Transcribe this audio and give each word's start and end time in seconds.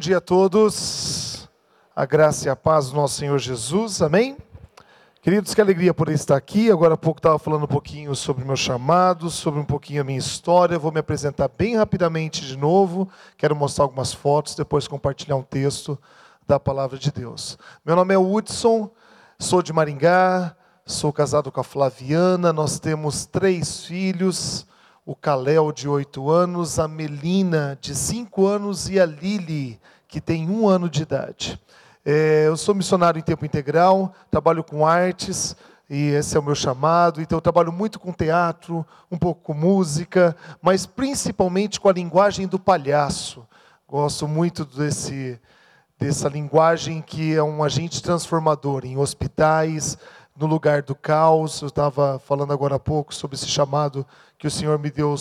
dia 0.00 0.16
a 0.16 0.20
todos. 0.20 1.46
A 1.94 2.06
graça 2.06 2.46
e 2.46 2.50
a 2.50 2.56
paz 2.56 2.88
do 2.88 2.96
nosso 2.96 3.16
Senhor 3.16 3.38
Jesus. 3.38 4.00
Amém? 4.00 4.34
Queridos, 5.20 5.52
que 5.52 5.60
alegria 5.60 5.92
por 5.92 6.08
estar 6.08 6.36
aqui. 6.36 6.70
Agora 6.70 6.94
há 6.94 6.96
pouco 6.96 7.18
estava 7.18 7.38
falando 7.38 7.64
um 7.64 7.68
pouquinho 7.68 8.16
sobre 8.16 8.42
o 8.42 8.46
meu 8.46 8.56
chamado, 8.56 9.28
sobre 9.28 9.60
um 9.60 9.64
pouquinho 9.64 10.00
a 10.00 10.04
minha 10.04 10.18
história. 10.18 10.78
Vou 10.78 10.90
me 10.90 11.00
apresentar 11.00 11.48
bem 11.48 11.76
rapidamente 11.76 12.46
de 12.46 12.56
novo. 12.56 13.10
Quero 13.36 13.54
mostrar 13.54 13.84
algumas 13.84 14.10
fotos, 14.10 14.54
depois 14.54 14.88
compartilhar 14.88 15.36
um 15.36 15.42
texto 15.42 15.98
da 16.46 16.58
palavra 16.58 16.98
de 16.98 17.12
Deus. 17.12 17.58
Meu 17.84 17.94
nome 17.94 18.14
é 18.14 18.18
Hudson, 18.18 18.90
sou 19.38 19.60
de 19.60 19.70
Maringá, 19.70 20.56
sou 20.86 21.12
casado 21.12 21.52
com 21.52 21.60
a 21.60 21.64
Flaviana, 21.64 22.54
nós 22.54 22.78
temos 22.78 23.26
três 23.26 23.84
filhos 23.84 24.66
o 25.04 25.14
Caléu, 25.14 25.72
de 25.72 25.88
oito 25.88 26.30
anos, 26.30 26.78
a 26.78 26.86
Melina, 26.86 27.78
de 27.80 27.94
cinco 27.94 28.46
anos, 28.46 28.88
e 28.88 29.00
a 29.00 29.06
Lili, 29.06 29.80
que 30.06 30.20
tem 30.20 30.48
um 30.48 30.68
ano 30.68 30.88
de 30.88 31.02
idade. 31.02 31.60
É, 32.04 32.44
eu 32.46 32.56
sou 32.56 32.74
missionário 32.74 33.18
em 33.18 33.22
tempo 33.22 33.44
integral, 33.44 34.12
trabalho 34.30 34.62
com 34.62 34.86
artes, 34.86 35.56
e 35.88 36.10
esse 36.10 36.36
é 36.36 36.40
o 36.40 36.42
meu 36.42 36.54
chamado. 36.54 37.20
Então, 37.20 37.38
eu 37.38 37.42
trabalho 37.42 37.72
muito 37.72 37.98
com 37.98 38.12
teatro, 38.12 38.86
um 39.10 39.18
pouco 39.18 39.42
com 39.42 39.54
música, 39.54 40.36
mas 40.62 40.86
principalmente 40.86 41.80
com 41.80 41.88
a 41.88 41.92
linguagem 41.92 42.46
do 42.46 42.58
palhaço. 42.58 43.46
Gosto 43.88 44.28
muito 44.28 44.64
desse, 44.64 45.40
dessa 45.98 46.28
linguagem 46.28 47.02
que 47.02 47.34
é 47.34 47.42
um 47.42 47.64
agente 47.64 48.00
transformador 48.00 48.84
em 48.84 48.96
hospitais, 48.96 49.98
no 50.40 50.46
lugar 50.46 50.82
do 50.82 50.94
caos. 50.94 51.60
Eu 51.60 51.68
estava 51.68 52.18
falando 52.18 52.52
agora 52.52 52.76
há 52.76 52.80
pouco 52.80 53.14
sobre 53.14 53.36
esse 53.36 53.46
chamado 53.46 54.06
que 54.38 54.46
o 54.46 54.50
Senhor 54.50 54.78
me 54.78 54.90
deu, 54.90 55.14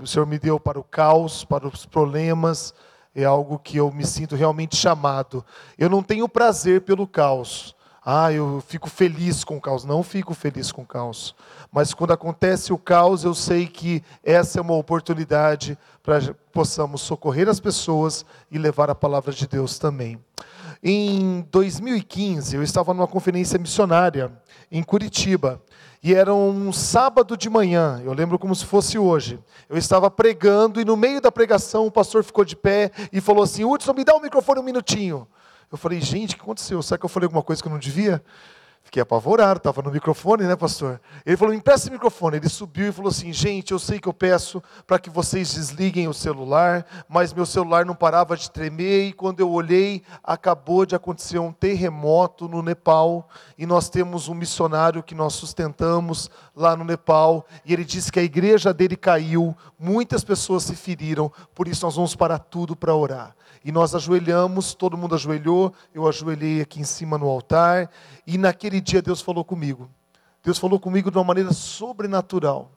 o 0.00 0.06
Senhor 0.06 0.24
me 0.24 0.38
deu 0.38 0.60
para 0.60 0.78
o 0.78 0.84
caos, 0.84 1.44
para 1.44 1.66
os 1.66 1.84
problemas. 1.84 2.72
É 3.12 3.24
algo 3.24 3.58
que 3.58 3.76
eu 3.76 3.90
me 3.90 4.06
sinto 4.06 4.36
realmente 4.36 4.76
chamado. 4.76 5.44
Eu 5.76 5.90
não 5.90 6.00
tenho 6.00 6.28
prazer 6.28 6.82
pelo 6.82 7.08
caos. 7.08 7.74
Ah, 8.02 8.32
eu 8.32 8.62
fico 8.66 8.88
feliz 8.88 9.42
com 9.42 9.56
o 9.56 9.60
caos. 9.60 9.84
Não 9.84 10.04
fico 10.04 10.32
feliz 10.32 10.70
com 10.70 10.82
o 10.82 10.86
caos. 10.86 11.34
Mas 11.72 11.92
quando 11.92 12.12
acontece 12.12 12.72
o 12.72 12.78
caos, 12.78 13.24
eu 13.24 13.34
sei 13.34 13.66
que 13.66 14.02
essa 14.22 14.60
é 14.60 14.62
uma 14.62 14.74
oportunidade 14.74 15.76
para 16.02 16.34
possamos 16.52 17.00
socorrer 17.02 17.48
as 17.48 17.60
pessoas 17.60 18.24
e 18.50 18.58
levar 18.58 18.88
a 18.88 18.94
palavra 18.94 19.32
de 19.32 19.46
Deus 19.46 19.78
também. 19.78 20.18
Em 20.82 21.46
2015, 21.50 22.56
eu 22.56 22.62
estava 22.62 22.94
numa 22.94 23.06
conferência 23.06 23.58
missionária 23.58 24.32
em 24.70 24.82
Curitiba. 24.82 25.62
E 26.02 26.14
era 26.14 26.34
um 26.34 26.72
sábado 26.72 27.36
de 27.36 27.50
manhã, 27.50 28.00
eu 28.04 28.14
lembro 28.14 28.38
como 28.38 28.54
se 28.54 28.64
fosse 28.64 28.98
hoje. 28.98 29.38
Eu 29.68 29.76
estava 29.76 30.10
pregando 30.10 30.80
e 30.80 30.84
no 30.84 30.96
meio 30.96 31.20
da 31.20 31.30
pregação 31.30 31.86
o 31.86 31.90
pastor 31.90 32.24
ficou 32.24 32.44
de 32.44 32.56
pé 32.56 32.90
e 33.12 33.20
falou 33.20 33.44
assim: 33.44 33.64
Hudson, 33.64 33.92
me 33.92 34.04
dá 34.04 34.14
o 34.14 34.20
microfone 34.20 34.60
um 34.60 34.62
minutinho. 34.62 35.28
Eu 35.70 35.78
falei, 35.78 36.00
gente, 36.00 36.34
o 36.34 36.38
que 36.38 36.42
aconteceu? 36.42 36.82
Será 36.82 36.98
que 36.98 37.04
eu 37.04 37.08
falei 37.08 37.26
alguma 37.26 37.42
coisa 37.42 37.62
que 37.62 37.68
eu 37.68 37.72
não 37.72 37.78
devia? 37.78 38.22
Fiquei 38.90 39.04
apavorado, 39.04 39.58
estava 39.58 39.82
no 39.82 39.92
microfone, 39.92 40.42
né, 40.42 40.56
pastor? 40.56 41.00
Ele 41.24 41.36
falou: 41.36 41.54
empresta 41.54 41.88
o 41.88 41.92
microfone. 41.92 42.38
Ele 42.38 42.48
subiu 42.48 42.88
e 42.88 42.92
falou 42.92 43.08
assim: 43.08 43.32
gente, 43.32 43.70
eu 43.70 43.78
sei 43.78 44.00
que 44.00 44.08
eu 44.08 44.12
peço 44.12 44.60
para 44.84 44.98
que 44.98 45.08
vocês 45.08 45.54
desliguem 45.54 46.08
o 46.08 46.12
celular, 46.12 46.84
mas 47.08 47.32
meu 47.32 47.46
celular 47.46 47.86
não 47.86 47.94
parava 47.94 48.36
de 48.36 48.50
tremer 48.50 49.04
e 49.04 49.12
quando 49.12 49.38
eu 49.38 49.48
olhei, 49.48 50.02
acabou 50.24 50.84
de 50.84 50.96
acontecer 50.96 51.38
um 51.38 51.52
terremoto 51.52 52.48
no 52.48 52.62
Nepal 52.62 53.28
e 53.56 53.64
nós 53.64 53.88
temos 53.88 54.26
um 54.26 54.34
missionário 54.34 55.04
que 55.04 55.14
nós 55.14 55.34
sustentamos 55.34 56.28
lá 56.56 56.74
no 56.74 56.82
Nepal 56.82 57.46
e 57.64 57.72
ele 57.72 57.84
disse 57.84 58.10
que 58.10 58.18
a 58.18 58.24
igreja 58.24 58.74
dele 58.74 58.96
caiu, 58.96 59.56
muitas 59.78 60.24
pessoas 60.24 60.64
se 60.64 60.74
feriram, 60.74 61.30
por 61.54 61.68
isso 61.68 61.86
nós 61.86 61.94
vamos 61.94 62.16
parar 62.16 62.40
tudo 62.40 62.74
para 62.74 62.92
orar. 62.92 63.36
E 63.64 63.70
nós 63.70 63.94
ajoelhamos, 63.94 64.74
todo 64.74 64.96
mundo 64.96 65.14
ajoelhou, 65.14 65.72
eu 65.94 66.08
ajoelhei 66.08 66.60
aqui 66.60 66.80
em 66.80 66.84
cima 66.84 67.18
no 67.18 67.28
altar, 67.28 67.90
e 68.26 68.38
naquele 68.38 68.80
dia 68.80 69.02
Deus 69.02 69.20
falou 69.20 69.44
comigo. 69.44 69.90
Deus 70.42 70.58
falou 70.58 70.80
comigo 70.80 71.10
de 71.10 71.18
uma 71.18 71.24
maneira 71.24 71.52
sobrenatural. 71.52 72.70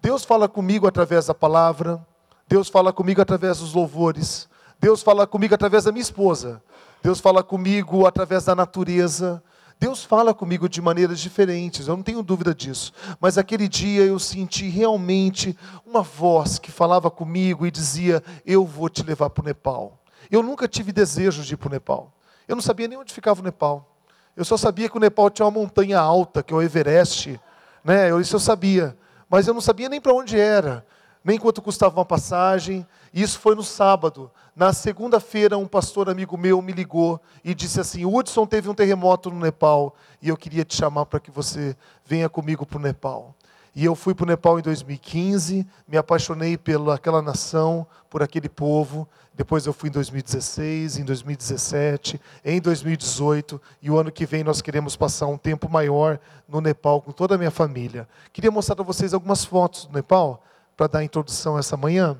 Deus 0.00 0.24
fala 0.24 0.48
comigo 0.48 0.86
através 0.86 1.26
da 1.26 1.34
palavra, 1.34 2.04
Deus 2.48 2.68
fala 2.68 2.92
comigo 2.92 3.20
através 3.20 3.58
dos 3.58 3.74
louvores, 3.74 4.48
Deus 4.80 5.02
fala 5.02 5.26
comigo 5.26 5.54
através 5.54 5.84
da 5.84 5.92
minha 5.92 6.02
esposa, 6.02 6.62
Deus 7.02 7.20
fala 7.20 7.42
comigo 7.42 8.06
através 8.06 8.44
da 8.44 8.54
natureza, 8.54 9.42
Deus 9.78 10.04
fala 10.04 10.32
comigo 10.32 10.68
de 10.68 10.80
maneiras 10.80 11.20
diferentes, 11.20 11.88
eu 11.88 11.96
não 11.96 12.02
tenho 12.02 12.22
dúvida 12.22 12.54
disso. 12.54 12.92
Mas 13.20 13.36
aquele 13.36 13.68
dia 13.68 14.02
eu 14.04 14.18
senti 14.18 14.68
realmente 14.68 15.58
uma 15.84 16.02
voz 16.02 16.58
que 16.58 16.70
falava 16.70 17.10
comigo 17.10 17.66
e 17.66 17.70
dizia: 17.70 18.22
Eu 18.46 18.64
vou 18.64 18.88
te 18.88 19.02
levar 19.02 19.28
para 19.30 19.42
o 19.42 19.44
Nepal. 19.44 20.01
Eu 20.32 20.42
nunca 20.42 20.66
tive 20.66 20.92
desejo 20.92 21.42
de 21.42 21.52
ir 21.52 21.56
para 21.58 21.68
o 21.68 21.70
Nepal. 21.70 22.10
Eu 22.48 22.56
não 22.56 22.62
sabia 22.62 22.88
nem 22.88 22.96
onde 22.96 23.12
ficava 23.12 23.42
o 23.42 23.44
Nepal. 23.44 23.86
Eu 24.34 24.46
só 24.46 24.56
sabia 24.56 24.88
que 24.88 24.96
o 24.96 25.00
Nepal 25.00 25.28
tinha 25.28 25.44
uma 25.44 25.50
montanha 25.50 26.00
alta, 26.00 26.42
que 26.42 26.54
é 26.54 26.56
o 26.56 26.62
Everest. 26.62 27.38
Né? 27.84 28.18
Isso 28.18 28.36
eu 28.36 28.40
sabia. 28.40 28.96
Mas 29.28 29.46
eu 29.46 29.52
não 29.52 29.60
sabia 29.60 29.90
nem 29.90 30.00
para 30.00 30.14
onde 30.14 30.40
era, 30.40 30.86
nem 31.22 31.38
quanto 31.38 31.60
custava 31.60 31.98
uma 31.98 32.04
passagem. 32.06 32.86
Isso 33.12 33.38
foi 33.38 33.54
no 33.54 33.62
sábado. 33.62 34.30
Na 34.56 34.72
segunda-feira, 34.72 35.58
um 35.58 35.66
pastor 35.66 36.08
amigo 36.08 36.38
meu 36.38 36.62
me 36.62 36.72
ligou 36.72 37.20
e 37.44 37.54
disse 37.54 37.78
assim: 37.78 38.06
Hudson 38.06 38.46
teve 38.46 38.70
um 38.70 38.74
terremoto 38.74 39.30
no 39.30 39.38
Nepal 39.38 39.94
e 40.22 40.30
eu 40.30 40.36
queria 40.36 40.64
te 40.64 40.74
chamar 40.74 41.04
para 41.04 41.20
que 41.20 41.30
você 41.30 41.76
venha 42.06 42.30
comigo 42.30 42.64
para 42.64 42.78
o 42.78 42.82
Nepal. 42.82 43.34
E 43.74 43.84
eu 43.84 43.94
fui 43.94 44.14
para 44.14 44.24
o 44.24 44.26
Nepal 44.26 44.58
em 44.58 44.62
2015, 44.62 45.66
me 45.88 45.96
apaixonei 45.96 46.58
pelaquela 46.58 47.22
nação, 47.22 47.86
por 48.10 48.22
aquele 48.22 48.48
povo. 48.48 49.08
Depois 49.34 49.64
eu 49.64 49.72
fui 49.72 49.88
em 49.88 49.92
2016, 49.92 50.98
em 50.98 51.04
2017, 51.04 52.20
em 52.44 52.60
2018 52.60 53.60
e 53.80 53.90
o 53.90 53.98
ano 53.98 54.12
que 54.12 54.26
vem 54.26 54.44
nós 54.44 54.60
queremos 54.60 54.94
passar 54.94 55.26
um 55.26 55.38
tempo 55.38 55.70
maior 55.70 56.20
no 56.46 56.60
Nepal 56.60 57.00
com 57.00 57.12
toda 57.12 57.34
a 57.34 57.38
minha 57.38 57.50
família. 57.50 58.06
Queria 58.30 58.50
mostrar 58.50 58.76
para 58.76 58.84
vocês 58.84 59.14
algumas 59.14 59.42
fotos 59.42 59.86
do 59.86 59.94
Nepal 59.94 60.44
para 60.76 60.86
dar 60.86 60.98
a 60.98 61.04
introdução 61.04 61.58
essa 61.58 61.74
manhã 61.74 62.18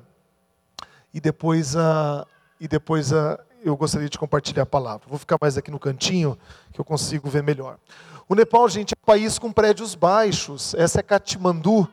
e 1.13 1.21
depois 1.21 1.75
a 1.75 2.25
e 2.59 2.67
depois 2.67 3.13
a 3.13 3.39
eu 3.63 3.77
gostaria 3.77 4.09
de 4.09 4.17
compartilhar 4.17 4.63
a 4.63 4.65
palavra. 4.65 5.07
Vou 5.07 5.17
ficar 5.17 5.37
mais 5.39 5.57
aqui 5.57 5.71
no 5.71 5.79
cantinho 5.79 6.37
que 6.73 6.81
eu 6.81 6.85
consigo 6.85 7.29
ver 7.29 7.43
melhor. 7.43 7.77
O 8.27 8.35
Nepal, 8.35 8.67
gente, 8.69 8.93
é 8.93 8.97
um 9.01 9.05
país 9.05 9.37
com 9.37 9.51
prédios 9.51 9.95
baixos. 9.95 10.73
Essa 10.75 10.99
é 10.99 11.03
Katmandu, 11.03 11.87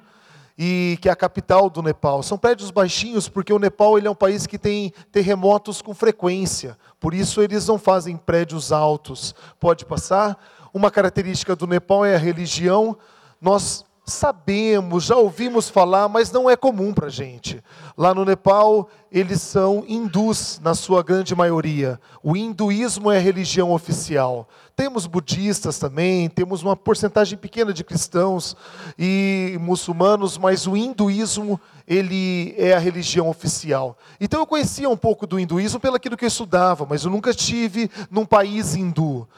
e 0.63 0.99
que 1.01 1.09
é 1.09 1.13
a 1.13 1.17
capital 1.17 1.71
do 1.71 1.83
Nepal. 1.83 2.23
São 2.23 2.37
prédios 2.37 2.71
baixinhos 2.71 3.31
porque 3.31 3.51
o 3.51 3.59
Nepal 3.59 3.97
ele 3.97 4.07
é 4.07 4.11
um 4.11 4.15
país 4.15 4.47
que 4.47 4.59
tem 4.59 4.93
terremotos 5.11 5.81
com 5.81 5.95
frequência. 5.95 6.77
Por 7.01 7.15
isso 7.15 7.41
eles 7.41 7.67
não 7.67 7.79
fazem 7.79 8.15
prédios 8.15 8.71
altos. 8.71 9.35
Pode 9.59 9.87
passar. 9.87 10.39
Uma 10.75 10.91
característica 10.91 11.57
do 11.57 11.67
Nepal 11.67 12.05
é 12.05 12.15
a 12.15 12.19
religião. 12.19 12.95
Nós 13.41 13.87
sabemos, 14.13 15.05
já 15.05 15.17
ouvimos 15.17 15.69
falar, 15.69 16.09
mas 16.09 16.31
não 16.31 16.49
é 16.49 16.57
comum 16.57 16.93
para 16.93 17.07
a 17.07 17.11
gente. 17.11 17.63
Lá 17.97 18.15
no 18.15 18.25
Nepal, 18.25 18.89
eles 19.11 19.41
são 19.43 19.85
hindus, 19.87 20.61
na 20.63 20.75
sua 20.75 21.03
grande 21.03 21.35
maioria. 21.35 22.01
O 22.23 22.37
hinduísmo 22.37 23.11
é 23.11 23.17
a 23.17 23.21
religião 23.21 23.73
oficial. 23.73 24.49
Temos 24.77 25.07
budistas 25.07 25.79
também, 25.79 26.29
temos 26.29 26.63
uma 26.63 26.77
porcentagem 26.77 27.39
pequena 27.39 27.73
de 27.73 27.85
cristãos 27.85 28.57
e 28.99 29.59
muçulmanos, 29.61 30.39
mas 30.39 30.67
o 30.67 30.77
hinduísmo 30.77 31.61
ele 31.87 32.55
é 32.57 32.73
a 32.73 32.79
religião 32.79 33.29
oficial. 33.29 33.99
Então 34.21 34.41
eu 34.41 34.47
conhecia 34.47 34.89
um 34.89 34.97
pouco 34.97 35.27
do 35.27 35.39
hinduísmo 35.39 35.81
pelo 35.81 35.97
aquilo 35.97 36.17
que 36.17 36.25
eu 36.25 36.29
estudava, 36.29 36.87
mas 36.89 37.05
eu 37.05 37.11
nunca 37.11 37.31
estive 37.31 37.91
num 38.11 38.25
país 38.25 38.75
hindu. 38.75 39.29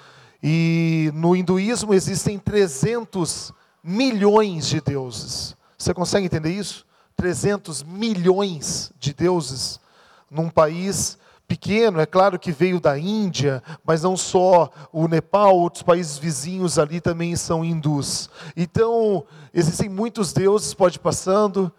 E 0.43 1.11
no 1.15 1.37
hinduísmo 1.37 1.95
existem 1.95 2.39
300 2.39 3.53
milhões 3.83 4.69
de 4.69 4.81
deuses. 4.81 5.57
Você 5.77 5.93
consegue 5.93 6.27
entender 6.27 6.51
isso? 6.51 6.87
300 7.17 7.83
milhões 7.83 8.93
de 8.99 9.13
deuses 9.13 9.81
num 10.31 10.49
país 10.49 11.19
pequeno, 11.47 12.01
é 12.01 12.07
claro 12.07 12.39
que 12.39 12.51
veio 12.51 12.81
da 12.81 12.99
Índia, 12.99 13.63
mas 13.85 14.03
não 14.03 14.17
só 14.17 14.71
o 14.91 15.07
Nepal, 15.07 15.59
outros 15.59 15.83
países 15.83 16.17
vizinhos 16.17 16.79
ali 16.79 17.01
também 17.01 17.37
são 17.37 17.63
hindus. 17.63 18.31
Então, 18.57 19.25
existem 19.53 19.89
muitos 19.89 20.33
deuses, 20.33 20.73
pode 20.73 20.99
passando, 20.99 21.71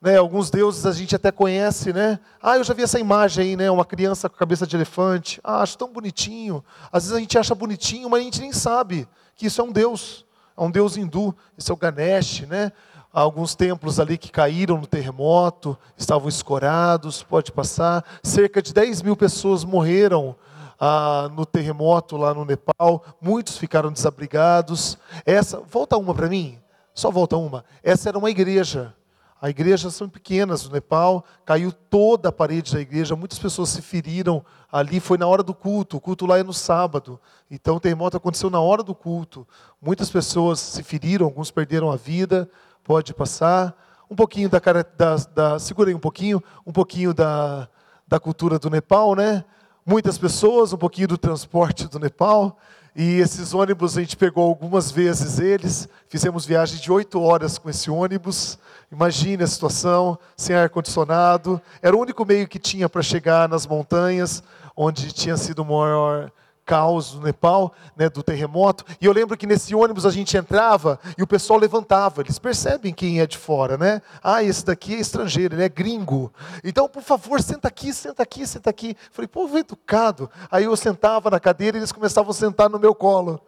né, 0.00 0.16
alguns 0.16 0.50
deuses 0.50 0.84
a 0.84 0.92
gente 0.92 1.14
até 1.14 1.30
conhece, 1.30 1.92
né? 1.92 2.18
Ah, 2.42 2.56
eu 2.56 2.64
já 2.64 2.74
vi 2.74 2.82
essa 2.82 2.98
imagem 2.98 3.44
aí, 3.44 3.56
né? 3.56 3.70
Uma 3.70 3.84
criança 3.84 4.28
com 4.28 4.36
cabeça 4.36 4.66
de 4.66 4.74
elefante. 4.74 5.40
Ah, 5.44 5.62
acho 5.62 5.78
tão 5.78 5.92
bonitinho. 5.92 6.64
Às 6.90 7.04
vezes 7.04 7.16
a 7.16 7.20
gente 7.20 7.38
acha 7.38 7.54
bonitinho, 7.54 8.10
mas 8.10 8.20
a 8.20 8.24
gente 8.24 8.40
nem 8.40 8.52
sabe 8.52 9.06
que 9.36 9.46
isso 9.46 9.60
é 9.60 9.64
um 9.64 9.70
deus 9.70 10.24
a 10.56 10.64
um 10.64 10.70
deus 10.70 10.96
hindu, 10.96 11.34
esse 11.56 11.70
é 11.70 11.74
o 11.74 11.76
Ganesh, 11.76 12.42
né? 12.42 12.72
Há 13.12 13.20
alguns 13.20 13.54
templos 13.54 14.00
ali 14.00 14.16
que 14.16 14.30
caíram 14.30 14.78
no 14.78 14.86
terremoto, 14.86 15.78
estavam 15.96 16.28
escorados, 16.28 17.22
pode 17.22 17.52
passar. 17.52 18.04
Cerca 18.22 18.62
de 18.62 18.72
10 18.72 19.02
mil 19.02 19.14
pessoas 19.14 19.64
morreram 19.64 20.34
ah, 20.80 21.30
no 21.34 21.44
terremoto 21.44 22.16
lá 22.16 22.34
no 22.34 22.44
Nepal, 22.44 23.04
muitos 23.20 23.58
ficaram 23.58 23.92
desabrigados. 23.92 24.98
Essa, 25.26 25.60
volta 25.60 25.96
uma 25.96 26.14
para 26.14 26.28
mim, 26.28 26.58
só 26.94 27.10
volta 27.10 27.36
uma. 27.36 27.64
Essa 27.82 28.08
era 28.08 28.18
uma 28.18 28.30
igreja. 28.30 28.94
A 29.42 29.50
igreja 29.50 29.90
são 29.90 30.08
pequenas 30.08 30.64
no 30.64 30.72
Nepal, 30.72 31.24
caiu 31.44 31.72
toda 31.72 32.28
a 32.28 32.32
parede 32.32 32.72
da 32.72 32.80
igreja, 32.80 33.16
muitas 33.16 33.40
pessoas 33.40 33.70
se 33.70 33.82
feriram 33.82 34.44
ali, 34.70 35.00
foi 35.00 35.18
na 35.18 35.26
hora 35.26 35.42
do 35.42 35.52
culto, 35.52 35.96
o 35.96 36.00
culto 36.00 36.26
lá 36.26 36.38
é 36.38 36.44
no 36.44 36.52
sábado. 36.52 37.20
Então 37.50 37.74
o 37.74 37.80
terremoto 37.80 38.16
aconteceu 38.16 38.48
na 38.48 38.60
hora 38.60 38.84
do 38.84 38.94
culto. 38.94 39.44
Muitas 39.80 40.08
pessoas 40.08 40.60
se 40.60 40.84
feriram, 40.84 41.26
alguns 41.26 41.50
perderam 41.50 41.90
a 41.90 41.96
vida, 41.96 42.48
pode 42.84 43.12
passar. 43.12 43.76
Um 44.08 44.14
pouquinho 44.14 44.48
da, 44.48 44.60
da, 44.96 45.16
da 45.34 45.58
segurei 45.58 45.92
um 45.92 45.98
pouquinho, 45.98 46.40
um 46.64 46.70
pouquinho 46.70 47.12
da, 47.12 47.68
da 48.06 48.20
cultura 48.20 48.60
do 48.60 48.70
Nepal, 48.70 49.16
né? 49.16 49.44
Muitas 49.84 50.18
pessoas, 50.18 50.72
um 50.72 50.78
pouquinho 50.78 51.08
do 51.08 51.18
transporte 51.18 51.88
do 51.88 51.98
Nepal. 51.98 52.56
E 52.94 53.20
esses 53.20 53.54
ônibus 53.54 53.96
a 53.96 54.00
gente 54.02 54.16
pegou 54.16 54.44
algumas 54.44 54.90
vezes 54.90 55.38
eles, 55.38 55.88
fizemos 56.08 56.44
viagem 56.44 56.78
de 56.78 56.92
oito 56.92 57.20
horas 57.22 57.56
com 57.56 57.70
esse 57.70 57.90
ônibus. 57.90 58.58
Imagine 58.90 59.44
a 59.44 59.46
situação, 59.46 60.18
sem 60.36 60.54
ar-condicionado. 60.54 61.60
Era 61.80 61.96
o 61.96 62.00
único 62.00 62.24
meio 62.26 62.46
que 62.46 62.58
tinha 62.58 62.90
para 62.90 63.00
chegar 63.00 63.48
nas 63.48 63.66
montanhas, 63.66 64.42
onde 64.76 65.10
tinha 65.10 65.38
sido 65.38 65.62
o 65.62 65.64
maior 65.64 66.30
caos 66.64 67.14
no 67.14 67.22
Nepal, 67.22 67.72
né, 67.96 68.08
do 68.08 68.22
terremoto. 68.22 68.84
E 69.00 69.06
eu 69.06 69.12
lembro 69.12 69.36
que 69.36 69.46
nesse 69.46 69.74
ônibus 69.74 70.06
a 70.06 70.10
gente 70.10 70.36
entrava 70.36 70.98
e 71.18 71.22
o 71.22 71.26
pessoal 71.26 71.58
levantava. 71.58 72.22
Eles 72.22 72.38
percebem 72.38 72.92
quem 72.92 73.20
é 73.20 73.26
de 73.26 73.36
fora, 73.36 73.76
né? 73.76 74.00
Ah, 74.22 74.42
esse 74.42 74.64
daqui 74.64 74.94
é 74.94 74.98
estrangeiro, 74.98 75.54
ele 75.54 75.64
é 75.64 75.68
gringo. 75.68 76.32
Então, 76.62 76.88
por 76.88 77.02
favor, 77.02 77.40
senta 77.40 77.68
aqui, 77.68 77.92
senta 77.92 78.22
aqui, 78.22 78.46
senta 78.46 78.70
aqui. 78.70 78.96
Falei, 79.10 79.28
povo 79.28 79.58
educado. 79.58 80.30
Aí 80.50 80.64
eu 80.64 80.76
sentava 80.76 81.30
na 81.30 81.40
cadeira 81.40 81.76
e 81.76 81.80
eles 81.80 81.92
começavam 81.92 82.30
a 82.30 82.34
sentar 82.34 82.70
no 82.70 82.78
meu 82.78 82.94
colo. 82.94 83.40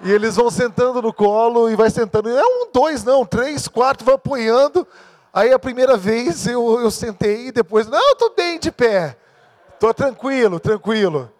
E 0.00 0.10
eles 0.10 0.36
vão 0.36 0.50
sentando 0.50 1.00
no 1.00 1.12
colo 1.12 1.70
e 1.70 1.76
vai 1.76 1.90
sentando. 1.90 2.28
Não 2.28 2.38
é 2.38 2.44
um, 2.44 2.70
dois, 2.72 3.04
não, 3.04 3.24
três, 3.24 3.68
quatro, 3.68 4.04
vai 4.04 4.14
apoiando. 4.14 4.86
Aí 5.32 5.52
a 5.52 5.58
primeira 5.58 5.96
vez 5.96 6.46
eu, 6.46 6.80
eu 6.80 6.90
sentei 6.90 7.48
e 7.48 7.52
depois, 7.52 7.86
não, 7.86 8.12
estou 8.12 8.34
bem 8.34 8.58
de 8.58 8.70
pé. 8.70 9.16
Estou 9.74 9.92
tranquilo, 9.92 10.60
tranquilo. 10.60 11.30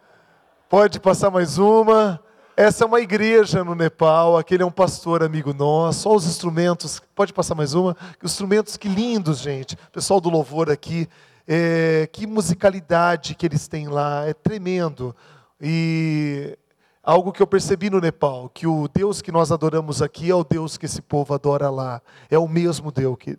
Pode 0.77 0.99
passar 0.99 1.31
mais 1.31 1.57
uma. 1.57 2.21
Essa 2.57 2.83
é 2.83 2.87
uma 2.89 3.01
igreja 3.01 3.63
no 3.63 3.77
Nepal, 3.77 4.37
aquele 4.37 4.65
é 4.65 4.67
um 4.67 4.73
pastor 4.73 5.23
amigo 5.23 5.55
nosso. 5.55 6.01
Só 6.01 6.13
os 6.17 6.27
instrumentos, 6.27 7.01
pode 7.15 7.33
passar 7.33 7.55
mais 7.55 7.75
uma? 7.75 7.97
Instrumentos 8.21 8.77
que 8.77 8.89
lindos, 8.89 9.39
gente. 9.39 9.77
Pessoal 9.93 10.21
do 10.21 10.29
louvor 10.29 10.69
aqui, 10.69 11.09
é, 11.47 12.09
que 12.13 12.27
musicalidade 12.27 13.37
que 13.37 13.47
eles 13.47 13.69
têm 13.69 13.87
lá, 13.87 14.27
é 14.27 14.35
tremendo. 14.35 15.15
E 15.61 16.59
algo 17.05 17.31
que 17.31 17.41
eu 17.41 17.47
percebi 17.47 17.89
no 17.89 18.01
Nepal, 18.01 18.51
que 18.53 18.67
o 18.67 18.89
Deus 18.93 19.23
que 19.23 19.31
nós 19.31 19.53
adoramos 19.53 20.03
aqui 20.03 20.29
é 20.29 20.35
o 20.35 20.43
Deus 20.43 20.77
que 20.77 20.87
esse 20.87 21.01
povo 21.01 21.35
adora 21.35 21.71
lá. 21.71 22.03
É 22.29 22.37
o 22.37 22.49
mesmo 22.49 22.93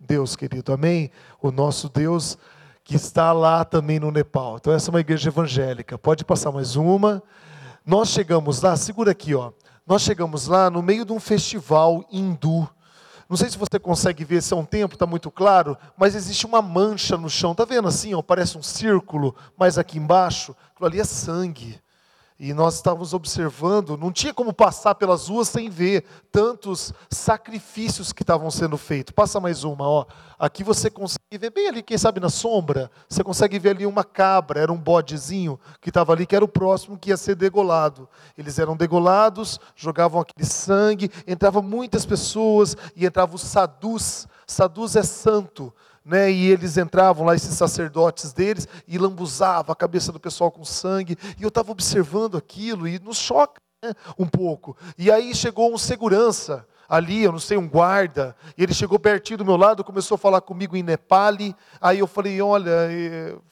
Deus 0.08 0.38
querido. 0.38 0.72
Amém? 0.72 1.12
O 1.42 1.52
nosso 1.52 1.90
Deus 1.90 2.38
que 2.86 2.96
está 2.96 3.34
lá 3.34 3.66
também 3.66 4.00
no 4.00 4.12
Nepal. 4.12 4.58
Então 4.58 4.72
essa 4.72 4.90
é 4.90 4.94
uma 4.94 5.00
igreja 5.00 5.30
evangélica. 5.30 5.98
Pode 5.98 6.24
passar 6.24 6.52
mais 6.52 6.76
uma. 6.76 7.22
Nós 7.84 8.10
chegamos 8.10 8.62
lá, 8.62 8.78
segura 8.78 9.12
aqui, 9.12 9.34
ó. 9.34 9.52
Nós 9.88 10.04
chegamos 10.04 10.46
lá 10.46 10.70
no 10.70 10.84
meio 10.84 11.04
de 11.04 11.12
um 11.12 11.20
festival 11.20 12.06
hindu. 12.12 12.70
Não 13.28 13.36
sei 13.36 13.50
se 13.50 13.58
você 13.58 13.80
consegue 13.80 14.24
ver 14.24 14.42
se 14.44 14.54
é 14.54 14.56
um 14.56 14.64
tempo, 14.64 14.94
está 14.94 15.08
muito 15.08 15.32
claro, 15.32 15.76
mas 15.98 16.14
existe 16.14 16.46
uma 16.46 16.62
mancha 16.62 17.18
no 17.18 17.28
chão. 17.28 17.54
Está 17.54 17.66
vendo 17.66 17.88
assim? 17.88 18.14
Ó, 18.14 18.22
parece 18.22 18.56
um 18.56 18.62
círculo, 18.62 19.36
mas 19.58 19.80
aqui 19.80 19.98
embaixo, 19.98 20.56
aquilo 20.72 20.88
ali 20.88 21.00
é 21.00 21.04
sangue. 21.04 21.80
E 22.38 22.54
nós 22.54 22.76
estávamos 22.76 23.14
observando, 23.14 23.98
não 23.98 24.12
tinha 24.12 24.34
como 24.34 24.54
passar 24.54 24.96
pelas 24.96 25.30
ruas 25.30 25.48
sem 25.48 25.70
ver 25.70 26.04
tantos 26.30 26.94
sacrifícios 27.10 28.12
que 28.12 28.24
estavam 28.24 28.52
sendo 28.52 28.78
feitos. 28.78 29.14
Passa 29.14 29.40
mais 29.40 29.64
uma, 29.64 29.88
ó. 29.88 30.06
Aqui 30.38 30.62
você 30.62 30.90
consegue 30.90 31.38
ver 31.40 31.50
bem 31.52 31.70
ali, 31.70 31.82
quem 31.82 31.98
sabe 31.98 32.20
na 32.20 32.28
sombra, 32.28 32.92
você 33.08 33.24
consegue 33.24 33.58
ver 33.58 33.70
ali 33.70 33.86
uma 33.86 34.04
cabra, 34.04 34.60
era 34.60 34.74
um 34.74 34.78
bodezinho 34.78 35.58
que 35.80 35.90
estava 35.90 36.12
ali, 36.12 36.26
que 36.26 36.36
era 36.36 36.44
o 36.44 36.48
próximo 36.48 36.98
que 36.98 37.10
ia 37.10 37.16
ser 37.16 37.36
degolado. 37.36 38.10
Eles 38.38 38.60
eram 38.60 38.76
degolados, 38.76 39.58
jogavam 39.74 40.20
aquele 40.20 40.46
sangue, 40.46 41.10
entravam 41.26 41.62
muitas 41.62 42.06
pessoas 42.06 42.76
e 42.98 43.06
entravam 43.06 43.36
os 43.36 43.44
sadus. 43.44 44.28
Sadus 44.46 44.98
é 44.98 45.04
santo 45.04 45.74
né, 46.06 46.32
e 46.32 46.52
eles 46.52 46.78
entravam 46.78 47.26
lá, 47.26 47.36
esses 47.36 47.56
sacerdotes 47.56 48.32
deles, 48.32 48.68
e 48.88 48.98
lambuzavam 48.98 49.74
a 49.74 49.76
cabeça 49.76 50.12
do 50.12 50.20
pessoal 50.20 50.52
com 50.52 50.64
sangue, 50.64 51.18
e 51.40 51.44
eu 51.44 51.48
estava 51.48 51.72
observando 51.72 52.38
aquilo, 52.38 52.88
e 52.88 53.00
nos 53.00 53.18
choca 53.18 53.60
né, 53.84 53.94
um 54.18 54.28
pouco. 54.28 54.78
E 54.98 55.12
aí 55.12 55.34
chegou 55.34 55.74
um 55.74 55.78
segurança, 55.78 56.68
ali, 56.88 57.24
eu 57.24 57.32
não 57.32 57.40
sei, 57.40 57.58
um 57.58 57.68
guarda, 57.68 58.36
e 58.56 58.62
ele 58.62 58.74
chegou 58.74 59.00
pertinho 59.00 59.40
do 59.40 59.46
meu 59.46 59.58
lado, 59.58 59.84
começou 59.84 60.14
a 60.16 60.20
falar 60.20 60.42
comigo 60.42 60.78
em 60.78 60.84
Nepali, 60.84 61.56
aí 61.82 61.98
eu 61.98 62.06
falei, 62.08 62.40
olha, 62.40 62.72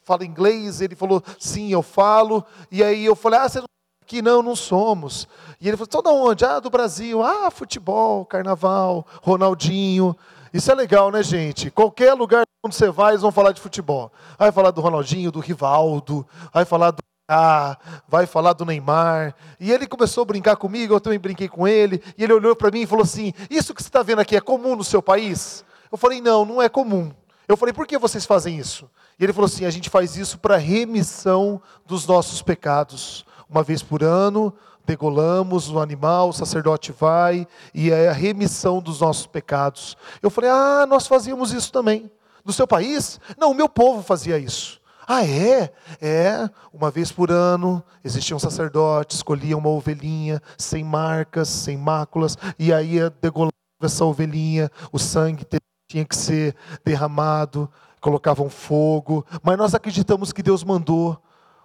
fala 0.04 0.24
inglês? 0.24 0.82
Ele 0.82 0.96
falou, 0.96 1.24
sim, 1.40 1.72
eu 1.72 1.82
falo, 1.82 2.46
e 2.72 2.84
aí 2.84 3.04
eu 3.04 3.16
falei, 3.16 3.40
ah, 3.40 3.50
você 3.50 3.60
não 3.60 3.66
aqui 4.04 4.22
não, 4.22 4.44
não 4.44 4.56
somos. 4.56 5.28
E 5.60 5.68
ele 5.68 5.78
falou, 5.78 5.88
então 5.88 6.02
de 6.04 6.10
onde? 6.10 6.46
Ah, 6.46 6.60
do 6.60 6.70
Brasil. 6.70 7.24
Ah, 7.24 7.50
futebol, 7.50 8.26
carnaval, 8.26 9.08
Ronaldinho. 9.22 10.16
Isso 10.54 10.72
é 10.72 10.76
legal, 10.76 11.10
né, 11.10 11.24
gente? 11.24 11.72
Qualquer 11.72 12.14
lugar 12.14 12.44
onde 12.64 12.76
você 12.76 12.92
vai, 12.92 13.14
eles 13.14 13.24
vão 13.24 13.32
falar 13.32 13.54
de 13.54 13.60
futebol. 13.60 14.12
Vai 14.38 14.52
falar 14.52 14.70
do 14.70 14.82
Ronaldinho, 14.82 15.32
do 15.32 15.40
Rivaldo, 15.40 16.26
vai 16.54 16.64
falar 16.64 16.92
do 16.92 17.02
ah, 17.28 17.78
vai 18.08 18.28
falar 18.28 18.54
do 18.54 18.66
Neymar. 18.66 19.34
E 19.60 19.72
ele 19.72 19.88
começou 19.88 20.22
a 20.22 20.26
brincar 20.26 20.56
comigo, 20.58 20.94
eu 20.94 21.00
também 21.00 21.18
brinquei 21.18 21.48
com 21.48 21.68
ele. 21.68 22.04
E 22.18 22.24
ele 22.24 22.34
olhou 22.34 22.56
para 22.56 22.70
mim 22.70 22.82
e 22.82 22.86
falou 22.86 23.04
assim: 23.04 23.34
Isso 23.50 23.74
que 23.74 23.82
você 23.82 23.90
está 23.90 24.04
vendo 24.04 24.20
aqui 24.20 24.36
é 24.36 24.42
comum 24.42 24.76
no 24.76 24.84
seu 24.84 25.02
país? 25.02 25.66
Eu 25.92 25.98
falei: 25.98 26.22
Não, 26.22 26.46
não 26.46 26.62
é 26.62 26.70
comum. 26.70 27.12
Eu 27.48 27.58
falei: 27.58 27.74
Por 27.74 27.88
que 27.88 27.98
vocês 27.98 28.26
fazem 28.26 28.60
isso? 28.60 28.90
E 29.18 29.24
ele 29.24 29.34
falou 29.34 29.48
assim: 29.48 29.66
A 29.66 29.70
gente 29.72 29.90
faz 29.90 30.18
isso 30.18 30.38
para 30.38 30.58
remissão 30.58 31.62
dos 31.86 32.06
nossos 32.06 32.42
pecados. 32.42 33.26
Uma 33.50 33.64
vez 33.64 33.82
por 33.82 34.04
ano, 34.04 34.54
degolamos 34.86 35.70
o 35.70 35.80
animal, 35.80 36.30
o 36.30 36.34
sacerdote 36.34 36.92
vai 36.92 37.48
e 37.74 37.92
é 37.92 38.10
a 38.10 38.14
remissão 38.14 38.82
dos 38.82 39.00
nossos 39.02 39.26
pecados. 39.26 39.96
Eu 40.22 40.30
falei: 40.30 40.50
"Ah, 40.50 40.86
nós 40.88 41.08
fazíamos 41.08 41.52
isso 41.54 41.72
também. 41.72 42.12
No 42.44 42.52
seu 42.52 42.68
país? 42.68 43.20
Não, 43.38 43.52
o 43.52 43.56
meu 43.56 43.70
povo 43.70 44.02
fazia 44.02 44.38
isso." 44.38 44.82
Ah, 45.08 45.26
é? 45.26 45.74
É, 46.02 46.50
uma 46.74 46.90
vez 46.90 47.12
por 47.12 47.30
ano 47.30 47.84
existia 48.04 48.36
um 48.36 48.40
sacerdote, 48.40 49.16
escolhia 49.16 49.58
uma 49.58 49.70
ovelhinha 49.70 50.42
sem 50.58 50.84
marcas, 50.84 51.50
sem 51.50 51.78
máculas, 51.78 52.38
e 52.58 52.72
aí 52.74 52.98
degolava 53.22 53.52
essa 53.82 54.06
ovelhinha, 54.06 54.72
o 54.94 55.00
sangue 55.00 55.46
tinha 55.90 56.06
que 56.06 56.16
ser 56.16 56.56
derramado, 56.86 57.70
colocavam 58.00 58.50
fogo, 58.50 59.26
mas 59.42 59.58
nós 59.58 59.76
acreditamos 59.76 60.32
que 60.32 60.42
Deus 60.42 60.64
mandou 60.64 61.22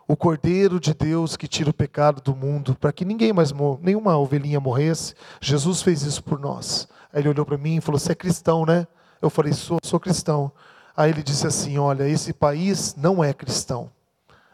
o 0.08 0.16
Cordeiro 0.16 0.80
de 0.80 0.94
Deus 0.94 1.36
que 1.36 1.46
tira 1.46 1.68
o 1.68 1.74
pecado 1.74 2.22
do 2.22 2.34
mundo, 2.34 2.74
para 2.74 2.90
que 2.90 3.04
ninguém 3.04 3.30
mais 3.30 3.52
morra, 3.52 3.78
nenhuma 3.82 4.16
ovelhinha 4.16 4.58
morresse. 4.58 5.14
Jesus 5.38 5.82
fez 5.82 6.02
isso 6.02 6.24
por 6.24 6.40
nós. 6.40 6.88
Aí 7.12 7.20
ele 7.20 7.28
olhou 7.28 7.44
para 7.44 7.58
mim 7.58 7.76
e 7.76 7.80
falou: 7.82 7.98
Você 7.98 8.12
é 8.12 8.14
cristão, 8.14 8.64
né? 8.64 8.86
Eu 9.20 9.28
falei: 9.28 9.52
Sou, 9.52 9.78
sou 9.82 10.00
cristão. 10.00 10.50
Aí 10.96 11.10
ele 11.10 11.22
disse 11.22 11.46
assim: 11.46 11.76
Olha, 11.76 12.08
esse 12.08 12.32
país 12.32 12.96
não 12.96 13.22
é 13.22 13.34
cristão. 13.34 13.90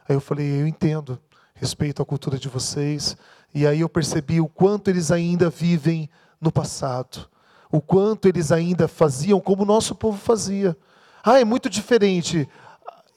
Aí 0.09 0.17
eu 0.17 0.21
falei: 0.21 0.61
Eu 0.61 0.67
entendo, 0.67 1.21
respeito 1.55 2.03
a 2.03 2.05
cultura 2.05 2.37
de 2.37 2.49
vocês. 2.49 3.17
E 3.55 3.65
aí 3.65 3.81
eu 3.81 3.89
percebi 3.89 4.41
o 4.41 4.49
quanto 4.49 4.89
eles 4.91 5.13
ainda 5.13 5.49
vivem 5.49 6.11
no 6.41 6.51
passado, 6.51 7.29
o 7.71 7.81
quanto 7.81 8.27
eles 8.27 8.51
ainda 8.51 8.89
faziam 8.89 9.41
como 9.41 9.63
o 9.63 9.67
nosso 9.67 9.95
povo 9.95 10.19
fazia. 10.19 10.77
Ah, 11.23 11.41
é 11.41 11.45
muito 11.45 11.71
diferente 11.71 12.49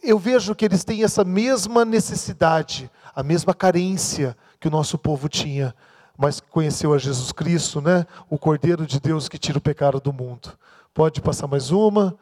eu 0.07 0.17
vejo 0.17 0.55
que 0.55 0.63
eles 0.63 0.85
têm 0.85 1.03
essa 1.03 1.25
mesma 1.25 1.83
necessidade, 1.83 2.89
a 3.13 3.21
mesma 3.21 3.53
carência 3.53 4.37
que 4.57 4.69
o 4.69 4.71
nosso 4.71 4.97
povo 4.97 5.27
tinha, 5.27 5.75
mas 6.17 6.39
conheceu 6.39 6.93
a 6.93 6.97
Jesus 6.97 7.33
Cristo, 7.33 7.81
né? 7.81 8.05
O 8.29 8.37
Cordeiro 8.37 8.87
de 8.87 9.01
Deus 9.01 9.27
que 9.27 9.37
tira 9.37 9.57
o 9.57 9.61
pecado 9.61 9.99
do 9.99 10.13
mundo. 10.13 10.57
Pode 10.93 11.19
passar 11.19 11.45
mais 11.45 11.71
uma, 11.71 12.17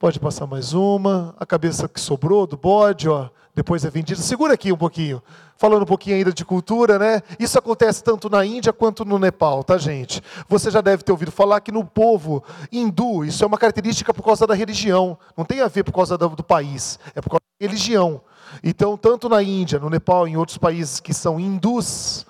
pode 0.00 0.18
passar 0.18 0.46
mais 0.46 0.72
uma. 0.72 1.34
A 1.38 1.44
cabeça 1.44 1.86
que 1.86 2.00
sobrou 2.00 2.46
do 2.46 2.56
bode, 2.56 3.06
ó, 3.06 3.28
depois 3.54 3.84
é 3.84 3.90
vendida. 3.90 4.18
Segura 4.18 4.54
aqui 4.54 4.72
um 4.72 4.76
pouquinho. 4.76 5.22
Falando 5.58 5.82
um 5.82 5.86
pouquinho 5.86 6.16
ainda 6.16 6.32
de 6.32 6.42
cultura, 6.42 6.98
né? 6.98 7.20
Isso 7.38 7.58
acontece 7.58 8.02
tanto 8.02 8.30
na 8.30 8.42
Índia 8.42 8.72
quanto 8.72 9.04
no 9.04 9.18
Nepal, 9.18 9.62
tá, 9.62 9.76
gente? 9.76 10.22
Você 10.48 10.70
já 10.70 10.80
deve 10.80 11.02
ter 11.02 11.12
ouvido 11.12 11.30
falar 11.30 11.60
que 11.60 11.70
no 11.70 11.84
povo 11.84 12.42
hindu, 12.72 13.26
isso 13.26 13.44
é 13.44 13.46
uma 13.46 13.58
característica 13.58 14.14
por 14.14 14.24
causa 14.24 14.46
da 14.46 14.54
religião. 14.54 15.18
Não 15.36 15.44
tem 15.44 15.60
a 15.60 15.68
ver 15.68 15.84
por 15.84 15.92
causa 15.92 16.16
do, 16.16 16.42
país, 16.42 16.98
é 17.14 17.20
por 17.20 17.28
causa 17.28 17.42
da 17.60 17.66
religião. 17.66 18.22
Então, 18.64 18.96
tanto 18.96 19.28
na 19.28 19.42
Índia, 19.42 19.78
no 19.78 19.90
Nepal 19.90 20.26
e 20.26 20.30
em 20.30 20.36
outros 20.38 20.56
países 20.56 20.98
que 20.98 21.12
são 21.12 21.38
hindus, 21.38 22.24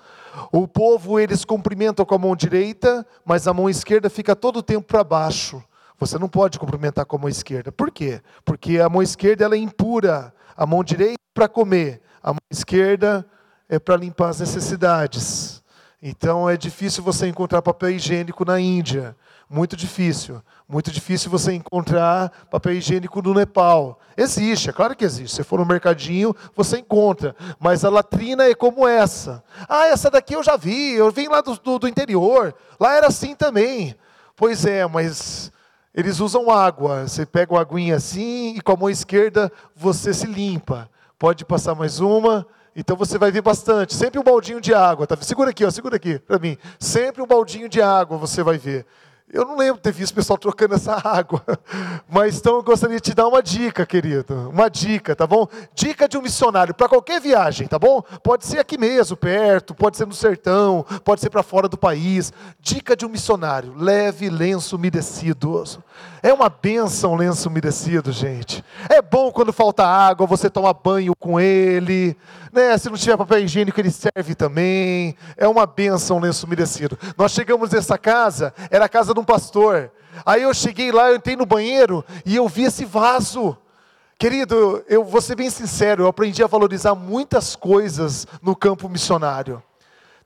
o 0.51 0.67
povo 0.67 1.17
eles 1.17 1.45
cumprimentam 1.45 2.05
com 2.05 2.15
a 2.15 2.19
mão 2.19 2.35
direita, 2.35 3.07
mas 3.23 3.47
a 3.47 3.53
mão 3.53 3.69
esquerda 3.69 4.09
fica 4.09 4.35
todo 4.35 4.57
o 4.57 4.63
tempo 4.63 4.85
para 4.85 5.05
baixo. 5.05 5.63
Você 6.01 6.17
não 6.17 6.27
pode 6.27 6.57
cumprimentar 6.57 7.05
com 7.05 7.15
a 7.15 7.19
mão 7.19 7.29
esquerda. 7.29 7.71
Por 7.71 7.91
quê? 7.91 8.23
Porque 8.43 8.79
a 8.79 8.89
mão 8.89 9.03
esquerda 9.03 9.45
ela 9.45 9.53
é 9.53 9.59
impura. 9.59 10.33
A 10.57 10.65
mão 10.65 10.83
direita 10.83 11.13
é 11.13 11.31
para 11.31 11.47
comer, 11.47 12.01
a 12.23 12.29
mão 12.29 12.39
esquerda 12.49 13.23
é 13.69 13.77
para 13.77 13.97
limpar 13.97 14.29
as 14.29 14.39
necessidades. 14.39 15.61
Então 16.01 16.49
é 16.49 16.57
difícil 16.57 17.03
você 17.03 17.27
encontrar 17.27 17.61
papel 17.61 17.91
higiênico 17.91 18.43
na 18.43 18.59
Índia. 18.59 19.15
Muito 19.47 19.75
difícil. 19.75 20.41
Muito 20.67 20.89
difícil 20.89 21.29
você 21.29 21.53
encontrar 21.53 22.31
papel 22.49 22.73
higiênico 22.73 23.21
no 23.21 23.35
Nepal. 23.35 23.99
Existe, 24.17 24.71
é 24.71 24.73
claro 24.73 24.95
que 24.95 25.05
existe. 25.05 25.35
Se 25.35 25.43
for 25.43 25.59
no 25.59 25.67
mercadinho, 25.67 26.35
você 26.55 26.79
encontra. 26.79 27.35
Mas 27.59 27.85
a 27.85 27.91
latrina 27.91 28.45
é 28.45 28.55
como 28.55 28.87
essa. 28.87 29.43
Ah, 29.69 29.85
essa 29.85 30.09
daqui 30.09 30.33
eu 30.33 30.41
já 30.41 30.57
vi, 30.57 30.93
eu 30.93 31.11
vim 31.11 31.27
lá 31.27 31.41
do, 31.41 31.55
do, 31.57 31.77
do 31.77 31.87
interior. 31.87 32.55
Lá 32.79 32.95
era 32.95 33.05
assim 33.05 33.35
também. 33.35 33.95
Pois 34.35 34.65
é, 34.65 34.87
mas 34.87 35.51
eles 35.93 36.19
usam 36.19 36.49
água. 36.49 37.07
Você 37.07 37.25
pega 37.25 37.53
uma 37.53 37.61
aguinha 37.61 37.95
assim 37.95 38.55
e 38.55 38.61
com 38.61 38.71
a 38.71 38.77
mão 38.77 38.89
esquerda 38.89 39.51
você 39.75 40.13
se 40.13 40.25
limpa. 40.25 40.89
Pode 41.19 41.45
passar 41.45 41.75
mais 41.75 41.99
uma. 41.99 42.45
Então 42.75 42.95
você 42.95 43.17
vai 43.17 43.31
ver 43.31 43.41
bastante. 43.41 43.93
Sempre 43.93 44.19
um 44.19 44.23
baldinho 44.23 44.61
de 44.61 44.73
água. 44.73 45.05
Tá? 45.05 45.17
Segura 45.21 45.51
aqui, 45.51 45.65
ó, 45.65 45.69
segura 45.69 45.97
aqui 45.97 46.19
para 46.19 46.39
mim. 46.39 46.57
Sempre 46.79 47.21
um 47.21 47.27
baldinho 47.27 47.67
de 47.67 47.81
água 47.81 48.17
você 48.17 48.41
vai 48.41 48.57
ver. 48.57 48.85
Eu 49.33 49.45
não 49.45 49.55
lembro 49.55 49.81
ter 49.81 49.93
visto 49.93 50.11
o 50.11 50.15
pessoal 50.15 50.37
trocando 50.37 50.75
essa 50.75 50.95
água. 51.07 51.41
Mas 52.09 52.37
então 52.37 52.55
eu 52.55 52.63
gostaria 52.63 52.97
de 52.97 53.01
te 53.01 53.13
dar 53.13 53.27
uma 53.27 53.41
dica, 53.41 53.85
querido. 53.85 54.49
Uma 54.49 54.69
dica, 54.69 55.15
tá 55.15 55.25
bom? 55.25 55.47
Dica 55.73 56.07
de 56.07 56.17
um 56.17 56.21
missionário 56.21 56.73
para 56.73 56.89
qualquer 56.89 57.21
viagem, 57.21 57.67
tá 57.67 57.79
bom? 57.79 58.01
Pode 58.21 58.45
ser 58.45 58.59
aqui 58.59 58.77
mesmo, 58.77 59.15
perto, 59.15 59.73
pode 59.73 59.95
ser 59.95 60.05
no 60.05 60.13
sertão, 60.13 60.85
pode 61.03 61.21
ser 61.21 61.29
para 61.29 61.43
fora 61.43 61.69
do 61.69 61.77
país. 61.77 62.33
Dica 62.59 62.95
de 62.95 63.05
um 63.05 63.09
missionário: 63.09 63.73
leve 63.77 64.29
lenço 64.29 64.75
umedecido. 64.75 65.63
É 66.21 66.31
uma 66.33 66.49
benção 66.49 67.15
lenço 67.15 67.49
umedecido, 67.49 68.11
gente. 68.11 68.63
É 68.89 69.01
bom 69.01 69.31
quando 69.31 69.51
falta 69.53 69.85
água, 69.85 70.27
você 70.27 70.49
toma 70.49 70.73
banho 70.73 71.13
com 71.19 71.39
ele. 71.39 72.15
Né? 72.51 72.77
Se 72.77 72.89
não 72.89 72.97
tiver 72.97 73.17
papel 73.17 73.39
higiênico, 73.39 73.79
ele 73.79 73.89
serve 73.89 74.35
também. 74.35 75.15
É 75.37 75.47
uma 75.47 75.65
benção 75.65 76.19
lenço 76.19 76.45
umedecido. 76.45 76.97
Nós 77.17 77.31
chegamos 77.31 77.71
nessa 77.71 77.97
casa, 77.97 78.53
era 78.69 78.85
a 78.85 78.89
casa 78.89 79.13
de 79.13 79.20
um 79.21 79.25
pastor. 79.25 79.91
Aí 80.25 80.41
eu 80.41 80.53
cheguei 80.53 80.91
lá, 80.91 81.09
eu 81.09 81.15
entrei 81.15 81.35
no 81.35 81.45
banheiro 81.45 82.03
e 82.25 82.35
eu 82.35 82.47
vi 82.47 82.63
esse 82.63 82.85
vaso. 82.85 83.57
Querido, 84.17 84.83
eu 84.87 85.03
vou 85.03 85.21
ser 85.21 85.35
bem 85.35 85.49
sincero, 85.49 86.03
eu 86.03 86.07
aprendi 86.07 86.43
a 86.43 86.47
valorizar 86.47 86.93
muitas 86.93 87.55
coisas 87.55 88.27
no 88.41 88.55
campo 88.55 88.87
missionário. 88.87 89.63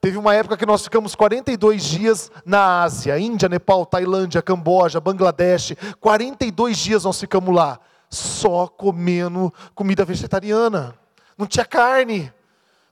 Teve 0.02 0.18
uma 0.18 0.36
época 0.36 0.58
que 0.58 0.66
nós 0.66 0.84
ficamos 0.84 1.16
42 1.16 1.84
dias 1.84 2.32
na 2.46 2.84
Ásia, 2.84 3.18
Índia, 3.18 3.50
Nepal, 3.50 3.86
Tailândia, 3.86 4.42
Camboja, 4.42 5.00
Bangladesh. 5.00 5.74
42 6.00 6.78
dias 6.78 7.06
nós 7.06 7.20
ficamos 7.20 7.56
lá, 7.56 7.80
só 8.10 8.68
comendo 8.68 9.52
comida 9.74 10.06
vegetariana. 10.06 10.94
Não 11.38 11.48
tinha 11.48 11.66
carne, 11.66 12.32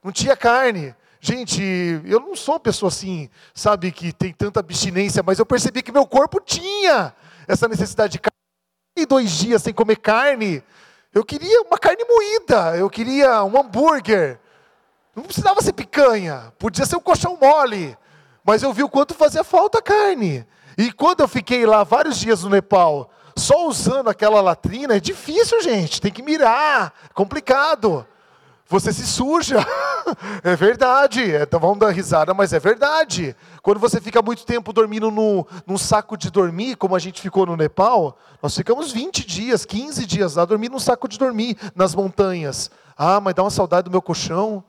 não 0.03 0.11
tinha 0.11 0.35
carne. 0.35 0.95
Gente, 1.25 1.63
eu 2.03 2.19
não 2.19 2.35
sou 2.35 2.55
uma 2.55 2.59
pessoa 2.59 2.89
assim, 2.89 3.29
sabe, 3.55 3.93
que 3.93 4.11
tem 4.11 4.33
tanta 4.33 4.59
abstinência, 4.59 5.23
mas 5.25 5.39
eu 5.39 5.45
percebi 5.45 5.81
que 5.81 5.89
meu 5.89 6.05
corpo 6.05 6.37
tinha 6.41 7.15
essa 7.47 7.65
necessidade 7.65 8.11
de 8.11 8.19
carne. 8.19 8.35
E 8.97 9.05
dois 9.05 9.31
dias 9.31 9.63
sem 9.63 9.73
comer 9.73 9.95
carne, 9.95 10.61
eu 11.13 11.23
queria 11.23 11.61
uma 11.61 11.77
carne 11.77 12.03
moída, 12.03 12.75
eu 12.75 12.89
queria 12.89 13.41
um 13.45 13.57
hambúrguer, 13.57 14.37
não 15.15 15.23
precisava 15.23 15.61
ser 15.61 15.71
picanha, 15.71 16.51
podia 16.59 16.85
ser 16.85 16.97
um 16.97 16.99
colchão 16.99 17.37
mole, 17.41 17.97
mas 18.43 18.61
eu 18.61 18.73
vi 18.73 18.83
o 18.83 18.89
quanto 18.89 19.13
fazia 19.13 19.45
falta 19.45 19.77
a 19.77 19.81
carne. 19.81 20.45
E 20.77 20.91
quando 20.91 21.21
eu 21.21 21.27
fiquei 21.29 21.65
lá 21.65 21.85
vários 21.85 22.19
dias 22.19 22.43
no 22.43 22.49
Nepal, 22.49 23.09
só 23.37 23.65
usando 23.65 24.09
aquela 24.09 24.41
latrina, 24.41 24.97
é 24.97 24.99
difícil, 24.99 25.61
gente, 25.63 26.01
tem 26.01 26.11
que 26.11 26.21
mirar, 26.21 26.93
é 27.09 27.13
complicado. 27.13 28.05
Você 28.73 28.91
se 28.91 29.05
suja, 29.05 29.63
é 30.43 30.55
verdade. 30.55 31.21
Então 31.21 31.59
vamos 31.59 31.77
dar 31.77 31.91
risada, 31.91 32.33
mas 32.33 32.53
é 32.53 32.59
verdade. 32.59 33.35
Quando 33.61 33.79
você 33.79 34.01
fica 34.01 34.19
muito 34.19 34.47
tempo 34.47 34.73
dormindo 34.73 35.11
no, 35.11 35.45
num 35.67 35.77
saco 35.77 36.17
de 36.17 36.31
dormir, 36.31 36.75
como 36.75 36.95
a 36.95 36.99
gente 36.99 37.21
ficou 37.21 37.45
no 37.45 37.55
Nepal, 37.55 38.17
nós 38.41 38.55
ficamos 38.55 38.91
20 38.91 39.27
dias, 39.27 39.63
15 39.63 40.07
dias 40.07 40.37
lá 40.37 40.43
dormindo 40.43 40.71
num 40.71 40.79
saco 40.79 41.07
de 41.07 41.19
dormir 41.19 41.55
nas 41.75 41.93
montanhas. 41.93 42.71
Ah, 42.97 43.21
mas 43.21 43.35
dá 43.35 43.43
uma 43.43 43.51
saudade 43.51 43.85
do 43.85 43.91
meu 43.91 44.01
colchão. 44.01 44.63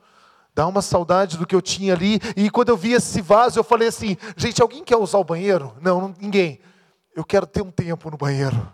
Dá 0.53 0.67
uma 0.67 0.83
saudade 0.83 1.35
do 1.35 1.47
que 1.47 1.55
eu 1.55 1.61
tinha 1.61 1.95
ali. 1.95 2.19
E 2.37 2.51
quando 2.51 2.69
eu 2.69 2.77
vi 2.77 2.93
esse 2.93 3.21
vaso, 3.21 3.57
eu 3.57 3.63
falei 3.63 3.87
assim: 3.87 4.17
gente, 4.37 4.61
alguém 4.61 4.83
quer 4.83 4.97
usar 4.97 5.17
o 5.17 5.23
banheiro? 5.23 5.73
Não, 5.81 6.13
ninguém. 6.21 6.59
Eu 7.15 7.25
quero 7.25 7.47
ter 7.47 7.63
um 7.63 7.71
tempo 7.71 8.11
no 8.11 8.17
banheiro. 8.17 8.71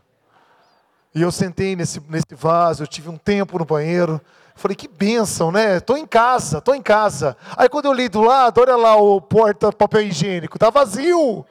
E 1.15 1.21
eu 1.21 1.31
sentei 1.31 1.73
nesse, 1.73 2.01
nesse 2.09 2.35
vaso, 2.35 2.83
eu 2.83 2.87
tive 2.87 3.07
um 3.07 3.17
tempo 3.17 3.57
no 3.57 3.63
banheiro. 3.63 4.19
Falei, 4.55 4.75
que 4.75 4.87
bênção, 4.87 5.51
né? 5.51 5.77
Estou 5.77 5.97
em 5.97 6.05
casa, 6.05 6.59
estou 6.59 6.75
em 6.75 6.81
casa. 6.81 7.35
Aí 7.57 7.67
quando 7.67 7.85
eu 7.85 7.93
li 7.93 8.09
do 8.09 8.21
lado, 8.21 8.61
olha 8.61 8.75
lá 8.75 8.95
o 8.95 9.19
porta 9.19 9.71
papel 9.71 10.01
higiênico, 10.03 10.57
está 10.57 10.69
vazio. 10.69 11.45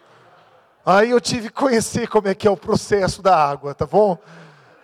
Aí 0.85 1.11
eu 1.11 1.21
tive 1.21 1.49
que 1.49 1.55
conhecer 1.55 2.09
como 2.09 2.29
é 2.29 2.35
que 2.35 2.49
é 2.49 2.51
o 2.51 2.57
processo 2.57 3.23
da 3.23 3.37
água, 3.37 3.75
tá 3.75 3.87
bom? 3.87 4.17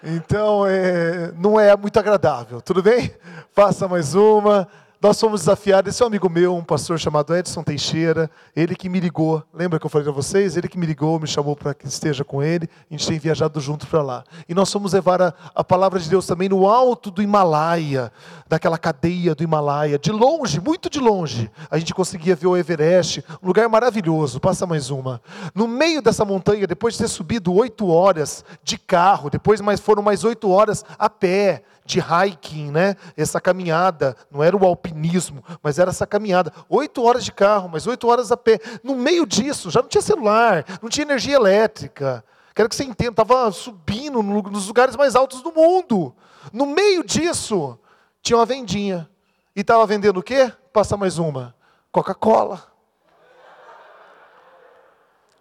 Então, 0.02 0.66
é, 0.66 1.32
não 1.36 1.58
é 1.58 1.74
muito 1.76 1.98
agradável, 1.98 2.60
tudo 2.60 2.82
bem? 2.82 3.12
Faça 3.52 3.88
mais 3.88 4.14
uma. 4.14 4.68
Nós 5.00 5.20
fomos 5.20 5.42
desafiados, 5.42 5.94
esse 5.94 6.02
é 6.02 6.06
um 6.06 6.08
amigo 6.08 6.28
meu, 6.30 6.56
um 6.56 6.64
pastor 6.64 6.98
chamado 6.98 7.36
Edson 7.36 7.62
Teixeira, 7.62 8.30
ele 8.56 8.74
que 8.74 8.88
me 8.88 8.98
ligou, 8.98 9.42
lembra 9.52 9.78
que 9.78 9.84
eu 9.84 9.90
falei 9.90 10.06
para 10.06 10.12
vocês? 10.12 10.56
Ele 10.56 10.68
que 10.68 10.78
me 10.78 10.86
ligou, 10.86 11.20
me 11.20 11.26
chamou 11.26 11.54
para 11.54 11.74
que 11.74 11.86
esteja 11.86 12.24
com 12.24 12.42
ele, 12.42 12.66
a 12.90 12.94
gente 12.94 13.06
tem 13.06 13.18
viajado 13.18 13.60
junto 13.60 13.86
para 13.86 14.02
lá. 14.02 14.24
E 14.48 14.54
nós 14.54 14.72
fomos 14.72 14.94
levar 14.94 15.20
a, 15.20 15.34
a, 15.54 15.62
palavra 15.62 16.00
de 16.00 16.08
Deus 16.08 16.26
também 16.26 16.48
no 16.48 16.66
alto 16.66 17.10
do 17.10 17.20
Himalaia, 17.20 18.10
daquela 18.48 18.78
cadeia 18.78 19.34
do 19.34 19.44
Himalaia, 19.44 19.98
de 19.98 20.10
longe, 20.10 20.62
muito 20.62 20.88
de 20.88 20.98
longe, 20.98 21.50
a 21.70 21.78
gente 21.78 21.92
conseguia 21.92 22.34
ver 22.34 22.46
o 22.46 22.56
Everest, 22.56 23.22
um 23.42 23.46
lugar 23.46 23.68
maravilhoso, 23.68 24.40
passa 24.40 24.66
mais 24.66 24.88
uma. 24.88 25.20
No 25.54 25.68
meio 25.68 26.00
dessa 26.00 26.24
montanha, 26.24 26.66
depois 26.66 26.94
de 26.94 27.00
ter 27.00 27.08
subido 27.08 27.52
oito 27.52 27.86
horas 27.86 28.42
de 28.64 28.78
carro, 28.78 29.28
depois 29.28 29.60
mais 29.60 29.78
foram 29.78 30.02
mais 30.02 30.24
oito 30.24 30.48
horas 30.48 30.82
a 30.98 31.10
pé, 31.10 31.64
de 31.86 32.00
hiking, 32.00 32.70
né? 32.70 32.96
Essa 33.16 33.40
caminhada, 33.40 34.16
não 34.30 34.42
era 34.42 34.56
o 34.56 34.66
alpinismo, 34.66 35.42
mas 35.62 35.78
era 35.78 35.90
essa 35.90 36.06
caminhada. 36.06 36.52
Oito 36.68 37.02
horas 37.02 37.24
de 37.24 37.32
carro, 37.32 37.68
mas 37.72 37.86
oito 37.86 38.08
horas 38.08 38.30
a 38.32 38.36
pé. 38.36 38.58
No 38.82 38.94
meio 38.96 39.24
disso, 39.24 39.70
já 39.70 39.80
não 39.80 39.88
tinha 39.88 40.02
celular, 40.02 40.64
não 40.82 40.90
tinha 40.90 41.04
energia 41.04 41.36
elétrica. 41.36 42.24
Quero 42.54 42.68
que 42.68 42.74
você 42.74 42.84
entenda, 42.84 43.10
estava 43.10 43.50
subindo 43.52 44.22
nos 44.22 44.66
lugares 44.66 44.96
mais 44.96 45.14
altos 45.14 45.42
do 45.42 45.52
mundo. 45.52 46.14
No 46.52 46.66
meio 46.66 47.04
disso, 47.04 47.78
tinha 48.22 48.36
uma 48.36 48.46
vendinha. 48.46 49.08
E 49.54 49.60
estava 49.60 49.86
vendendo 49.86 50.18
o 50.18 50.22
quê? 50.22 50.52
Passa 50.72 50.96
mais 50.96 51.18
uma. 51.18 51.54
Coca-Cola. 51.92 52.62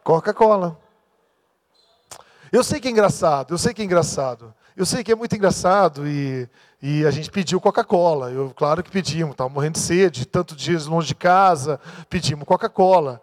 Coca-Cola. 0.03 0.79
Eu 2.51 2.63
sei 2.63 2.79
que 2.79 2.87
é 2.87 2.91
engraçado, 2.91 3.53
eu 3.53 3.57
sei 3.57 3.73
que 3.73 3.81
é 3.81 3.85
engraçado. 3.85 4.53
Eu 4.75 4.85
sei 4.85 5.05
que 5.05 5.11
é 5.11 5.15
muito 5.15 5.33
engraçado 5.33 6.05
e, 6.05 6.49
e 6.81 7.05
a 7.05 7.11
gente 7.11 7.31
pediu 7.31 7.61
Coca-Cola. 7.61 8.29
Eu, 8.29 8.51
claro 8.53 8.83
que 8.83 8.91
pedimos, 8.91 9.31
estava 9.31 9.49
morrendo 9.49 9.73
de 9.73 9.79
sede, 9.79 10.25
tanto 10.25 10.53
dias 10.53 10.85
longe 10.85 11.07
de 11.07 11.15
casa, 11.15 11.79
pedimos 12.09 12.43
Coca-Cola. 12.43 13.21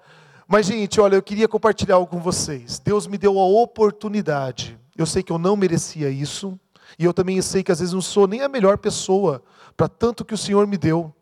Mas, 0.49 0.65
gente, 0.65 0.99
olha, 0.99 1.17
eu 1.17 1.23
queria 1.23 1.47
compartilhar 1.47 1.97
algo 1.97 2.07
com 2.07 2.21
vocês. 2.21 2.79
Deus 2.79 3.07
me 3.07 3.19
deu 3.19 3.39
a 3.39 3.45
oportunidade. 3.45 4.79
Eu 4.97 5.05
sei 5.05 5.23
que 5.23 5.31
eu 5.31 5.37
não 5.37 5.55
merecia 5.55 6.09
isso, 6.09 6.59
e 6.99 7.05
eu 7.05 7.13
também 7.13 7.41
sei 7.43 7.63
que 7.63 7.71
às 7.71 7.81
vezes 7.81 7.93
não 7.93 8.01
sou 8.01 8.27
nem 8.27 8.41
a 8.41 8.49
melhor 8.49 8.79
pessoa 8.79 9.43
para 9.77 9.89
tanto 9.89 10.25
que 10.25 10.35
o 10.35 10.39
Senhor 10.39 10.67
me 10.67 10.79
deu. 10.79 11.15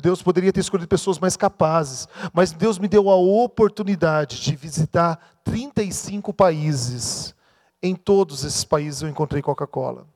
Deus 0.00 0.22
poderia 0.22 0.52
ter 0.52 0.60
escolhido 0.60 0.88
pessoas 0.88 1.18
mais 1.18 1.36
capazes, 1.36 2.08
mas 2.32 2.52
Deus 2.52 2.78
me 2.78 2.86
deu 2.86 3.10
a 3.10 3.16
oportunidade 3.16 4.40
de 4.40 4.54
visitar 4.54 5.18
35 5.42 6.32
países 6.32 7.34
em 7.82 7.94
todos 7.94 8.44
esses 8.44 8.64
países 8.64 9.02
eu 9.02 9.08
encontrei 9.08 9.42
Coca-Cola. 9.42 10.06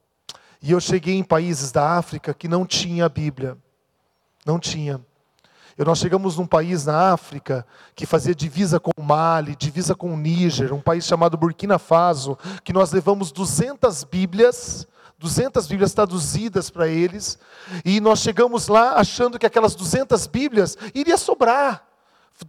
E 0.63 0.73
eu 0.73 0.81
cheguei 0.81 1.15
em 1.15 1.25
países 1.25 1.73
da 1.73 1.97
África 1.97 2.35
que 2.35 2.49
não 2.49 2.67
tinha 2.67 3.07
a 3.07 3.09
Bíblia. 3.09 3.57
Não 4.45 4.59
tinha. 4.59 5.01
Nós 5.79 5.99
chegamos 5.99 6.37
num 6.37 6.47
país 6.47 6.85
na 6.85 7.13
África 7.13 7.67
que 7.95 8.05
fazia 8.05 8.35
divisa 8.35 8.79
com 8.79 8.91
o 8.97 9.03
Mali, 9.03 9.57
divisa 9.57 9.95
com 9.95 10.13
o 10.13 10.17
Níger, 10.17 10.75
um 10.75 10.81
país 10.81 11.07
chamado 11.07 11.39
Burkina 11.39 11.79
Faso, 11.79 12.37
que 12.63 12.73
nós 12.73 12.93
levamos 12.93 13.33
200 13.33 14.05
Bíblias, 14.05 14.87
200 15.19 15.67
Bíblias 15.67 15.95
traduzidas 15.95 16.69
para 16.69 16.87
eles, 16.87 17.39
e 17.83 17.99
nós 17.99 18.19
chegamos 18.19 18.69
lá 18.69 18.95
achando 18.97 19.39
que 19.39 19.47
aquelas 19.47 19.75
200 19.75 20.27
Bíblias 20.27 20.77
iria 20.95 21.17
sobrar. 21.17 21.87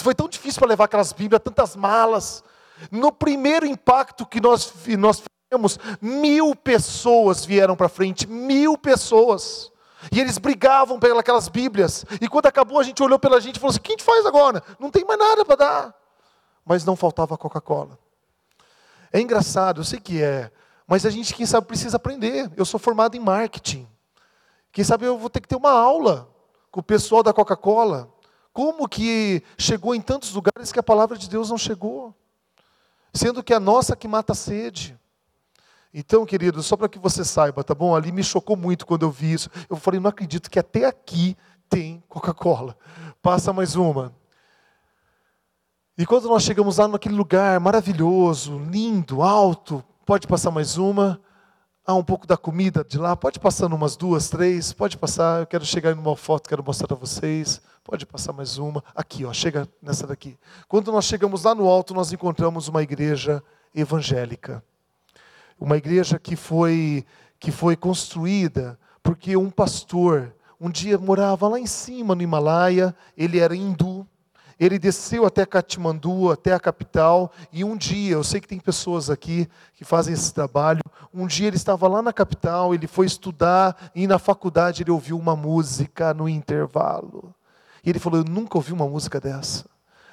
Foi 0.02 0.14
tão 0.14 0.28
difícil 0.28 0.60
para 0.60 0.70
levar 0.70 0.86
aquelas 0.86 1.14
Bíblias, 1.14 1.42
tantas 1.42 1.76
malas. 1.76 2.44
No 2.90 3.12
primeiro 3.12 3.66
impacto 3.66 4.26
que 4.26 4.40
nós, 4.40 4.74
nós 4.98 5.22
fizemos, 5.22 5.78
mil 6.02 6.56
pessoas 6.56 7.46
vieram 7.46 7.76
para 7.76 7.90
frente, 7.90 8.28
mil 8.28 8.78
pessoas. 8.78 9.72
E 10.12 10.20
eles 10.20 10.38
brigavam 10.38 11.00
pelas 11.00 11.50
Bíblias. 11.50 12.06
E 12.20 12.28
quando 12.28 12.48
acabou, 12.48 12.80
a 12.80 12.84
gente 12.84 13.04
olhou 13.04 13.20
pela 13.20 13.40
gente 13.40 13.58
e 13.58 13.60
falou 13.60 13.72
assim: 13.72 13.80
o 13.80 13.82
que 13.82 13.92
a 13.92 13.94
gente 13.94 14.04
faz 14.04 14.26
agora? 14.26 14.64
Não 14.80 14.90
tem 14.90 15.06
mais 15.06 15.20
nada 15.20 15.46
para 15.46 15.56
dar. 15.56 15.96
Mas 16.66 16.86
não 16.86 16.96
faltava 16.96 17.38
Coca-Cola. 17.38 18.00
É 19.12 19.20
engraçado, 19.20 19.82
eu 19.82 19.84
sei 19.84 20.00
que 20.00 20.24
é. 20.24 20.52
Mas 20.88 21.06
a 21.06 21.10
gente, 21.10 21.34
quem 21.34 21.46
sabe, 21.46 21.68
precisa 21.68 21.98
aprender. 21.98 22.50
Eu 22.56 22.66
sou 22.66 22.80
formado 22.80 23.16
em 23.16 23.20
marketing. 23.20 23.88
Quem 24.72 24.84
sabe 24.84 25.06
eu 25.06 25.18
vou 25.18 25.30
ter 25.30 25.42
que 25.42 25.48
ter 25.48 25.56
uma 25.56 25.72
aula 25.72 26.30
com 26.72 26.80
o 26.80 26.84
pessoal 26.84 27.22
da 27.22 27.34
Coca-Cola. 27.34 28.10
Como 28.54 28.88
que 28.88 29.44
chegou 29.58 29.94
em 29.94 30.02
tantos 30.02 30.34
lugares 30.34 30.72
que 30.72 30.80
a 30.80 30.84
palavra 30.84 31.18
de 31.18 31.30
Deus 31.30 31.50
não 31.50 31.58
chegou? 31.58 32.16
Sendo 33.14 33.44
que 33.44 33.54
a 33.54 33.60
nossa 33.60 33.96
que 33.96 34.08
mata 34.08 34.34
a 34.34 34.36
sede. 34.36 34.98
Então, 35.94 36.26
querido, 36.26 36.64
só 36.64 36.78
para 36.78 36.88
que 36.88 36.98
você 36.98 37.26
saiba, 37.26 37.64
tá 37.64 37.76
bom? 37.76 37.96
Ali 37.96 38.12
me 38.12 38.24
chocou 38.24 38.56
muito 38.56 38.86
quando 38.86 39.04
eu 39.04 39.12
vi 39.12 39.34
isso. 39.34 39.50
Eu 39.70 39.76
falei, 39.76 40.00
não 40.00 40.10
acredito 40.10 40.50
que 40.50 40.58
até 40.58 40.86
aqui 40.86 41.36
tem 41.70 42.02
Coca-Cola. 42.08 42.78
Passa 43.22 43.52
mais 43.52 43.76
uma. 43.76 44.14
E 45.98 46.06
quando 46.06 46.30
nós 46.30 46.44
chegamos 46.44 46.78
lá 46.78 46.88
naquele 46.88 47.16
lugar 47.16 47.60
maravilhoso, 47.60 48.58
lindo, 48.58 49.22
alto, 49.22 49.84
pode 50.06 50.28
passar 50.28 50.50
mais 50.50 50.78
uma. 50.78 51.22
Ah, 51.86 51.96
um 51.96 52.04
pouco 52.04 52.28
da 52.28 52.38
comida 52.38 52.86
de 52.88 52.98
lá, 53.00 53.16
pode 53.16 53.40
passar 53.40 53.66
umas 53.74 53.96
duas, 53.96 54.30
três, 54.30 54.72
pode 54.72 54.98
passar. 54.98 55.42
Eu 55.42 55.48
quero 55.48 55.66
chegar 55.66 55.92
em 55.92 55.98
uma 55.98 56.16
foto, 56.16 56.48
quero 56.48 56.64
mostrar 56.64 56.88
para 56.88 56.96
vocês. 56.96 57.60
Pode 57.84 58.06
passar 58.06 58.32
mais 58.34 58.60
uma. 58.60 58.84
Aqui, 58.96 59.26
ó, 59.26 59.34
chega 59.34 59.68
nessa 59.82 60.06
daqui. 60.06 60.38
Quando 60.68 60.92
nós 60.92 61.06
chegamos 61.06 61.44
lá 61.44 61.56
no 61.56 61.68
alto, 61.68 61.96
nós 61.96 62.14
encontramos 62.14 62.68
uma 62.68 62.84
igreja 62.84 63.44
evangélica. 63.74 64.64
Uma 65.60 65.76
igreja 65.78 66.20
que 66.20 66.36
foi 66.36 67.06
que 67.40 67.52
foi 67.52 67.76
construída 67.76 68.78
porque 69.02 69.36
um 69.36 69.50
pastor 69.50 70.32
um 70.64 70.70
dia 70.70 70.96
morava 71.00 71.48
lá 71.48 71.60
em 71.60 71.66
cima 71.66 72.14
no 72.14 72.22
Himalaia, 72.22 72.96
ele 73.18 73.40
era 73.40 73.56
hindu, 73.56 74.08
ele 74.62 74.78
desceu 74.78 75.26
até 75.26 75.44
Katmandu, 75.44 76.30
até 76.30 76.54
a 76.54 76.60
capital, 76.60 77.32
e 77.52 77.64
um 77.64 77.76
dia, 77.76 78.12
eu 78.12 78.24
sei 78.24 78.40
que 78.40 78.48
tem 78.48 78.60
pessoas 78.60 79.10
aqui 79.10 79.50
que 79.74 79.84
fazem 79.84 80.14
esse 80.14 80.32
trabalho, 80.32 80.84
um 81.12 81.26
dia 81.26 81.48
ele 81.48 81.56
estava 81.56 81.88
lá 81.88 82.00
na 82.00 82.14
capital, 82.14 82.72
ele 82.72 82.86
foi 82.86 83.08
estudar, 83.08 83.90
e 83.96 84.06
na 84.06 84.20
faculdade 84.20 84.84
ele 84.84 84.92
ouviu 84.92 85.18
uma 85.18 85.36
música 85.36 86.14
no 86.14 86.30
intervalo. 86.30 87.34
E 87.84 87.90
ele 87.90 87.98
falou: 87.98 88.20
Eu 88.20 88.24
nunca 88.24 88.56
ouvi 88.56 88.72
uma 88.72 88.88
música 88.88 89.20
dessa. 89.20 89.66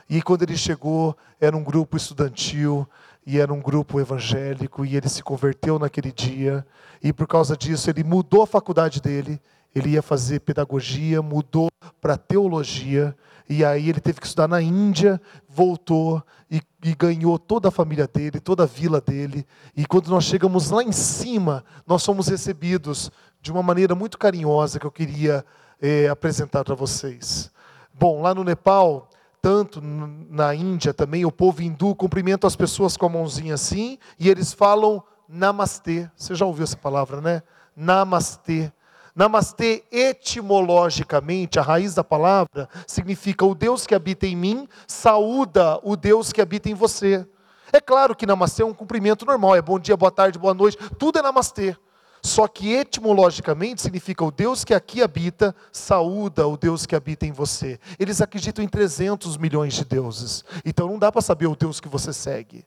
E 0.08 0.22
quando 0.22 0.44
ele 0.44 0.56
chegou, 0.56 1.14
era 1.38 1.54
um 1.54 1.62
grupo 1.62 1.98
estudantil, 1.98 2.88
e 3.26 3.38
era 3.38 3.52
um 3.52 3.60
grupo 3.60 4.00
evangélico, 4.00 4.82
e 4.82 4.96
ele 4.96 5.10
se 5.10 5.22
converteu 5.22 5.78
naquele 5.78 6.10
dia, 6.10 6.66
e 7.02 7.12
por 7.12 7.26
causa 7.26 7.54
disso 7.54 7.90
ele 7.90 8.02
mudou 8.02 8.40
a 8.40 8.46
faculdade 8.46 9.02
dele, 9.02 9.38
ele 9.74 9.90
ia 9.90 10.02
fazer 10.02 10.40
pedagogia, 10.40 11.22
mudou 11.22 11.68
para 12.00 12.16
teologia, 12.16 13.16
e 13.48 13.64
aí 13.64 13.88
ele 13.88 14.00
teve 14.00 14.20
que 14.20 14.26
estudar 14.26 14.48
na 14.48 14.60
Índia, 14.60 15.20
voltou 15.48 16.22
e, 16.50 16.60
e, 16.84 16.94
ganhou 16.94 17.38
toda 17.38 17.68
a 17.68 17.70
família 17.70 18.06
dele, 18.06 18.40
toda 18.40 18.64
a 18.64 18.66
vila 18.66 19.00
dele. 19.00 19.46
E 19.76 19.86
quando 19.86 20.08
nós 20.08 20.24
chegamos 20.24 20.70
lá 20.70 20.82
em 20.82 20.92
cima, 20.92 21.64
nós 21.86 22.04
fomos 22.04 22.28
recebidos 22.28 23.10
de 23.40 23.50
uma 23.50 23.62
maneira 23.62 23.94
muito 23.94 24.18
carinhosa 24.18 24.78
que 24.78 24.86
eu 24.86 24.90
queria 24.90 25.44
é, 25.80 26.08
apresentar 26.08 26.64
para 26.64 26.74
vocês. 26.74 27.50
Bom, 27.92 28.20
lá 28.20 28.34
no 28.34 28.44
Nepal, 28.44 29.08
tanto 29.40 29.80
na 29.80 30.54
Índia 30.54 30.92
também, 30.92 31.24
o 31.24 31.32
povo 31.32 31.62
hindu 31.62 31.94
cumprimenta 31.94 32.46
as 32.46 32.56
pessoas 32.56 32.96
com 32.96 33.06
a 33.06 33.10
mãozinha 33.10 33.54
assim, 33.54 33.98
e 34.18 34.28
eles 34.28 34.52
falam 34.52 35.02
namastê. 35.28 36.10
Você 36.16 36.34
já 36.34 36.44
ouviu 36.44 36.64
essa 36.64 36.76
palavra, 36.76 37.20
né? 37.20 37.42
Namastê. 37.76 38.72
Namastê, 39.18 39.82
etimologicamente, 39.90 41.58
a 41.58 41.62
raiz 41.62 41.92
da 41.92 42.04
palavra, 42.04 42.68
significa 42.86 43.44
o 43.44 43.52
Deus 43.52 43.84
que 43.84 43.92
habita 43.92 44.28
em 44.28 44.36
mim, 44.36 44.68
saúda 44.86 45.80
o 45.82 45.96
Deus 45.96 46.32
que 46.32 46.40
habita 46.40 46.70
em 46.70 46.74
você. 46.74 47.26
É 47.72 47.80
claro 47.80 48.14
que 48.14 48.24
namastê 48.24 48.62
é 48.62 48.64
um 48.64 48.72
cumprimento 48.72 49.26
normal, 49.26 49.56
é 49.56 49.60
bom 49.60 49.76
dia, 49.76 49.96
boa 49.96 50.12
tarde, 50.12 50.38
boa 50.38 50.54
noite, 50.54 50.78
tudo 51.00 51.18
é 51.18 51.22
namastê. 51.22 51.76
Só 52.22 52.46
que 52.46 52.72
etimologicamente 52.72 53.82
significa 53.82 54.24
o 54.24 54.30
Deus 54.30 54.62
que 54.62 54.72
aqui 54.72 55.02
habita, 55.02 55.52
saúda 55.72 56.46
o 56.46 56.56
Deus 56.56 56.86
que 56.86 56.94
habita 56.94 57.26
em 57.26 57.32
você. 57.32 57.80
Eles 57.98 58.20
acreditam 58.20 58.64
em 58.64 58.68
300 58.68 59.36
milhões 59.36 59.74
de 59.74 59.84
deuses. 59.84 60.44
Então 60.64 60.86
não 60.86 60.98
dá 60.98 61.10
para 61.10 61.22
saber 61.22 61.48
o 61.48 61.56
Deus 61.56 61.80
que 61.80 61.88
você 61.88 62.12
segue. 62.12 62.64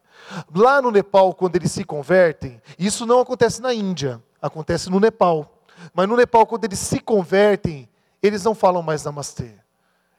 Lá 0.53 0.81
no 0.81 0.91
Nepal, 0.91 1.33
quando 1.33 1.55
eles 1.55 1.71
se 1.71 1.85
convertem, 1.85 2.61
isso 2.77 3.05
não 3.05 3.21
acontece 3.21 3.61
na 3.61 3.73
Índia, 3.73 4.21
acontece 4.41 4.89
no 4.89 4.99
Nepal. 4.99 5.60
Mas 5.93 6.07
no 6.07 6.15
Nepal, 6.15 6.45
quando 6.45 6.65
eles 6.65 6.79
se 6.79 6.99
convertem, 6.99 7.89
eles 8.21 8.43
não 8.43 8.53
falam 8.53 8.81
mais 8.81 9.03
namastê. 9.03 9.55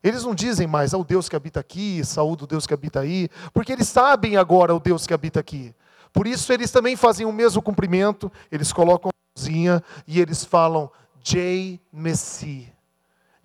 Eles 0.02 0.24
não 0.24 0.34
dizem 0.34 0.66
mais, 0.66 0.92
ah, 0.92 0.98
o 0.98 1.04
Deus 1.04 1.28
que 1.28 1.36
habita 1.36 1.60
aqui, 1.60 2.04
saúde 2.04 2.44
o 2.44 2.46
Deus 2.46 2.66
que 2.66 2.74
habita 2.74 3.00
aí, 3.00 3.28
porque 3.52 3.72
eles 3.72 3.88
sabem 3.88 4.36
agora 4.36 4.74
o 4.74 4.80
Deus 4.80 5.06
que 5.06 5.14
habita 5.14 5.38
aqui. 5.38 5.72
Por 6.12 6.26
isso 6.26 6.52
eles 6.52 6.70
também 6.70 6.96
fazem 6.96 7.24
o 7.24 7.32
mesmo 7.32 7.62
cumprimento, 7.62 8.30
eles 8.50 8.72
colocam 8.72 9.10
a 9.10 9.38
mãozinha 9.38 9.82
e 10.06 10.20
eles 10.20 10.44
falam 10.44 10.90
Jai 11.22 11.80
Messi. 11.92 12.72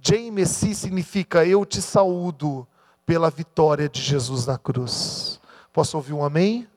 Jai 0.01 0.32
Messi 0.32 0.73
significa 0.73 1.45
eu 1.45 1.63
te 1.63 1.82
saúdo 1.82 2.67
pela 3.06 3.30
vitória 3.30 3.88
de 3.88 4.01
Jesus 4.01 4.47
na 4.47 4.58
cruz. 4.58 5.39
Posso 5.71 5.95
ouvir 5.95 6.13
um 6.13 6.25
amém? 6.25 6.67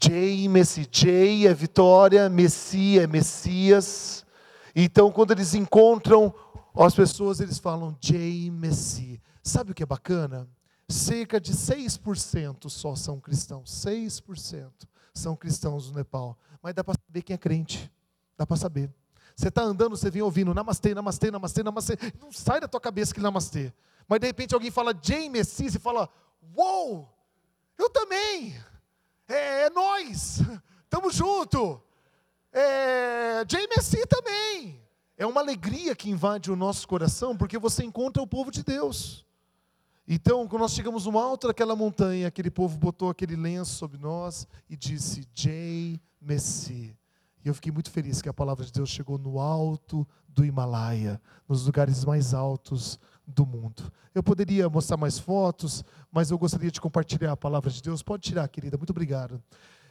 J, 0.00 0.48
Messi, 0.48 0.86
J 0.90 1.46
é 1.46 1.54
vitória, 1.54 2.28
Messi 2.28 2.98
é 2.98 3.06
Messias. 3.06 4.24
Então, 4.74 5.10
quando 5.10 5.32
eles 5.32 5.54
encontram 5.54 6.32
as 6.76 6.94
pessoas, 6.94 7.40
eles 7.40 7.58
falam 7.58 7.96
J, 8.00 8.50
Messi. 8.50 9.20
Sabe 9.42 9.72
o 9.72 9.74
que 9.74 9.82
é 9.82 9.86
bacana? 9.86 10.48
Cerca 10.88 11.40
de 11.40 11.52
6% 11.52 12.70
só 12.70 12.94
são 12.94 13.18
cristãos. 13.18 13.70
6% 13.84 14.70
são 15.12 15.34
cristãos 15.34 15.90
no 15.90 15.96
Nepal. 15.96 16.38
Mas 16.62 16.74
dá 16.74 16.84
para 16.84 16.98
saber 17.06 17.22
quem 17.22 17.34
é 17.34 17.38
crente. 17.38 17.90
Dá 18.36 18.46
para 18.46 18.56
saber. 18.56 18.92
Você 19.34 19.48
está 19.48 19.62
andando, 19.62 19.96
você 19.96 20.10
vem 20.10 20.22
ouvindo 20.22 20.54
namastê, 20.54 20.94
namastê, 20.94 21.30
namastê, 21.30 21.62
namastê. 21.62 21.98
Não 22.20 22.30
sai 22.32 22.60
da 22.60 22.68
tua 22.68 22.80
cabeça 22.80 23.12
que 23.12 23.20
namastê. 23.20 23.72
Mas 24.08 24.20
de 24.20 24.26
repente 24.26 24.54
alguém 24.54 24.70
fala 24.70 24.94
J, 24.94 25.28
Messi 25.28 25.66
e 25.66 25.78
fala: 25.78 26.08
Uou, 26.56 27.12
eu 27.76 27.90
também 27.90 28.54
é, 29.28 29.66
é 29.66 29.70
nós, 29.70 30.40
estamos 30.84 31.14
junto. 31.14 31.82
É, 32.52 33.44
Messi 33.76 34.06
também. 34.06 34.80
É 35.16 35.26
uma 35.26 35.40
alegria 35.40 35.94
que 35.94 36.10
invade 36.10 36.50
o 36.50 36.56
nosso 36.56 36.86
coração, 36.86 37.36
porque 37.36 37.58
você 37.58 37.84
encontra 37.84 38.22
o 38.22 38.26
povo 38.26 38.50
de 38.50 38.62
Deus. 38.62 39.26
Então, 40.06 40.48
quando 40.48 40.62
nós 40.62 40.72
chegamos 40.72 41.04
no 41.04 41.18
alto 41.18 41.48
daquela 41.48 41.76
montanha, 41.76 42.28
aquele 42.28 42.50
povo 42.50 42.78
botou 42.78 43.10
aquele 43.10 43.36
lenço 43.36 43.74
sobre 43.74 43.98
nós 43.98 44.46
e 44.70 44.76
disse: 44.76 45.28
J. 45.34 46.00
Messi. 46.20 46.96
E 47.44 47.48
eu 47.48 47.54
fiquei 47.54 47.70
muito 47.70 47.90
feliz 47.90 48.22
que 48.22 48.28
a 48.28 48.34
palavra 48.34 48.64
de 48.64 48.72
Deus 48.72 48.88
chegou 48.88 49.18
no 49.18 49.38
alto 49.38 50.06
do 50.28 50.44
Himalaia, 50.44 51.20
nos 51.48 51.66
lugares 51.66 52.04
mais 52.04 52.32
altos 52.32 52.98
do 53.28 53.44
mundo. 53.44 53.92
Eu 54.14 54.22
poderia 54.22 54.68
mostrar 54.68 54.96
mais 54.96 55.18
fotos, 55.18 55.84
mas 56.10 56.30
eu 56.30 56.38
gostaria 56.38 56.70
de 56.70 56.80
compartilhar 56.80 57.32
a 57.32 57.36
palavra 57.36 57.70
de 57.70 57.82
Deus. 57.82 58.02
Pode 58.02 58.22
tirar, 58.22 58.48
querida, 58.48 58.78
muito 58.78 58.90
obrigado. 58.90 59.42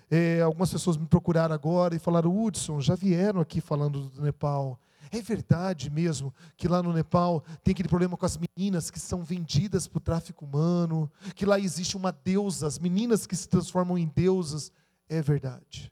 É, 0.10 0.42
algumas 0.42 0.72
pessoas 0.72 0.98
me 0.98 1.06
procuraram 1.06 1.54
agora 1.54 1.96
e 1.96 2.00
falaram: 2.00 2.36
Hudson, 2.36 2.82
já 2.82 2.96
vieram 2.96 3.40
aqui 3.40 3.62
falando 3.62 4.10
do 4.10 4.22
Nepal. 4.22 4.80
É 5.10 5.22
verdade 5.22 5.90
mesmo 5.90 6.34
que 6.58 6.68
lá 6.68 6.84
no 6.84 6.92
Nepal 6.92 7.42
tem 7.64 7.72
aquele 7.72 7.88
problema 7.88 8.18
com 8.18 8.26
as 8.26 8.38
meninas 8.38 8.90
que 8.92 9.00
são 9.00 9.24
vendidas 9.24 9.88
para 9.88 9.98
o 9.98 10.02
tráfico 10.02 10.44
humano, 10.44 11.10
que 11.34 11.46
lá 11.46 11.58
existe 11.58 11.96
uma 11.96 12.12
deusa, 12.12 12.68
as 12.68 12.78
meninas 12.78 13.26
que 13.26 13.36
se 13.36 13.48
transformam 13.48 13.98
em 13.98 14.12
deusas. 14.14 14.72
É 15.08 15.22
verdade. 15.22 15.92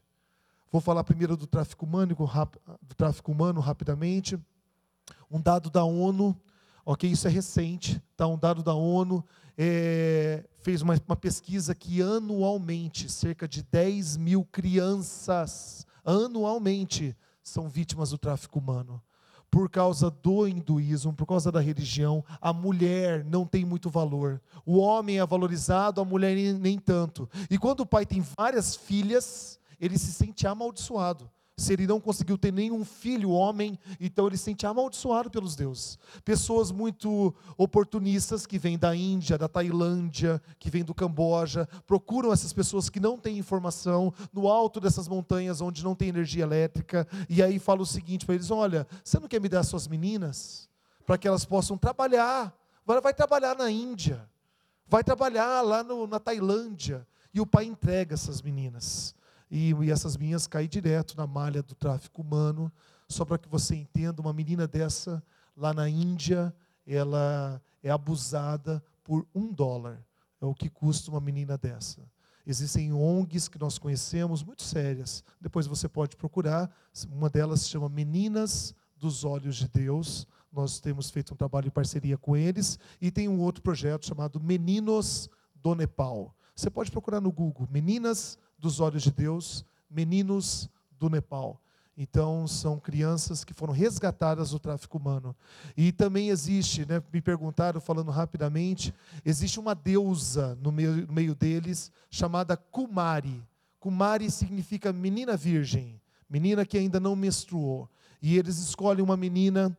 Vou 0.70 0.80
falar 0.82 1.04
primeiro 1.04 1.36
do 1.36 1.46
tráfico 1.46 1.86
humano, 1.86 2.14
do 2.82 2.94
tráfico 2.94 3.32
humano 3.32 3.60
rapidamente. 3.60 4.38
Um 5.30 5.40
dado 5.40 5.70
da 5.70 5.84
ONU 5.84 6.38
Ok, 6.88 7.10
isso 7.10 7.26
é 7.26 7.30
recente, 7.32 8.00
tá? 8.16 8.28
Um 8.28 8.38
dado 8.38 8.62
da 8.62 8.72
ONU 8.72 9.24
é, 9.58 10.44
fez 10.60 10.82
uma, 10.82 10.94
uma 11.04 11.16
pesquisa 11.16 11.74
que 11.74 12.00
anualmente 12.00 13.10
cerca 13.10 13.48
de 13.48 13.60
10 13.64 14.16
mil 14.16 14.44
crianças 14.44 15.84
anualmente 16.04 17.16
são 17.42 17.68
vítimas 17.68 18.10
do 18.10 18.18
tráfico 18.18 18.60
humano 18.60 19.02
por 19.50 19.68
causa 19.68 20.12
do 20.12 20.46
hinduísmo, 20.46 21.12
por 21.12 21.26
causa 21.26 21.50
da 21.50 21.60
religião, 21.60 22.24
a 22.40 22.52
mulher 22.52 23.24
não 23.24 23.44
tem 23.44 23.64
muito 23.64 23.90
valor. 23.90 24.40
O 24.64 24.76
homem 24.78 25.18
é 25.18 25.26
valorizado, 25.26 26.00
a 26.00 26.04
mulher 26.04 26.36
nem 26.36 26.78
tanto. 26.78 27.28
E 27.50 27.58
quando 27.58 27.80
o 27.80 27.86
pai 27.86 28.06
tem 28.06 28.22
várias 28.38 28.76
filhas, 28.76 29.58
ele 29.80 29.98
se 29.98 30.12
sente 30.12 30.46
amaldiçoado 30.46 31.28
se 31.58 31.72
ele 31.72 31.86
não 31.86 31.98
conseguiu 31.98 32.36
ter 32.36 32.52
nenhum 32.52 32.84
filho 32.84 33.30
homem, 33.30 33.78
então 33.98 34.26
ele 34.26 34.36
se 34.36 34.44
sente 34.44 34.66
amaldiçoado 34.66 35.30
pelos 35.30 35.56
deuses. 35.56 35.98
Pessoas 36.22 36.70
muito 36.70 37.34
oportunistas 37.56 38.44
que 38.44 38.58
vêm 38.58 38.78
da 38.78 38.94
Índia, 38.94 39.38
da 39.38 39.48
Tailândia, 39.48 40.42
que 40.58 40.68
vêm 40.68 40.84
do 40.84 40.94
Camboja, 40.94 41.66
procuram 41.86 42.30
essas 42.30 42.52
pessoas 42.52 42.90
que 42.90 43.00
não 43.00 43.16
têm 43.16 43.38
informação 43.38 44.12
no 44.34 44.48
alto 44.48 44.80
dessas 44.80 45.08
montanhas 45.08 45.62
onde 45.62 45.82
não 45.82 45.94
tem 45.94 46.10
energia 46.10 46.42
elétrica, 46.42 47.08
e 47.26 47.42
aí 47.42 47.58
fala 47.58 47.80
o 47.80 47.86
seguinte 47.86 48.26
para 48.26 48.34
eles: 48.34 48.50
olha, 48.50 48.86
você 49.02 49.18
não 49.18 49.26
quer 49.26 49.40
me 49.40 49.48
dar 49.48 49.62
suas 49.62 49.88
meninas 49.88 50.68
para 51.06 51.16
que 51.16 51.26
elas 51.26 51.46
possam 51.46 51.78
trabalhar? 51.78 52.54
Vai, 52.84 53.00
vai 53.00 53.14
trabalhar 53.14 53.56
na 53.56 53.70
Índia, 53.70 54.28
vai 54.86 55.02
trabalhar 55.02 55.62
lá 55.62 55.82
no, 55.82 56.06
na 56.06 56.20
Tailândia. 56.20 57.06
E 57.32 57.40
o 57.40 57.46
pai 57.46 57.66
entrega 57.66 58.14
essas 58.14 58.40
meninas. 58.40 59.14
E, 59.50 59.72
e 59.72 59.90
essas 59.90 60.16
minhas 60.16 60.46
caem 60.46 60.68
direto 60.68 61.16
na 61.16 61.26
malha 61.26 61.62
do 61.62 61.74
tráfico 61.74 62.22
humano. 62.22 62.72
Só 63.08 63.24
para 63.24 63.38
que 63.38 63.48
você 63.48 63.76
entenda, 63.76 64.20
uma 64.20 64.32
menina 64.32 64.66
dessa, 64.66 65.22
lá 65.56 65.72
na 65.72 65.88
Índia, 65.88 66.54
ela 66.86 67.60
é 67.82 67.90
abusada 67.90 68.82
por 69.04 69.26
um 69.34 69.52
dólar. 69.52 70.04
É 70.40 70.44
o 70.44 70.54
que 70.54 70.68
custa 70.68 71.10
uma 71.10 71.20
menina 71.20 71.56
dessa. 71.56 72.00
Existem 72.46 72.92
ONGs 72.92 73.48
que 73.48 73.58
nós 73.58 73.78
conhecemos, 73.78 74.42
muito 74.42 74.62
sérias. 74.62 75.24
Depois 75.40 75.66
você 75.66 75.88
pode 75.88 76.16
procurar. 76.16 76.70
Uma 77.10 77.28
delas 77.28 77.62
se 77.62 77.70
chama 77.70 77.88
Meninas 77.88 78.74
dos 78.96 79.24
Olhos 79.24 79.56
de 79.56 79.68
Deus. 79.68 80.26
Nós 80.52 80.78
temos 80.78 81.10
feito 81.10 81.34
um 81.34 81.36
trabalho 81.36 81.66
em 81.66 81.70
parceria 81.70 82.16
com 82.16 82.36
eles. 82.36 82.78
E 83.00 83.10
tem 83.10 83.28
um 83.28 83.40
outro 83.40 83.62
projeto 83.62 84.06
chamado 84.06 84.40
Meninos 84.40 85.28
do 85.54 85.74
Nepal. 85.74 86.34
Você 86.54 86.70
pode 86.70 86.90
procurar 86.90 87.20
no 87.20 87.32
Google 87.32 87.68
Meninas 87.70 88.38
dos 88.58 88.80
Olhos 88.80 89.02
de 89.02 89.10
Deus, 89.10 89.64
Meninos 89.90 90.68
do 90.98 91.08
Nepal. 91.08 91.60
Então, 91.98 92.46
são 92.46 92.78
crianças 92.78 93.42
que 93.42 93.54
foram 93.54 93.72
resgatadas 93.72 94.50
do 94.50 94.58
tráfico 94.58 94.98
humano. 94.98 95.34
E 95.74 95.92
também 95.92 96.28
existe, 96.28 96.86
né, 96.86 97.02
me 97.10 97.22
perguntaram, 97.22 97.80
falando 97.80 98.10
rapidamente, 98.10 98.92
existe 99.24 99.58
uma 99.58 99.74
deusa 99.74 100.58
no 100.60 100.70
meio, 100.70 101.06
no 101.06 101.12
meio 101.12 101.34
deles, 101.34 101.90
chamada 102.10 102.54
Kumari. 102.56 103.42
Kumari 103.80 104.30
significa 104.30 104.92
menina 104.92 105.36
virgem, 105.36 105.98
menina 106.28 106.66
que 106.66 106.76
ainda 106.76 107.00
não 107.00 107.16
menstruou. 107.16 107.88
E 108.20 108.36
eles 108.36 108.58
escolhem 108.58 109.02
uma 109.02 109.16
menina 109.16 109.76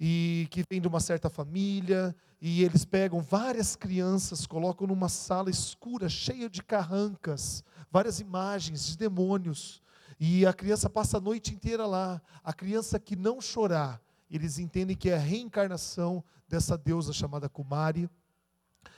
e 0.00 0.48
que 0.50 0.64
vem 0.70 0.80
de 0.80 0.88
uma 0.88 0.98
certa 0.98 1.28
família, 1.28 2.16
e 2.40 2.64
eles 2.64 2.84
pegam 2.84 3.20
várias 3.20 3.76
crianças, 3.76 4.46
colocam 4.46 4.86
numa 4.86 5.10
sala 5.10 5.50
escura, 5.50 6.08
cheia 6.08 6.48
de 6.48 6.62
carrancas, 6.62 7.62
várias 7.92 8.18
imagens 8.18 8.86
de 8.86 8.96
demônios 8.96 9.82
e 10.20 10.44
a 10.44 10.52
criança 10.52 10.90
passa 10.90 11.16
a 11.16 11.20
noite 11.20 11.54
inteira 11.54 11.86
lá. 11.86 12.20
A 12.44 12.52
criança 12.52 13.00
que 13.00 13.16
não 13.16 13.40
chorar, 13.40 13.98
eles 14.30 14.58
entendem 14.58 14.94
que 14.94 15.08
é 15.08 15.14
a 15.14 15.18
reencarnação 15.18 16.22
dessa 16.46 16.76
deusa 16.76 17.10
chamada 17.10 17.48
Kumari. 17.48 18.08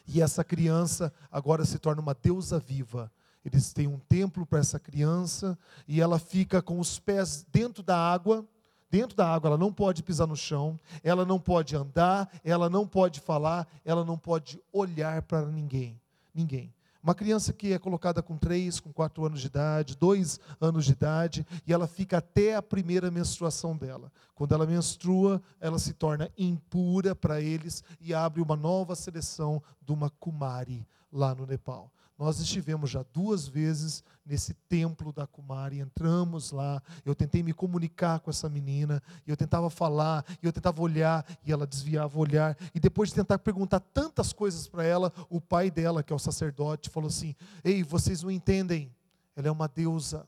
E 0.05 0.21
essa 0.21 0.43
criança 0.43 1.13
agora 1.31 1.65
se 1.65 1.79
torna 1.79 2.03
uma 2.03 2.13
deusa 2.13 2.59
viva. 2.59 3.11
Eles 3.45 3.73
têm 3.73 3.87
um 3.87 4.01
templo 4.01 4.45
para 4.45 4.59
essa 4.59 4.81
criança 4.81 5.57
e 5.87 6.01
ela 6.01 6.19
fica 6.19 6.61
com 6.61 6.81
os 6.81 6.99
pés 6.99 7.47
dentro 7.53 7.85
da 7.85 7.97
água. 7.97 8.45
Dentro 8.93 9.17
da 9.17 9.27
água, 9.27 9.49
ela 9.49 9.57
não 9.57 9.73
pode 9.73 10.03
pisar 10.03 10.27
no 10.27 10.37
chão, 10.37 10.79
ela 11.03 11.25
não 11.25 11.41
pode 11.41 11.75
andar, 11.75 12.31
ela 12.45 12.69
não 12.69 12.87
pode 12.87 13.21
falar, 13.21 13.67
ela 13.87 14.05
não 14.05 14.19
pode 14.19 14.61
olhar 14.71 15.23
para 15.23 15.47
ninguém. 15.47 15.99
Ninguém. 16.35 16.71
Uma 17.03 17.15
criança 17.15 17.55
que 17.55 17.73
é 17.73 17.79
colocada 17.79 18.23
com 18.23 18.37
três, 18.37 18.79
com 18.79 18.93
quatro 18.93 19.25
anos 19.25 19.41
de 19.41 19.47
idade, 19.47 19.97
dois 19.97 20.39
anos 20.61 20.85
de 20.85 20.93
idade, 20.93 21.47
e 21.67 21.73
ela 21.73 21.87
fica 21.87 22.19
até 22.19 22.55
a 22.55 22.61
primeira 22.61 23.11
menstruação 23.11 23.75
dela. 23.75 24.13
Quando 24.35 24.55
ela 24.55 24.67
menstrua, 24.67 25.41
ela 25.59 25.79
se 25.79 25.95
torna 25.95 26.31
impura 26.37 27.15
para 27.15 27.41
eles 27.41 27.83
e 27.99 28.13
abre 28.13 28.43
uma 28.43 28.57
nova 28.57 28.95
seleção 28.95 29.63
de 29.81 29.91
uma 29.91 30.11
Kumari 30.11 30.87
lá 31.11 31.35
no 31.35 31.47
Nepal. 31.47 31.91
Nós 32.23 32.39
estivemos 32.39 32.89
já 32.89 33.05
duas 33.13 33.49
vezes 33.49 34.05
nesse 34.25 34.55
templo 34.55 35.13
da 35.13 35.27
Kumari, 35.27 35.81
entramos 35.81 36.53
lá, 36.53 36.81
eu 37.05 37.17
tentei 37.17 37.43
me 37.43 37.53
comunicar 37.53 38.21
com 38.21 38.31
essa 38.31 38.49
menina, 38.49 39.03
e 39.27 39.31
eu 39.31 39.37
tentava 39.37 39.69
falar, 39.69 40.25
e 40.41 40.47
eu 40.47 40.53
tentava 40.53 40.81
olhar, 40.81 41.27
e 41.45 41.51
ela 41.51 41.67
desviava 41.67 42.17
o 42.17 42.21
olhar, 42.21 42.57
e 42.73 42.79
depois 42.79 43.09
de 43.09 43.17
tentar 43.17 43.41
perguntar 43.41 43.81
tantas 43.81 44.33
coisas 44.33 44.69
para 44.69 44.85
ela, 44.85 45.13
o 45.29 45.41
pai 45.41 45.69
dela, 45.69 46.01
que 46.01 46.13
é 46.13 46.17
o 46.17 46.19
sacerdote, 46.19 46.91
falou 46.91 47.09
assim: 47.09 47.35
Ei, 47.65 47.83
vocês 47.83 48.23
não 48.23 48.31
entendem, 48.31 48.95
ela 49.35 49.49
é 49.49 49.51
uma 49.51 49.67
deusa, 49.67 50.25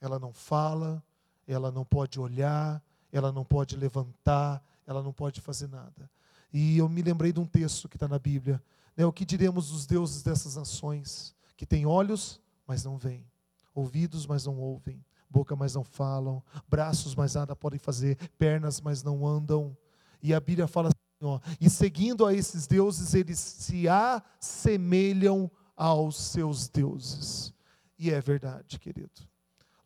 ela 0.00 0.18
não 0.18 0.32
fala, 0.32 1.00
ela 1.46 1.70
não 1.70 1.84
pode 1.84 2.18
olhar, 2.18 2.82
ela 3.12 3.30
não 3.30 3.44
pode 3.44 3.76
levantar, 3.76 4.60
ela 4.84 5.00
não 5.00 5.12
pode 5.12 5.40
fazer 5.40 5.68
nada. 5.68 6.10
E 6.52 6.78
eu 6.78 6.88
me 6.88 7.02
lembrei 7.02 7.32
de 7.32 7.38
um 7.38 7.46
texto 7.46 7.88
que 7.88 7.94
está 7.94 8.08
na 8.08 8.18
Bíblia, 8.18 8.60
né, 8.96 9.04
o 9.04 9.12
que 9.12 9.24
diremos 9.24 9.70
dos 9.70 9.86
deuses 9.86 10.22
dessas 10.22 10.56
nações, 10.56 11.34
que 11.56 11.66
têm 11.66 11.86
olhos, 11.86 12.40
mas 12.66 12.84
não 12.84 12.96
veem, 12.96 13.26
ouvidos, 13.74 14.26
mas 14.26 14.46
não 14.46 14.58
ouvem, 14.58 15.04
boca, 15.28 15.54
mas 15.54 15.74
não 15.74 15.84
falam, 15.84 16.42
braços, 16.68 17.14
mas 17.14 17.34
nada 17.34 17.54
podem 17.54 17.78
fazer, 17.78 18.16
pernas, 18.38 18.80
mas 18.80 19.02
não 19.02 19.26
andam. 19.26 19.76
E 20.22 20.34
a 20.34 20.40
Bíblia 20.40 20.66
fala 20.66 20.88
assim, 20.88 21.26
ó, 21.26 21.40
e 21.60 21.70
seguindo 21.70 22.26
a 22.26 22.34
esses 22.34 22.66
deuses, 22.66 23.14
eles 23.14 23.38
se 23.38 23.86
assemelham 23.88 25.50
aos 25.76 26.16
seus 26.16 26.68
deuses. 26.68 27.54
E 27.98 28.10
é 28.10 28.20
verdade, 28.20 28.78
querido. 28.78 29.28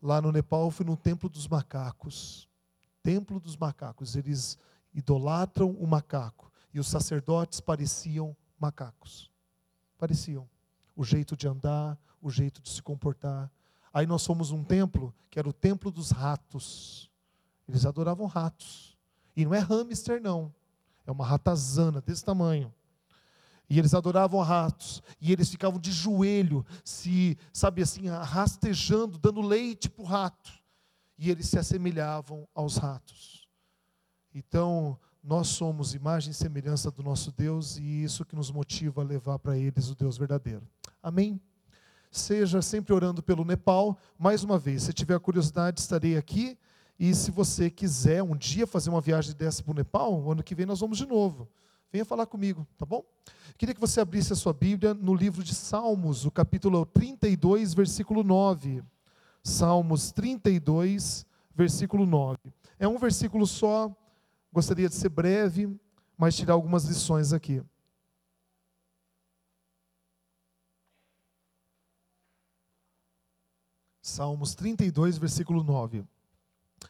Lá 0.01 0.21
no 0.21 0.31
Nepal, 0.31 0.65
eu 0.65 0.71
fui 0.71 0.85
no 0.85 0.95
templo 0.95 1.29
dos 1.29 1.47
macacos. 1.47 2.47
Templo 3.01 3.39
dos 3.39 3.57
macacos. 3.57 4.15
Eles 4.15 4.57
idolatram 4.93 5.71
o 5.71 5.87
macaco. 5.87 6.51
E 6.73 6.79
os 6.79 6.87
sacerdotes 6.87 7.59
pareciam 7.59 8.35
macacos. 8.59 9.31
Pareciam. 9.97 10.49
O 10.95 11.03
jeito 11.03 11.35
de 11.35 11.47
andar, 11.47 11.97
o 12.21 12.29
jeito 12.29 12.61
de 12.61 12.69
se 12.69 12.81
comportar. 12.81 13.51
Aí 13.93 14.05
nós 14.05 14.25
fomos 14.25 14.51
um 14.51 14.63
templo 14.63 15.13
que 15.29 15.39
era 15.39 15.47
o 15.47 15.53
templo 15.53 15.91
dos 15.91 16.11
ratos. 16.11 17.11
Eles 17.67 17.85
adoravam 17.85 18.25
ratos. 18.25 18.97
E 19.35 19.45
não 19.45 19.53
é 19.53 19.59
hamster, 19.59 20.21
não. 20.21 20.53
É 21.05 21.11
uma 21.11 21.25
ratazana 21.25 22.01
desse 22.01 22.23
tamanho. 22.23 22.73
E 23.69 23.79
eles 23.79 23.93
adoravam 23.93 24.41
ratos. 24.41 25.01
E 25.19 25.31
eles 25.31 25.49
ficavam 25.49 25.79
de 25.79 25.91
joelho, 25.91 26.65
se, 26.83 27.37
sabe 27.51 27.81
assim, 27.81 28.07
rastejando, 28.07 29.17
dando 29.17 29.41
leite 29.41 29.89
para 29.89 30.03
o 30.03 30.05
rato. 30.05 30.51
E 31.17 31.29
eles 31.29 31.47
se 31.47 31.57
assemelhavam 31.57 32.47
aos 32.53 32.77
ratos. 32.77 33.47
Então, 34.33 34.99
nós 35.25 35.47
somos 35.47 35.95
imagem 35.95 36.29
e 36.29 36.35
semelhança 36.35 36.91
do 36.91 37.01
nosso 37.01 37.31
Deus 37.31 37.77
e 37.77 38.03
isso 38.03 38.23
que 38.23 38.35
nos 38.35 38.51
motiva 38.51 39.01
a 39.01 39.03
levar 39.03 39.39
para 39.39 39.57
eles 39.57 39.89
o 39.89 39.95
Deus 39.95 40.17
verdadeiro. 40.17 40.61
Amém? 41.01 41.41
Seja 42.11 42.61
sempre 42.61 42.93
orando 42.93 43.23
pelo 43.23 43.43
Nepal. 43.43 43.97
Mais 44.19 44.43
uma 44.43 44.59
vez, 44.59 44.83
se 44.83 44.93
tiver 44.93 45.19
curiosidade, 45.19 45.79
estarei 45.79 46.15
aqui. 46.15 46.55
E 46.99 47.13
se 47.15 47.31
você 47.31 47.71
quiser 47.71 48.21
um 48.21 48.35
dia 48.35 48.67
fazer 48.67 48.91
uma 48.91 49.01
viagem 49.01 49.33
dessa 49.33 49.63
para 49.63 49.71
o 49.71 49.75
Nepal, 49.75 50.31
ano 50.31 50.43
que 50.43 50.53
vem 50.53 50.65
nós 50.65 50.79
vamos 50.79 50.99
de 50.99 51.07
novo. 51.07 51.49
Venha 51.91 52.05
falar 52.05 52.27
comigo, 52.27 52.67
tá 52.77 52.85
bom? 52.85 53.03
Queria 53.57 53.73
que 53.73 53.81
você 53.81 53.99
abrisse 53.99 54.31
a 54.31 54.35
sua 54.35 54.53
Bíblia 54.53 54.93
no 54.93 55.15
livro 55.15 55.43
de 55.43 55.55
Salmos, 55.55 56.23
o 56.23 56.29
capítulo 56.31 56.85
32, 56.85 57.73
versículo 57.73 58.23
9. 58.23 58.83
Salmos 59.43 60.11
32, 60.11 61.25
versículo 61.55 62.05
9. 62.05 62.37
É 62.77 62.87
um 62.87 62.99
versículo 62.99 63.47
só, 63.47 63.91
Gostaria 64.55 64.87
de 64.87 64.95
ser 64.95 65.09
breve, 65.09 65.77
mas 66.17 66.33
tirar 66.33 66.53
algumas 66.53 66.85
lições 66.85 67.33
aqui. 67.33 67.61
Salmos 74.01 74.55
32, 74.55 75.17
versículo 75.17 75.61
9. 75.61 76.05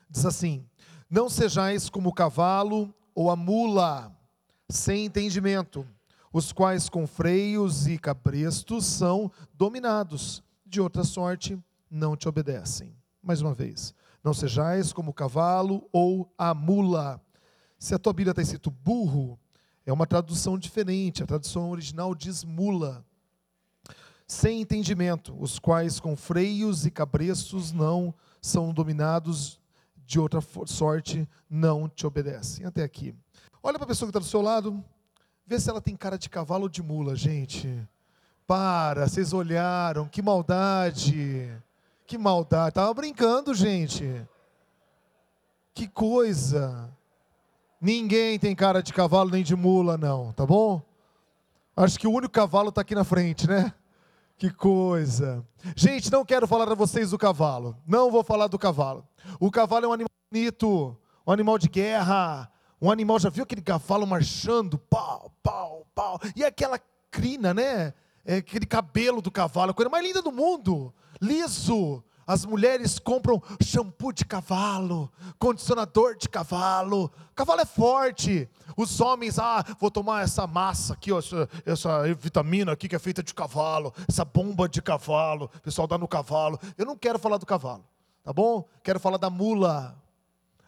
Diz 0.08 0.28
assim: 0.28 0.64
Não 1.10 1.28
sejais 1.28 1.90
como 1.90 2.10
o 2.10 2.14
cavalo 2.14 2.94
ou 3.16 3.32
a 3.32 3.36
mula, 3.36 4.16
sem 4.70 5.06
entendimento, 5.06 5.88
os 6.32 6.54
quais 6.54 6.88
com 6.88 7.08
freios 7.08 7.88
e 7.88 7.98
cabrestos 7.98 8.86
são 8.86 9.32
dominados, 9.56 10.44
de 10.64 10.80
outra 10.80 11.04
sorte 11.04 11.60
não 11.90 12.16
te 12.16 12.30
obedecem. 12.30 12.96
Mais 13.24 13.42
uma 13.42 13.56
vez, 13.56 13.92
não 14.24 14.36
sejais 14.36 14.94
como 14.94 15.10
o 15.10 15.16
cavalo 15.16 15.90
ou 15.92 16.32
a 16.38 16.54
mula, 16.54 17.25
se 17.86 17.94
a 17.94 18.00
tua 18.00 18.14
Bíblia 18.14 18.32
está 18.32 18.42
escrito 18.42 18.72
burro, 18.72 19.38
é 19.86 19.94
uma 19.94 20.08
tradução 20.08 20.58
diferente. 20.58 21.22
A 21.22 21.28
tradução 21.28 21.70
original 21.70 22.16
diz 22.16 22.44
mula. 22.44 23.06
Sem 24.28 24.60
entendimento, 24.60 25.38
os 25.40 25.60
quais 25.60 26.00
com 26.00 26.16
freios 26.16 26.88
e 26.88 26.90
cabreços 26.90 27.72
não 27.72 28.12
são 28.42 28.74
dominados, 28.74 29.60
de 30.04 30.20
outra 30.20 30.40
sorte 30.66 31.30
não 31.48 31.88
te 31.88 32.08
obedecem. 32.08 32.66
Até 32.66 32.82
aqui. 32.82 33.14
Olha 33.62 33.78
para 33.78 33.86
a 33.86 33.90
pessoa 33.90 34.08
que 34.08 34.18
está 34.18 34.20
do 34.20 34.26
seu 34.26 34.42
lado, 34.42 34.84
vê 35.46 35.60
se 35.60 35.70
ela 35.70 35.80
tem 35.80 35.96
cara 35.96 36.18
de 36.18 36.28
cavalo 36.28 36.64
ou 36.64 36.70
de 36.70 36.82
mula, 36.82 37.16
gente. 37.16 37.88
Para, 38.48 39.08
vocês 39.08 39.32
olharam, 39.32 40.08
que 40.08 40.24
maldade. 40.24 41.56
Que 42.08 42.18
maldade. 42.18 42.70
Estava 42.70 42.92
brincando, 42.96 43.54
gente. 43.54 44.28
Que 45.72 45.88
coisa. 45.88 46.92
Ninguém 47.80 48.40
tem 48.40 48.56
cara 48.56 48.82
de 48.82 48.94
cavalo 48.94 49.30
nem 49.30 49.44
de 49.44 49.56
mula, 49.56 49.98
não, 49.98 50.32
tá 50.32 50.46
bom? 50.46 50.82
Acho 51.76 52.00
que 52.00 52.08
o 52.08 52.12
único 52.12 52.34
cavalo 52.34 52.70
está 52.70 52.82
aqui 52.82 52.96
na 52.96 53.04
frente, 53.04 53.48
né? 53.48 53.74
Que 54.38 54.50
coisa. 54.50 55.46
Gente, 55.76 56.12
não 56.12 56.26
quero 56.26 56.48
falar 56.48 56.70
a 56.70 56.76
vocês 56.76 57.12
do 57.12 57.18
cavalo. 57.18 57.78
Não 57.88 58.12
vou 58.12 58.24
falar 58.24 58.48
do 58.48 58.60
cavalo. 58.60 59.06
O 59.40 59.50
cavalo 59.50 59.86
é 59.86 59.88
um 59.90 59.94
animal 59.94 60.10
bonito, 60.32 60.98
um 61.26 61.32
animal 61.32 61.58
de 61.58 61.70
guerra. 61.70 62.52
Um 62.82 62.92
animal, 62.92 63.20
já 63.20 63.30
viu 63.30 63.44
aquele 63.44 63.62
cavalo 63.62 64.06
marchando? 64.06 64.78
Pau, 64.78 65.32
pau, 65.42 65.86
pau. 65.96 66.20
E 66.36 66.44
aquela 66.44 66.80
crina, 67.10 67.54
né? 67.54 67.94
É 68.26 68.38
aquele 68.38 68.66
cabelo 68.66 69.22
do 69.22 69.32
cavalo, 69.32 69.72
a 69.72 69.74
coisa 69.74 69.90
mais 69.90 70.06
linda 70.06 70.22
do 70.22 70.32
mundo. 70.32 70.94
Liso. 71.22 72.04
As 72.28 72.44
mulheres 72.44 72.98
compram 72.98 73.42
shampoo 73.62 74.12
de 74.12 74.26
cavalo, 74.26 75.12
condicionador 75.38 76.18
de 76.18 76.28
cavalo. 76.28 77.12
Cavalo 77.36 77.62
é 77.62 77.66
forte. 77.66 78.50
Os 78.76 79.00
homens, 79.00 79.38
ah, 79.38 79.64
vou 79.80 79.92
tomar 79.92 80.24
essa 80.24 80.48
massa 80.48 80.94
aqui, 80.94 81.12
ó, 81.12 81.20
essa, 81.20 81.48
essa 81.66 82.14
vitamina 82.16 82.72
aqui 82.72 82.88
que 82.88 82.96
é 82.96 83.00
feita 83.00 83.22
de 83.22 83.34
cavalo, 83.34 83.94
essa 84.10 84.26
bomba 84.26 84.68
de 84.68 84.82
cavalo. 84.82 85.52
O 85.56 85.62
pessoal 85.62 85.88
dá 85.88 85.98
no 85.98 86.08
cavalo. 86.08 86.60
Eu 86.78 86.86
não 86.86 86.98
quero 86.98 87.20
falar 87.20 87.38
do 87.38 87.46
cavalo, 87.46 87.86
tá 88.24 88.34
bom? 88.34 88.68
Quero 88.84 89.00
falar 89.00 89.18
da 89.18 89.30
mula. 89.30 89.96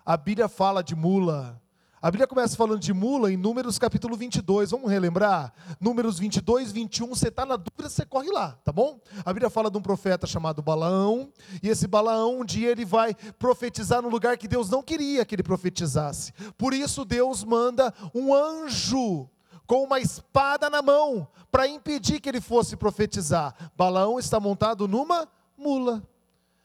A 0.05 0.15
Bíblia 0.15 0.47
fala 0.47 0.83
de 0.83 0.95
mula. 0.95 1.59
A 1.99 2.11
Bíblia 2.11 2.27
começa 2.27 2.55
falando 2.55 2.79
de 2.79 2.93
mula 2.93 3.31
em 3.31 3.35
Números 3.35 3.79
capítulo 3.79 4.15
22, 4.15 4.69
vamos 4.69 4.91
relembrar? 4.91 5.51
Números 5.81 6.19
22, 6.19 6.71
21, 6.71 7.07
você 7.07 7.29
está 7.29 7.43
na 7.43 7.55
dúvida, 7.55 7.89
você 7.89 8.05
corre 8.05 8.29
lá, 8.29 8.51
tá 8.63 8.71
bom? 8.71 8.99
A 9.25 9.33
Bíblia 9.33 9.49
fala 9.49 9.71
de 9.71 9.79
um 9.79 9.81
profeta 9.81 10.27
chamado 10.27 10.61
Balaão, 10.61 11.33
e 11.63 11.67
esse 11.67 11.87
Balaão, 11.87 12.41
um 12.41 12.45
dia 12.45 12.69
ele 12.69 12.85
vai 12.85 13.15
profetizar 13.39 13.99
no 13.99 14.09
lugar 14.09 14.37
que 14.37 14.47
Deus 14.47 14.69
não 14.69 14.83
queria 14.83 15.25
que 15.25 15.33
ele 15.33 15.41
profetizasse. 15.41 16.33
Por 16.55 16.71
isso 16.71 17.03
Deus 17.03 17.43
manda 17.43 17.91
um 18.13 18.31
anjo 18.31 19.27
com 19.65 19.83
uma 19.83 19.99
espada 19.99 20.69
na 20.69 20.83
mão 20.83 21.27
para 21.51 21.67
impedir 21.67 22.19
que 22.19 22.29
ele 22.29 22.39
fosse 22.39 22.77
profetizar. 22.77 23.71
Balaão 23.75 24.19
está 24.19 24.39
montado 24.39 24.87
numa 24.87 25.27
mula. 25.57 26.07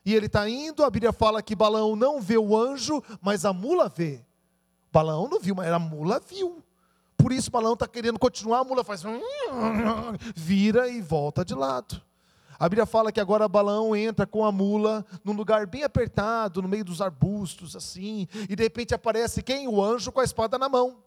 E 0.05 0.15
ele 0.15 0.27
está 0.27 0.47
indo, 0.47 0.85
a 0.85 0.91
Bíblia 0.91 1.11
fala 1.11 1.43
que 1.43 1.57
Balaão 1.57 1.97
não 1.97 2.21
vê 2.21 2.37
o 2.37 2.55
anjo, 2.55 3.03
mas 3.23 3.47
a 3.47 3.53
mula 3.55 3.89
vê. 3.89 4.23
Balaão 4.93 5.29
não 5.29 5.41
viu, 5.41 5.55
mas 5.55 5.73
a 5.73 5.79
mula 5.79 6.21
viu. 6.21 6.63
Por 7.17 7.33
isso 7.33 7.51
Balaão 7.51 7.75
está 7.75 7.87
querendo 7.87 8.19
continuar, 8.19 8.59
a 8.59 8.65
mula 8.65 8.85
faz. 8.85 9.03
Vira 10.35 10.89
e 10.89 11.01
volta 11.01 11.45
de 11.45 11.55
lado. 11.55 12.03
A 12.59 12.69
Bíblia 12.69 12.87
fala 12.87 13.11
que 13.11 13.19
agora 13.19 13.49
Balaão 13.49 13.97
entra 13.97 14.27
com 14.27 14.45
a 14.45 14.53
mula 14.53 15.05
num 15.25 15.33
lugar 15.33 15.67
bem 15.67 15.83
apertado, 15.83 16.63
no 16.63 16.69
meio 16.69 16.85
dos 16.85 17.01
arbustos, 17.01 17.75
assim, 17.75 18.29
e 18.49 18.55
de 18.55 18.63
repente 18.63 18.95
aparece 18.95 19.43
quem? 19.43 19.67
O 19.67 19.83
anjo 19.83 20.13
com 20.13 20.21
a 20.21 20.25
espada 20.25 20.59
na 20.59 20.69
mão. 20.69 20.99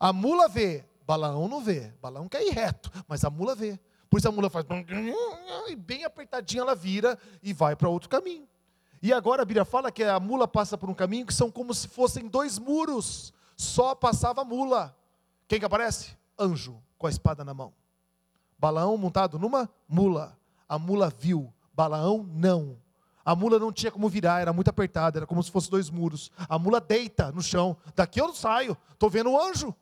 A 0.00 0.12
mula 0.12 0.48
vê, 0.48 0.84
Balaão 1.06 1.46
não 1.46 1.60
vê. 1.60 1.92
Balaão 2.02 2.28
quer 2.28 2.42
ir 2.44 2.50
reto, 2.50 2.90
mas 3.06 3.22
a 3.24 3.30
mula 3.30 3.54
vê. 3.54 3.78
Por 4.10 4.18
isso 4.18 4.28
a 4.28 4.32
mula 4.32 4.48
faz. 4.48 4.64
E 5.68 5.76
bem 5.76 6.04
apertadinha 6.04 6.62
ela 6.62 6.74
vira 6.74 7.18
e 7.42 7.52
vai 7.52 7.76
para 7.76 7.88
outro 7.88 8.08
caminho. 8.08 8.48
E 9.00 9.12
agora 9.12 9.42
a 9.42 9.44
Bíblia 9.44 9.64
fala 9.64 9.92
que 9.92 10.02
a 10.02 10.18
mula 10.18 10.48
passa 10.48 10.76
por 10.76 10.90
um 10.90 10.94
caminho 10.94 11.26
que 11.26 11.34
são 11.34 11.50
como 11.50 11.72
se 11.72 11.88
fossem 11.88 12.26
dois 12.26 12.58
muros. 12.58 13.32
Só 13.56 13.94
passava 13.94 14.42
a 14.42 14.44
mula. 14.44 14.96
Quem 15.46 15.58
que 15.58 15.64
aparece? 15.64 16.16
Anjo, 16.38 16.80
com 16.96 17.06
a 17.06 17.10
espada 17.10 17.44
na 17.44 17.54
mão. 17.54 17.72
Balaão 18.58 18.96
montado 18.96 19.38
numa 19.38 19.68
mula. 19.88 20.36
A 20.68 20.78
mula 20.78 21.10
viu, 21.10 21.52
Balaão 21.72 22.28
não. 22.32 22.76
A 23.24 23.36
mula 23.36 23.58
não 23.58 23.72
tinha 23.72 23.92
como 23.92 24.08
virar, 24.08 24.40
era 24.40 24.52
muito 24.52 24.68
apertada, 24.68 25.18
era 25.18 25.26
como 25.26 25.42
se 25.42 25.50
fossem 25.50 25.70
dois 25.70 25.90
muros. 25.90 26.30
A 26.48 26.58
mula 26.58 26.80
deita 26.80 27.30
no 27.30 27.42
chão. 27.42 27.76
Daqui 27.94 28.20
eu 28.20 28.26
não 28.26 28.34
saio, 28.34 28.76
estou 28.92 29.08
vendo 29.08 29.30
o 29.30 29.40
anjo. 29.40 29.74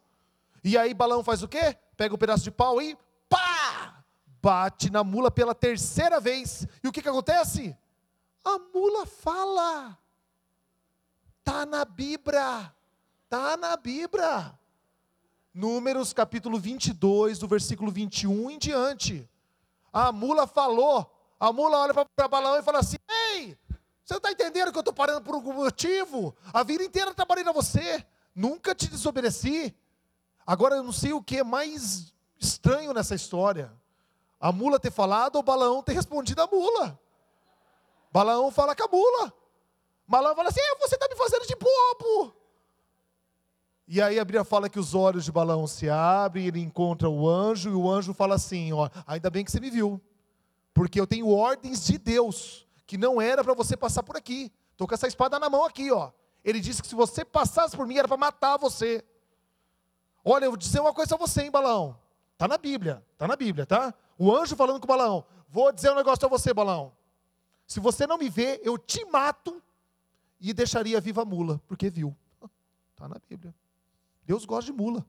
E 0.62 0.76
aí 0.76 0.92
Balaão 0.92 1.22
faz 1.22 1.42
o 1.42 1.48
quê? 1.48 1.76
Pega 1.96 2.14
um 2.14 2.18
pedaço 2.18 2.44
de 2.44 2.50
pau 2.50 2.82
e 2.82 2.96
pá! 3.28 4.02
Bate 4.42 4.90
na 4.90 5.02
mula 5.02 5.30
pela 5.30 5.54
terceira 5.54 6.20
vez. 6.20 6.66
E 6.82 6.88
o 6.88 6.92
que, 6.92 7.00
que 7.00 7.08
acontece? 7.08 7.76
A 8.46 8.60
mula 8.72 9.04
fala. 9.06 9.98
Tá 11.42 11.66
na 11.66 11.84
Bíblia. 11.84 12.72
Tá 13.28 13.56
na 13.56 13.76
Bíblia. 13.76 14.56
Números 15.52 16.12
capítulo 16.12 16.56
22, 16.56 17.40
do 17.40 17.48
versículo 17.48 17.90
21 17.90 18.52
em 18.52 18.56
diante. 18.56 19.28
A 19.92 20.12
mula 20.12 20.46
falou. 20.46 21.12
A 21.40 21.52
mula 21.52 21.78
olha 21.78 21.92
para 21.92 22.28
Balaão 22.28 22.60
e 22.60 22.62
fala 22.62 22.78
assim: 22.78 22.98
Ei, 23.34 23.58
você 24.04 24.14
não 24.14 24.18
está 24.18 24.30
entendendo 24.30 24.70
que 24.70 24.78
eu 24.78 24.80
estou 24.80 24.94
parando 24.94 25.22
por 25.22 25.34
algum 25.34 25.52
motivo? 25.52 26.32
A 26.54 26.62
vida 26.62 26.84
inteira 26.84 27.12
trabalhei 27.12 27.42
na 27.42 27.50
você. 27.50 28.06
Nunca 28.32 28.76
te 28.76 28.86
desobedeci. 28.86 29.74
Agora 30.46 30.76
eu 30.76 30.84
não 30.84 30.92
sei 30.92 31.12
o 31.12 31.20
que 31.20 31.38
é 31.38 31.42
mais 31.42 32.14
estranho 32.38 32.92
nessa 32.92 33.16
história. 33.16 33.72
A 34.38 34.52
mula 34.52 34.78
ter 34.78 34.92
falado 34.92 35.34
ou 35.34 35.42
Balaão 35.42 35.82
ter 35.82 35.94
respondido 35.94 36.40
a 36.42 36.46
mula. 36.46 37.05
Balaão 38.16 38.50
fala 38.50 38.74
com 38.74 38.82
a 38.82 38.88
mula. 38.88 39.32
Balaão 40.08 40.34
fala 40.34 40.48
assim: 40.48 40.58
é, 40.58 40.76
você 40.76 40.94
está 40.94 41.06
me 41.06 41.14
fazendo 41.16 41.46
de 41.46 41.54
bobo. 41.54 42.34
E 43.86 44.00
aí 44.00 44.18
a 44.18 44.24
Bíblia 44.24 44.42
fala 44.42 44.70
que 44.70 44.78
os 44.78 44.94
olhos 44.94 45.26
de 45.26 45.30
Balaão 45.30 45.66
se 45.66 45.90
abrem, 45.90 46.46
ele 46.46 46.60
encontra 46.60 47.10
o 47.10 47.28
anjo, 47.28 47.68
e 47.68 47.74
o 47.74 47.90
anjo 47.90 48.14
fala 48.14 48.36
assim: 48.36 48.72
ó, 48.72 48.88
ainda 49.06 49.28
bem 49.28 49.44
que 49.44 49.50
você 49.52 49.60
me 49.60 49.68
viu, 49.68 50.00
porque 50.72 50.98
eu 50.98 51.06
tenho 51.06 51.28
ordens 51.28 51.84
de 51.84 51.98
Deus, 51.98 52.66
que 52.86 52.96
não 52.96 53.20
era 53.20 53.44
para 53.44 53.52
você 53.52 53.76
passar 53.76 54.02
por 54.02 54.16
aqui. 54.16 54.50
Estou 54.72 54.88
com 54.88 54.94
essa 54.94 55.06
espada 55.06 55.38
na 55.38 55.50
mão 55.50 55.66
aqui, 55.66 55.92
ó. 55.92 56.10
Ele 56.42 56.58
disse 56.58 56.80
que 56.80 56.88
se 56.88 56.94
você 56.94 57.22
passasse 57.22 57.76
por 57.76 57.86
mim, 57.86 57.98
era 57.98 58.08
para 58.08 58.16
matar 58.16 58.56
você. 58.56 59.04
Olha, 60.24 60.46
eu 60.46 60.52
vou 60.52 60.56
dizer 60.56 60.80
uma 60.80 60.94
coisa 60.94 61.16
a 61.16 61.18
você, 61.18 61.42
hein, 61.42 61.50
Balaão. 61.50 61.98
Está 62.32 62.48
na 62.48 62.56
Bíblia, 62.56 63.04
está 63.12 63.28
na 63.28 63.36
Bíblia, 63.36 63.66
tá? 63.66 63.92
O 64.18 64.34
anjo 64.34 64.56
falando 64.56 64.80
com 64.80 64.86
Balaão. 64.86 65.22
Vou 65.50 65.70
dizer 65.70 65.92
um 65.92 65.96
negócio 65.96 66.24
a 66.24 66.30
você, 66.30 66.54
Balaão. 66.54 66.96
Se 67.66 67.80
você 67.80 68.06
não 68.06 68.18
me 68.18 68.28
vê, 68.28 68.60
eu 68.62 68.78
te 68.78 69.04
mato 69.06 69.62
e 70.40 70.52
deixaria 70.52 71.00
viva 71.00 71.22
a 71.22 71.24
mula, 71.24 71.60
porque 71.66 71.90
viu. 71.90 72.16
Está 72.92 73.08
na 73.08 73.16
Bíblia. 73.28 73.54
Deus 74.24 74.44
gosta 74.44 74.70
de 74.70 74.76
mula. 74.76 75.04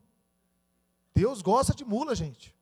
Deus 1.14 1.42
gosta 1.42 1.74
de 1.74 1.86
mula, 1.86 2.14
gente. 2.16 2.56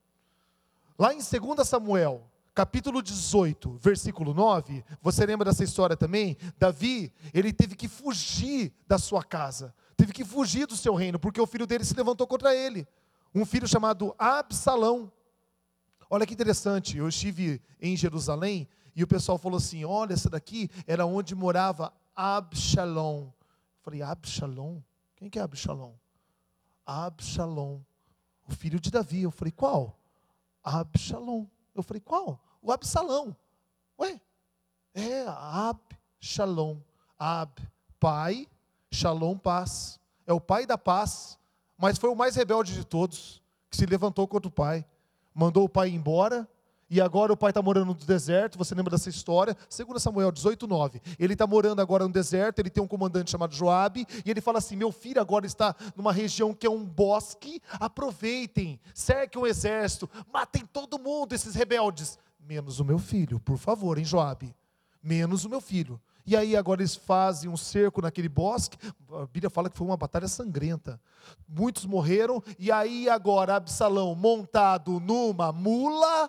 Lá 0.98 1.12
em 1.12 1.18
2 1.18 1.68
Samuel, 1.68 2.30
capítulo 2.54 3.02
18, 3.02 3.76
versículo 3.76 4.32
9, 4.32 4.82
você 5.02 5.26
lembra 5.26 5.44
dessa 5.44 5.62
história 5.62 5.94
também? 5.94 6.38
Davi, 6.58 7.12
ele 7.34 7.52
teve 7.52 7.76
que 7.76 7.86
fugir 7.86 8.72
da 8.86 8.98
sua 8.98 9.22
casa, 9.22 9.74
teve 9.94 10.10
que 10.12 10.24
fugir 10.24 10.66
do 10.66 10.74
seu 10.74 10.94
reino, 10.94 11.18
porque 11.18 11.40
o 11.40 11.46
filho 11.46 11.66
dele 11.66 11.84
se 11.84 11.94
levantou 11.94 12.26
contra 12.26 12.54
ele. 12.54 12.88
Um 13.34 13.44
filho 13.44 13.68
chamado 13.68 14.14
Absalão. 14.18 15.12
Olha 16.08 16.24
que 16.24 16.32
interessante, 16.32 16.96
eu 16.96 17.08
estive 17.08 17.60
em 17.78 17.94
Jerusalém 17.94 18.66
e 18.96 19.04
o 19.04 19.06
pessoal 19.06 19.38
falou 19.38 19.58
assim: 19.58 19.84
olha, 19.84 20.14
essa 20.14 20.28
daqui 20.28 20.68
era 20.86 21.06
onde 21.06 21.34
morava 21.34 21.92
Absalom. 22.14 23.26
Eu 23.26 23.32
falei, 23.82 24.02
Absalom? 24.02 24.80
Quem 25.14 25.30
que 25.30 25.38
é 25.38 25.42
Absalom? 25.42 25.94
Absalom, 26.84 27.80
o 28.48 28.52
filho 28.52 28.80
de 28.80 28.90
Davi. 28.90 29.22
Eu 29.22 29.30
falei, 29.30 29.52
qual? 29.52 29.96
Absalom. 30.64 31.46
Eu 31.74 31.82
falei, 31.82 32.00
qual? 32.00 32.40
O 32.62 32.72
Absalão. 32.72 33.36
Ué, 34.00 34.20
é 34.94 35.24
Absalom. 35.28 36.78
Ab, 37.18 37.62
pai, 38.00 38.48
Shalom, 38.96 39.36
paz. 39.36 40.00
É 40.26 40.32
o 40.32 40.40
pai 40.40 40.66
da 40.66 40.78
paz, 40.78 41.38
mas 41.76 41.98
foi 41.98 42.10
o 42.10 42.16
mais 42.16 42.34
rebelde 42.34 42.74
de 42.74 42.84
todos, 42.84 43.42
que 43.70 43.76
se 43.76 43.86
levantou 43.86 44.26
contra 44.26 44.48
o 44.48 44.50
pai. 44.50 44.84
Mandou 45.34 45.64
o 45.64 45.68
pai 45.68 45.90
embora, 45.90 46.48
e 46.88 47.00
agora 47.00 47.32
o 47.32 47.36
pai 47.36 47.50
está 47.50 47.60
morando 47.60 47.86
no 47.86 47.94
deserto, 47.94 48.56
você 48.56 48.74
lembra 48.74 48.92
dessa 48.92 49.08
história? 49.08 49.56
2 49.76 50.02
Samuel 50.02 50.30
18, 50.30 50.66
9. 50.66 51.02
Ele 51.18 51.32
está 51.32 51.46
morando 51.46 51.80
agora 51.80 52.04
no 52.04 52.12
deserto, 52.12 52.60
ele 52.60 52.70
tem 52.70 52.82
um 52.82 52.86
comandante 52.86 53.30
chamado 53.30 53.54
Joabe, 53.54 54.06
e 54.24 54.30
ele 54.30 54.40
fala 54.40 54.58
assim: 54.58 54.76
meu 54.76 54.92
filho 54.92 55.20
agora 55.20 55.46
está 55.46 55.74
numa 55.96 56.12
região 56.12 56.54
que 56.54 56.66
é 56.66 56.70
um 56.70 56.84
bosque, 56.84 57.60
aproveitem, 57.72 58.80
cerquem 58.94 59.42
o 59.42 59.46
exército, 59.46 60.08
matem 60.32 60.64
todo 60.64 60.98
mundo, 60.98 61.34
esses 61.34 61.54
rebeldes. 61.54 62.18
Menos 62.38 62.78
o 62.78 62.84
meu 62.84 62.98
filho, 62.98 63.40
por 63.40 63.58
favor, 63.58 63.98
hein, 63.98 64.04
Joabe? 64.04 64.54
Menos 65.02 65.44
o 65.44 65.48
meu 65.48 65.60
filho. 65.60 66.00
E 66.24 66.36
aí 66.36 66.56
agora 66.56 66.80
eles 66.80 66.96
fazem 66.96 67.48
um 67.48 67.56
cerco 67.56 68.02
naquele 68.02 68.28
bosque. 68.28 68.76
A 69.12 69.26
Bíblia 69.26 69.48
fala 69.48 69.70
que 69.70 69.76
foi 69.76 69.86
uma 69.86 69.96
batalha 69.96 70.26
sangrenta. 70.26 71.00
Muitos 71.48 71.84
morreram, 71.84 72.42
e 72.58 72.70
aí 72.70 73.08
agora 73.08 73.56
Absalão 73.56 74.14
montado 74.14 74.98
numa 74.98 75.52
mula 75.52 76.28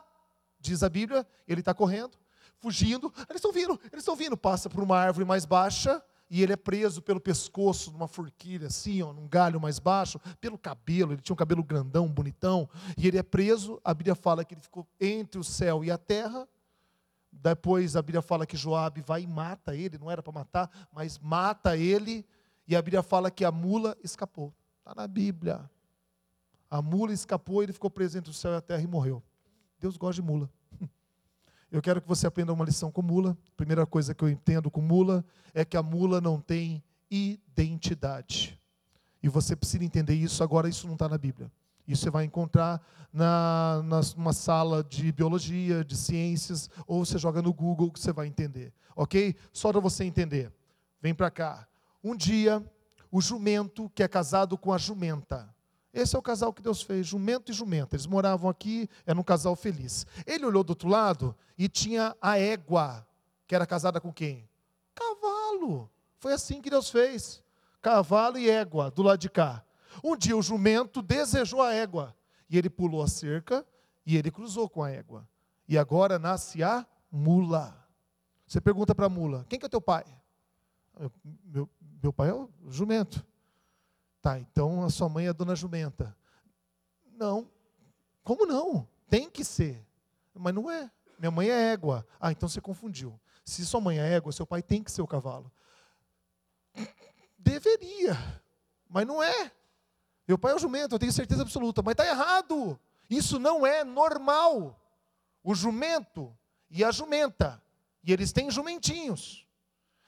diz 0.67 0.83
a 0.83 0.89
Bíblia, 0.89 1.25
ele 1.47 1.61
está 1.61 1.73
correndo, 1.73 2.17
fugindo, 2.59 3.11
eles 3.29 3.37
estão 3.37 3.51
vindo, 3.51 3.79
eles 3.91 4.01
estão 4.01 4.15
vindo, 4.15 4.37
passa 4.37 4.69
por 4.69 4.83
uma 4.83 4.97
árvore 4.97 5.25
mais 5.25 5.45
baixa, 5.45 6.01
e 6.29 6.43
ele 6.43 6.53
é 6.53 6.57
preso 6.57 7.01
pelo 7.01 7.19
pescoço, 7.19 7.91
numa 7.91 8.07
forquilha 8.07 8.67
assim, 8.67 9.01
ó, 9.01 9.13
num 9.13 9.27
galho 9.27 9.61
mais 9.61 9.79
baixo, 9.79 10.19
pelo 10.41 10.57
cabelo, 10.57 11.13
ele 11.13 11.21
tinha 11.21 11.33
um 11.33 11.37
cabelo 11.37 11.63
grandão, 11.63 12.07
bonitão, 12.07 12.69
e 12.97 13.07
ele 13.07 13.17
é 13.17 13.23
preso, 13.23 13.79
a 13.83 13.93
Bíblia 13.93 14.15
fala 14.15 14.43
que 14.43 14.53
ele 14.53 14.61
ficou 14.61 14.85
entre 14.99 15.39
o 15.39 15.43
céu 15.43 15.83
e 15.83 15.91
a 15.91 15.97
terra, 15.97 16.47
depois 17.31 17.95
a 17.95 18.01
Bíblia 18.01 18.21
fala 18.21 18.45
que 18.45 18.57
Joabe 18.57 19.01
vai 19.01 19.21
e 19.21 19.27
mata 19.27 19.75
ele, 19.75 19.97
não 19.97 20.09
era 20.09 20.21
para 20.21 20.33
matar, 20.33 20.87
mas 20.91 21.19
mata 21.19 21.77
ele, 21.77 22.25
e 22.67 22.75
a 22.75 22.81
Bíblia 22.81 23.03
fala 23.03 23.31
que 23.31 23.45
a 23.45 23.51
mula 23.51 23.95
escapou, 24.03 24.53
está 24.79 24.93
na 24.95 25.07
Bíblia, 25.07 25.69
a 26.69 26.81
mula 26.81 27.13
escapou, 27.13 27.63
ele 27.63 27.71
ficou 27.71 27.89
preso 27.89 28.17
entre 28.17 28.31
o 28.31 28.33
céu 28.33 28.51
e 28.51 28.55
a 28.57 28.61
terra 28.61 28.81
e 28.81 28.87
morreu. 28.87 29.23
Deus 29.79 29.97
gosta 29.97 30.21
de 30.21 30.27
mula. 30.27 30.49
Eu 31.71 31.81
quero 31.81 32.01
que 32.01 32.07
você 32.07 32.25
aprenda 32.25 32.53
uma 32.53 32.65
lição 32.65 32.91
com 32.91 33.01
mula. 33.01 33.37
Primeira 33.55 33.85
coisa 33.85 34.15
que 34.15 34.23
eu 34.23 34.29
entendo 34.29 34.71
com 34.71 34.81
mula 34.81 35.25
é 35.53 35.65
que 35.65 35.75
a 35.75 35.83
mula 35.83 36.21
não 36.21 36.39
tem 36.39 36.81
identidade. 37.11 38.57
E 39.21 39.27
você 39.27 39.55
precisa 39.55 39.83
entender 39.83 40.13
isso 40.13 40.43
agora, 40.43 40.69
isso 40.69 40.87
não 40.87 40.93
está 40.93 41.09
na 41.09 41.17
Bíblia. 41.17 41.51
Isso 41.87 42.03
você 42.03 42.09
vai 42.09 42.25
encontrar 42.25 42.81
na, 43.11 43.81
na, 43.83 44.01
numa 44.15 44.33
sala 44.33 44.83
de 44.83 45.11
biologia, 45.11 45.83
de 45.83 45.95
ciências, 45.95 46.69
ou 46.85 47.05
você 47.05 47.17
joga 47.17 47.41
no 47.41 47.53
Google 47.53 47.91
que 47.91 47.99
você 47.99 48.11
vai 48.11 48.27
entender. 48.27 48.73
ok? 48.95 49.35
Só 49.51 49.71
para 49.71 49.81
você 49.81 50.03
entender. 50.03 50.51
Vem 51.01 51.13
para 51.13 51.31
cá. 51.31 51.67
Um 52.03 52.15
dia, 52.15 52.63
o 53.11 53.21
jumento 53.21 53.89
que 53.95 54.03
é 54.03 54.07
casado 54.07 54.57
com 54.57 54.73
a 54.73 54.77
jumenta. 54.77 55.53
Esse 55.97 56.15
é 56.15 56.19
o 56.19 56.21
casal 56.21 56.53
que 56.53 56.61
Deus 56.61 56.83
fez, 56.83 57.07
jumento 57.07 57.51
e 57.51 57.55
jumenta. 57.55 57.95
Eles 57.95 58.05
moravam 58.05 58.47
aqui, 58.47 58.87
era 59.03 59.19
um 59.19 59.23
casal 59.23 59.55
feliz. 59.55 60.05
Ele 60.27 60.45
olhou 60.45 60.63
do 60.63 60.69
outro 60.69 60.87
lado 60.87 61.35
e 61.57 61.67
tinha 61.67 62.15
a 62.21 62.37
égua, 62.37 63.03
que 63.47 63.55
era 63.55 63.65
casada 63.65 63.99
com 63.99 64.13
quem? 64.13 64.47
Cavalo. 64.93 65.89
Foi 66.19 66.33
assim 66.33 66.61
que 66.61 66.69
Deus 66.69 66.91
fez. 66.91 67.43
Cavalo 67.81 68.37
e 68.37 68.47
égua 68.47 68.91
do 68.91 69.01
lado 69.01 69.17
de 69.17 69.27
cá. 69.27 69.65
Um 70.03 70.15
dia 70.15 70.37
o 70.37 70.41
jumento 70.43 71.01
desejou 71.01 71.63
a 71.63 71.73
égua 71.73 72.15
e 72.47 72.59
ele 72.59 72.69
pulou 72.69 73.01
a 73.01 73.07
cerca 73.07 73.65
e 74.05 74.15
ele 74.17 74.29
cruzou 74.29 74.69
com 74.69 74.83
a 74.83 74.91
égua. 74.91 75.27
E 75.67 75.79
agora 75.79 76.19
nasce 76.19 76.61
a 76.61 76.85
mula. 77.11 77.75
Você 78.45 78.61
pergunta 78.61 78.93
para 78.93 79.07
a 79.07 79.09
mula: 79.09 79.47
quem 79.49 79.57
que 79.57 79.65
é 79.65 79.69
teu 79.69 79.81
pai? 79.81 80.05
Meu, 80.99 81.11
meu, 81.43 81.69
meu 82.03 82.13
pai 82.13 82.29
é 82.29 82.33
o 82.35 82.51
jumento. 82.69 83.25
Tá, 84.27 84.37
então 84.37 84.83
a 84.83 84.89
sua 84.89 85.07
mãe 85.07 85.25
é 85.25 85.29
a 85.29 85.31
dona 85.31 85.55
jumenta. 85.55 86.13
Não. 87.13 87.49
Como 88.25 88.45
não? 88.45 88.85
Tem 89.09 89.29
que 89.29 89.41
ser. 89.41 89.87
Mas 90.33 90.53
não 90.53 90.69
é. 90.69 90.91
Minha 91.17 91.31
mãe 91.31 91.49
é 91.49 91.71
égua. 91.71 92.05
Ah, 92.19 92.29
então 92.29 92.49
você 92.49 92.59
confundiu. 92.59 93.17
Se 93.45 93.65
sua 93.65 93.79
mãe 93.79 93.97
é 94.01 94.15
égua, 94.15 94.33
seu 94.33 94.45
pai 94.45 94.61
tem 94.61 94.83
que 94.83 94.91
ser 94.91 95.01
o 95.01 95.07
cavalo. 95.07 95.49
Deveria, 97.39 98.17
mas 98.89 99.07
não 99.07 99.23
é. 99.23 99.49
Meu 100.27 100.37
pai 100.37 100.51
é 100.51 100.55
o 100.55 100.59
jumento, 100.59 100.95
eu 100.95 100.99
tenho 100.99 101.13
certeza 101.13 101.43
absoluta, 101.43 101.81
mas 101.81 101.93
está 101.93 102.05
errado. 102.05 102.77
Isso 103.09 103.39
não 103.39 103.65
é 103.65 103.85
normal. 103.85 104.77
O 105.41 105.55
jumento 105.55 106.37
e 106.69 106.83
a 106.83 106.91
jumenta, 106.91 107.63
e 108.03 108.11
eles 108.11 108.33
têm 108.33 108.51
jumentinhos. 108.51 109.47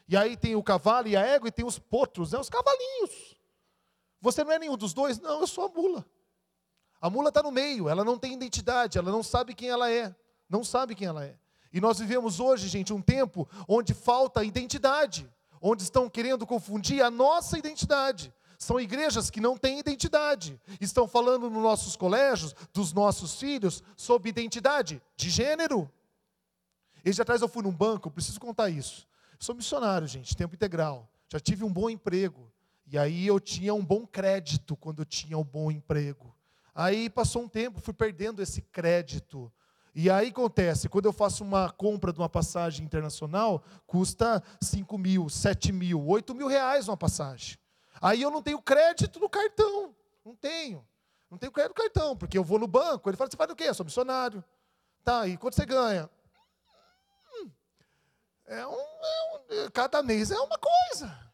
E 0.10 0.18
aí 0.18 0.36
tem 0.36 0.58
o 0.58 0.64
cavalo 0.64 1.08
e 1.08 1.16
a 1.16 1.22
égua 1.22 1.48
e 1.48 1.54
tem 1.54 1.64
os 1.64 1.80
potros, 1.80 2.34
né, 2.34 2.38
os 2.38 2.50
cavalinhos. 2.50 3.29
Você 4.22 4.44
não 4.44 4.52
é 4.52 4.60
nenhum 4.60 4.78
dos 4.78 4.94
dois? 4.94 5.20
Não, 5.20 5.42
eu 5.42 5.48
sou 5.48 5.66
a 5.66 5.70
mula. 5.70 6.06
A 7.02 7.10
mula 7.10 7.30
está 7.30 7.42
no 7.42 7.52
meio, 7.52 7.88
ela 7.88 8.04
não 8.04 8.18
tem 8.18 8.34
identidade, 8.34 8.98
ela 8.98 9.12
não 9.12 9.24
sabe 9.24 9.54
quem 9.56 9.70
ela 9.70 9.90
é. 9.90 10.14
Não 10.50 10.64
sabe 10.64 10.96
quem 10.96 11.08
ela 11.08 11.24
é. 11.24 11.38
E 11.72 11.80
nós 11.80 12.00
vivemos 12.00 12.40
hoje, 12.40 12.68
gente, 12.68 12.92
um 12.92 13.02
tempo 13.02 13.48
onde 13.68 13.94
falta 13.94 14.44
identidade, 14.44 15.30
onde 15.62 15.84
estão 15.84 16.10
querendo 16.10 16.46
confundir 16.46 17.04
a 17.04 17.12
nossa 17.12 17.58
identidade. 17.58 18.34
São 18.58 18.80
igrejas 18.80 19.30
que 19.30 19.40
não 19.40 19.56
têm 19.56 19.80
identidade. 19.80 20.60
Estão 20.82 21.08
falando 21.08 21.50
nos 21.50 21.64
nossos 21.64 21.96
colégios, 21.96 22.54
dos 22.74 22.92
nossos 22.92 23.40
filhos, 23.40 23.82
sobre 23.96 24.30
identidade 24.30 25.02
de 25.16 25.30
gênero. 25.30 25.90
Esse 27.06 27.22
atrás 27.22 27.42
eu 27.42 27.48
fui 27.48 27.64
num 27.64 27.72
banco, 27.72 28.12
preciso 28.12 28.40
contar 28.40 28.70
isso. 28.70 29.08
sou 29.40 29.56
missionário, 29.56 30.08
gente, 30.08 30.36
tempo 30.36 30.56
integral. 30.56 31.08
Já 31.30 31.40
tive 31.40 31.64
um 31.64 31.72
bom 31.72 31.90
emprego. 31.90 32.52
E 32.92 32.98
aí 32.98 33.28
eu 33.28 33.40
tinha 33.40 33.72
um 33.72 33.86
bom 33.86 34.04
crédito 34.04 34.76
quando 34.76 35.04
eu 35.04 35.06
tinha 35.06 35.38
um 35.38 35.44
bom 35.44 35.70
emprego. 35.70 36.36
Aí 36.74 37.08
passou 37.08 37.44
um 37.44 37.48
tempo, 37.48 37.80
fui 37.80 37.94
perdendo 37.94 38.42
esse 38.42 38.64
crédito. 38.64 39.52
E 39.94 40.10
aí 40.10 40.30
acontece, 40.30 40.90
quando 40.90 41.06
eu 41.06 41.14
faço 41.14 41.44
uma 41.44 41.70
compra 41.70 42.12
de 42.12 42.18
uma 42.18 42.30
passagem 42.30 42.84
internacional, 42.84 43.64
custa 43.86 44.42
5 44.60 44.98
mil, 44.98 45.30
7 45.30 45.72
mil, 45.72 46.04
8 46.04 46.34
mil 46.34 46.48
reais 46.48 46.88
uma 46.88 46.98
passagem. 46.98 47.60
Aí 48.02 48.24
eu 48.24 48.32
não 48.32 48.42
tenho 48.42 48.60
crédito 48.60 49.20
no 49.20 49.30
cartão. 49.30 49.94
Não 50.26 50.36
tenho. 50.36 50.84
Não 51.30 51.38
tenho 51.38 51.52
crédito 51.52 51.78
no 51.78 51.84
cartão, 51.84 52.18
porque 52.18 52.38
eu 52.38 52.44
vou 52.44 52.58
no 52.58 52.68
banco, 52.68 53.08
ele 53.08 53.18
fala, 53.18 53.30
você 53.30 53.38
faz 53.38 53.52
o 53.52 53.56
quê? 53.56 53.66
Eu 53.66 53.76
sou 53.76 53.86
missionário. 53.86 54.44
Tá, 55.04 55.28
e 55.28 55.38
quanto 55.38 55.56
você 55.56 55.66
ganha? 55.66 56.10
Hum, 57.36 57.52
é 58.48 58.66
um, 58.66 58.72
é 58.72 59.66
um, 59.66 59.72
cada 59.72 60.02
mês 60.02 60.32
é 60.32 60.40
uma 60.40 60.58
coisa. 60.58 61.29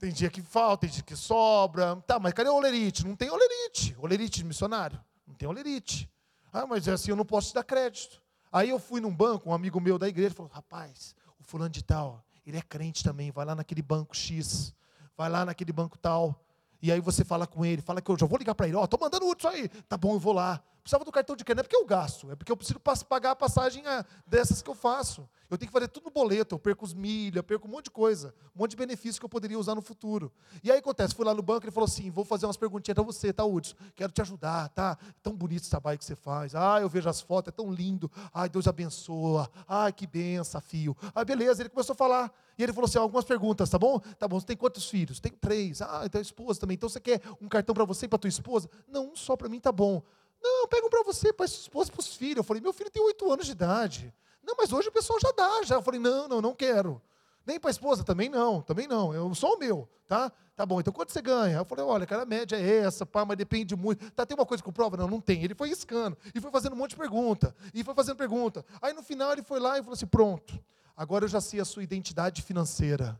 Tem 0.00 0.10
dia 0.10 0.30
que 0.30 0.42
falta, 0.42 0.82
tem 0.82 0.90
dia 0.90 1.02
que 1.02 1.14
sobra. 1.14 1.94
Tá, 2.06 2.18
mas 2.18 2.32
cadê 2.32 2.48
o 2.48 2.54
olerite? 2.54 3.06
Não 3.06 3.14
tem 3.14 3.30
olerite. 3.30 3.94
Olerite 4.00 4.42
missionário. 4.42 4.98
Não 5.26 5.34
tem 5.34 5.48
olerite. 5.48 6.10
Ah, 6.52 6.66
mas 6.66 6.88
é 6.88 6.92
assim 6.92 7.10
eu 7.10 7.16
não 7.16 7.24
posso 7.24 7.50
te 7.50 7.54
dar 7.54 7.62
crédito. 7.62 8.20
Aí 8.50 8.70
eu 8.70 8.80
fui 8.80 9.00
num 9.00 9.14
banco, 9.14 9.50
um 9.50 9.54
amigo 9.54 9.78
meu 9.78 9.96
da 9.96 10.08
igreja 10.08 10.34
falou: 10.34 10.50
rapaz, 10.52 11.14
o 11.38 11.44
fulano 11.44 11.70
de 11.70 11.84
tal, 11.84 12.24
ele 12.44 12.56
é 12.56 12.62
crente 12.62 13.04
também, 13.04 13.30
vai 13.30 13.44
lá 13.44 13.54
naquele 13.54 13.82
banco 13.82 14.16
X 14.16 14.74
vai 15.20 15.28
lá 15.28 15.44
naquele 15.44 15.70
banco 15.70 15.98
tal. 15.98 16.34
E 16.80 16.90
aí 16.90 16.98
você 16.98 17.22
fala 17.22 17.46
com 17.46 17.62
ele, 17.62 17.82
fala 17.82 18.00
que 18.00 18.10
eu 18.10 18.18
já 18.18 18.24
vou 18.24 18.38
ligar 18.38 18.54
para 18.54 18.66
ele, 18.66 18.74
ó, 18.74 18.84
oh, 18.84 18.88
tô 18.88 18.96
mandando 18.98 19.26
o 19.26 19.48
aí. 19.48 19.68
Tá 19.68 19.98
bom, 19.98 20.14
eu 20.14 20.18
vou 20.18 20.32
lá. 20.32 20.62
Precisava 20.90 21.04
do 21.04 21.12
cartão 21.12 21.36
de 21.36 21.44
crédito, 21.44 21.58
não 21.58 21.60
é 21.60 21.68
porque 21.68 21.76
eu 21.76 21.86
gasto, 21.86 22.32
é 22.32 22.34
porque 22.34 22.50
eu 22.50 22.56
preciso 22.56 22.80
pagar 23.08 23.30
a 23.30 23.36
passagem 23.36 23.86
ah, 23.86 24.04
dessas 24.26 24.60
que 24.60 24.68
eu 24.68 24.74
faço. 24.74 25.28
Eu 25.48 25.56
tenho 25.56 25.68
que 25.68 25.72
fazer 25.72 25.86
tudo 25.86 26.06
no 26.06 26.10
boleto, 26.10 26.56
eu 26.56 26.58
perco 26.58 26.84
os 26.84 26.92
milhas, 26.92 27.36
eu 27.36 27.44
perco 27.44 27.68
um 27.68 27.70
monte 27.70 27.84
de 27.84 27.90
coisa, 27.92 28.34
um 28.56 28.58
monte 28.58 28.72
de 28.72 28.76
benefícios 28.76 29.16
que 29.16 29.24
eu 29.24 29.28
poderia 29.28 29.56
usar 29.56 29.76
no 29.76 29.82
futuro. 29.82 30.32
E 30.64 30.70
aí 30.70 30.80
acontece, 30.80 31.14
fui 31.14 31.24
lá 31.24 31.32
no 31.32 31.42
banco, 31.42 31.64
ele 31.64 31.70
falou 31.70 31.86
assim, 31.86 32.10
vou 32.10 32.24
fazer 32.24 32.46
umas 32.46 32.56
perguntinhas 32.56 32.96
para 32.96 33.04
você, 33.04 33.32
tá, 33.32 33.44
Hudson? 33.44 33.76
Quero 33.94 34.12
te 34.12 34.20
ajudar, 34.20 34.68
tá? 34.70 34.98
É 35.08 35.12
tão 35.22 35.32
bonito 35.32 35.60
esse 35.60 35.70
trabalho 35.70 35.96
que 35.96 36.04
você 36.04 36.16
faz. 36.16 36.56
Ah, 36.56 36.80
eu 36.80 36.88
vejo 36.88 37.08
as 37.08 37.20
fotos, 37.20 37.52
é 37.52 37.52
tão 37.52 37.72
lindo. 37.72 38.10
Ai, 38.34 38.48
Deus 38.48 38.66
abençoa. 38.66 39.48
Ai, 39.68 39.92
que 39.92 40.08
benção, 40.08 40.60
fio. 40.60 40.96
Ah, 41.14 41.24
beleza, 41.24 41.62
ele 41.62 41.68
começou 41.68 41.92
a 41.92 41.96
falar. 41.96 42.32
E 42.58 42.64
ele 42.64 42.72
falou 42.72 42.86
assim, 42.86 42.98
algumas 42.98 43.24
perguntas, 43.24 43.70
tá 43.70 43.78
bom? 43.78 44.00
Tá 44.18 44.26
bom, 44.26 44.40
você 44.40 44.46
tem 44.46 44.56
quantos 44.56 44.90
filhos? 44.90 45.20
Tenho 45.20 45.36
três. 45.36 45.80
Ah, 45.82 46.02
então 46.04 46.18
a 46.18 46.22
esposa 46.22 46.58
também. 46.58 46.74
Então 46.74 46.88
você 46.88 46.98
quer 46.98 47.22
um 47.40 47.48
cartão 47.48 47.74
para 47.76 47.84
você 47.84 48.06
e 48.06 48.08
para 48.08 48.18
tua 48.18 48.28
esposa? 48.28 48.68
Não, 48.88 49.12
um 49.12 49.16
só 49.16 49.36
para 49.36 49.48
mim 49.48 49.60
tá 49.60 49.70
bom. 49.70 50.02
Não, 50.42 50.66
pega 50.68 50.86
um 50.86 50.90
para 50.90 51.02
você, 51.02 51.32
para 51.32 51.46
sua 51.46 51.62
esposa 51.62 51.90
e 51.90 51.92
para 51.92 52.00
os 52.00 52.14
filhos. 52.14 52.36
Eu 52.38 52.44
falei, 52.44 52.62
meu 52.62 52.72
filho 52.72 52.90
tem 52.90 53.02
oito 53.02 53.30
anos 53.30 53.46
de 53.46 53.52
idade. 53.52 54.12
Não, 54.42 54.54
mas 54.56 54.72
hoje 54.72 54.88
o 54.88 54.92
pessoal 54.92 55.18
já 55.20 55.30
dá, 55.32 55.62
já. 55.64 55.74
Eu 55.76 55.82
falei, 55.82 56.00
não, 56.00 56.26
não, 56.28 56.40
não 56.40 56.54
quero. 56.54 57.00
Nem 57.46 57.58
para 57.58 57.70
a 57.70 57.72
esposa, 57.72 58.04
também 58.04 58.28
não, 58.28 58.62
também 58.62 58.86
não. 58.86 59.14
Eu 59.14 59.34
sou 59.34 59.56
o 59.56 59.58
meu, 59.58 59.88
tá? 60.06 60.30
Tá 60.54 60.66
bom, 60.66 60.78
então 60.78 60.92
quanto 60.92 61.10
você 61.10 61.22
ganha? 61.22 61.56
Eu 61.56 61.64
falei, 61.64 61.84
olha, 61.84 62.06
cara, 62.06 62.22
a 62.22 62.26
média 62.26 62.54
é 62.54 62.76
essa, 62.78 63.06
pá, 63.06 63.24
mas 63.24 63.36
depende 63.36 63.74
muito. 63.74 64.10
Tá, 64.10 64.26
tem 64.26 64.36
uma 64.36 64.44
coisa 64.44 64.62
com 64.62 64.70
prova? 64.70 64.96
Não, 64.96 65.08
não 65.08 65.20
tem. 65.20 65.42
Ele 65.42 65.54
foi 65.54 65.68
riscando, 65.68 66.18
e 66.34 66.40
foi 66.40 66.50
fazendo 66.50 66.74
um 66.74 66.76
monte 66.76 66.90
de 66.90 66.96
pergunta, 66.96 67.54
e 67.72 67.82
foi 67.82 67.94
fazendo 67.94 68.16
pergunta. 68.16 68.64
Aí 68.82 68.92
no 68.92 69.02
final 69.02 69.32
ele 69.32 69.42
foi 69.42 69.58
lá 69.58 69.78
e 69.78 69.82
falou 69.82 69.94
assim, 69.94 70.06
pronto, 70.06 70.62
agora 70.94 71.24
eu 71.24 71.28
já 71.28 71.40
sei 71.40 71.60
a 71.60 71.64
sua 71.64 71.82
identidade 71.82 72.42
financeira. 72.42 73.18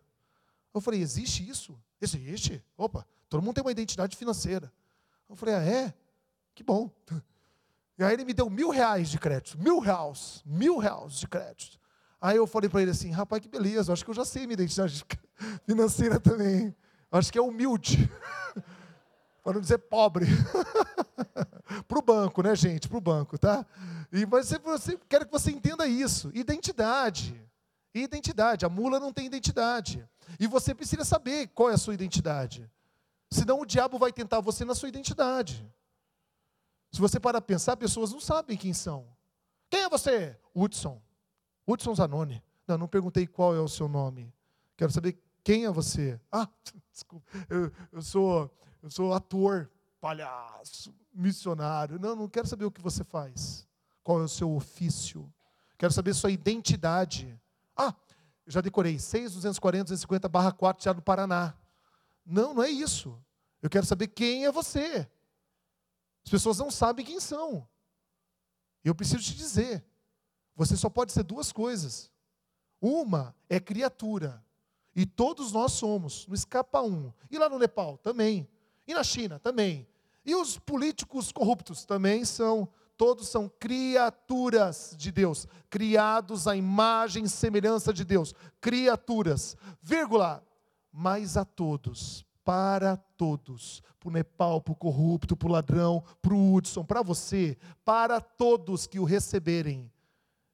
Eu 0.74 0.82
falei, 0.82 1.00
existe 1.00 1.48
isso? 1.48 1.74
Existe. 2.00 2.62
Opa, 2.76 3.06
todo 3.28 3.42
mundo 3.42 3.54
tem 3.54 3.64
uma 3.64 3.72
identidade 3.72 4.16
financeira. 4.16 4.70
Eu 5.28 5.34
falei, 5.34 5.54
ah, 5.54 5.64
é? 5.64 5.94
Que 6.60 6.64
bom. 6.64 6.90
E 7.98 8.04
aí 8.04 8.12
ele 8.12 8.22
me 8.22 8.34
deu 8.34 8.50
mil 8.50 8.68
reais 8.68 9.08
de 9.08 9.18
crédito, 9.18 9.58
mil 9.58 9.78
reais, 9.78 10.42
mil 10.44 10.76
reais 10.76 11.14
de 11.14 11.26
crédito. 11.26 11.78
Aí 12.20 12.36
eu 12.36 12.46
falei 12.46 12.68
para 12.68 12.82
ele 12.82 12.90
assim, 12.90 13.10
rapaz, 13.10 13.40
que 13.40 13.48
beleza, 13.48 13.90
acho 13.90 14.04
que 14.04 14.10
eu 14.10 14.14
já 14.14 14.26
sei 14.26 14.42
minha 14.42 14.52
identidade 14.52 15.02
financeira 15.64 16.20
também. 16.20 16.76
Acho 17.10 17.32
que 17.32 17.38
é 17.38 17.40
humilde, 17.40 18.12
para 19.42 19.54
não 19.54 19.60
dizer 19.62 19.78
pobre. 19.78 20.26
para 21.88 21.98
o 21.98 22.02
banco, 22.02 22.42
né, 22.42 22.54
gente? 22.54 22.86
Para 22.86 22.98
o 22.98 23.00
banco, 23.00 23.38
tá? 23.38 23.64
E 24.12 24.26
mas 24.26 24.48
você, 24.48 24.58
você, 24.58 24.98
quero 25.08 25.24
que 25.24 25.32
você 25.32 25.50
entenda 25.50 25.86
isso. 25.86 26.30
Identidade. 26.34 27.42
Identidade. 27.94 28.66
A 28.66 28.68
mula 28.68 29.00
não 29.00 29.14
tem 29.14 29.24
identidade. 29.24 30.06
E 30.38 30.46
você 30.46 30.74
precisa 30.74 31.06
saber 31.06 31.48
qual 31.54 31.70
é 31.70 31.72
a 31.72 31.78
sua 31.78 31.94
identidade. 31.94 32.70
Senão 33.30 33.62
o 33.62 33.64
diabo 33.64 33.98
vai 33.98 34.12
tentar 34.12 34.40
você 34.40 34.62
na 34.62 34.74
sua 34.74 34.90
identidade. 34.90 35.66
Se 36.92 37.00
você 37.00 37.20
para 37.20 37.40
pensar, 37.40 37.76
pessoas 37.76 38.12
não 38.12 38.20
sabem 38.20 38.56
quem 38.56 38.72
são. 38.72 39.06
Quem 39.68 39.82
é 39.82 39.88
você? 39.88 40.36
Hudson. 40.54 41.00
Hudson 41.66 41.94
Zanoni. 41.94 42.42
Não, 42.66 42.78
não 42.78 42.88
perguntei 42.88 43.26
qual 43.26 43.54
é 43.54 43.60
o 43.60 43.68
seu 43.68 43.88
nome. 43.88 44.32
Quero 44.76 44.92
saber 44.92 45.18
quem 45.44 45.64
é 45.64 45.70
você. 45.70 46.20
Ah, 46.32 46.48
desculpa. 46.92 47.26
Eu, 47.48 47.72
eu, 47.92 48.02
sou, 48.02 48.50
eu 48.82 48.90
sou 48.90 49.14
ator, 49.14 49.70
palhaço, 50.00 50.94
missionário. 51.12 51.98
Não, 51.98 52.16
não 52.16 52.28
quero 52.28 52.46
saber 52.46 52.64
o 52.64 52.70
que 52.70 52.80
você 52.80 53.04
faz. 53.04 53.66
Qual 54.02 54.20
é 54.20 54.24
o 54.24 54.28
seu 54.28 54.50
ofício. 54.54 55.32
Quero 55.78 55.92
saber 55.92 56.14
sua 56.14 56.30
identidade. 56.30 57.38
Ah, 57.76 57.94
eu 58.44 58.52
já 58.52 58.60
decorei. 58.60 58.98
6, 58.98 59.34
240, 59.34 59.84
250, 59.84 60.28
barra 60.28 60.52
4, 60.52 60.82
Teatro 60.82 61.00
do 61.00 61.04
Paraná. 61.04 61.54
Não, 62.26 62.54
não 62.54 62.62
é 62.62 62.70
isso. 62.70 63.16
Eu 63.62 63.70
quero 63.70 63.86
saber 63.86 64.08
quem 64.08 64.44
é 64.44 64.52
você. 64.52 65.08
As 66.24 66.30
pessoas 66.30 66.58
não 66.58 66.70
sabem 66.70 67.04
quem 67.04 67.20
são. 67.20 67.66
Eu 68.84 68.94
preciso 68.94 69.22
te 69.22 69.34
dizer: 69.34 69.84
você 70.54 70.76
só 70.76 70.88
pode 70.88 71.12
ser 71.12 71.22
duas 71.22 71.52
coisas. 71.52 72.10
Uma 72.80 73.34
é 73.48 73.60
criatura, 73.60 74.42
e 74.94 75.04
todos 75.04 75.52
nós 75.52 75.72
somos, 75.72 76.26
não 76.26 76.34
escapa 76.34 76.80
um. 76.80 77.12
E 77.30 77.38
lá 77.38 77.48
no 77.48 77.58
Nepal 77.58 77.98
também. 77.98 78.48
E 78.86 78.94
na 78.94 79.04
China 79.04 79.38
também. 79.38 79.86
E 80.24 80.34
os 80.34 80.58
políticos 80.58 81.30
corruptos 81.30 81.84
também 81.84 82.24
são, 82.24 82.68
todos 82.96 83.28
são 83.28 83.48
criaturas 83.48 84.94
de 84.96 85.12
Deus, 85.12 85.46
criados 85.68 86.46
à 86.46 86.56
imagem 86.56 87.24
e 87.24 87.28
semelhança 87.28 87.92
de 87.92 88.04
Deus, 88.04 88.34
criaturas, 88.60 89.56
vírgula, 89.82 90.44
mas 90.92 91.36
a 91.36 91.44
todos 91.44 92.26
para 92.50 92.96
todos, 92.96 93.80
para 94.00 94.08
o 94.08 94.12
Nepal, 94.12 94.60
para 94.60 94.72
o 94.72 94.76
corrupto, 94.76 95.36
para 95.36 95.48
o 95.48 95.52
ladrão, 95.52 96.02
para 96.20 96.34
o 96.34 96.52
Hudson, 96.52 96.84
para 96.84 97.00
você, 97.00 97.56
para 97.84 98.20
todos 98.20 98.88
que 98.88 98.98
o 98.98 99.04
receberem, 99.04 99.88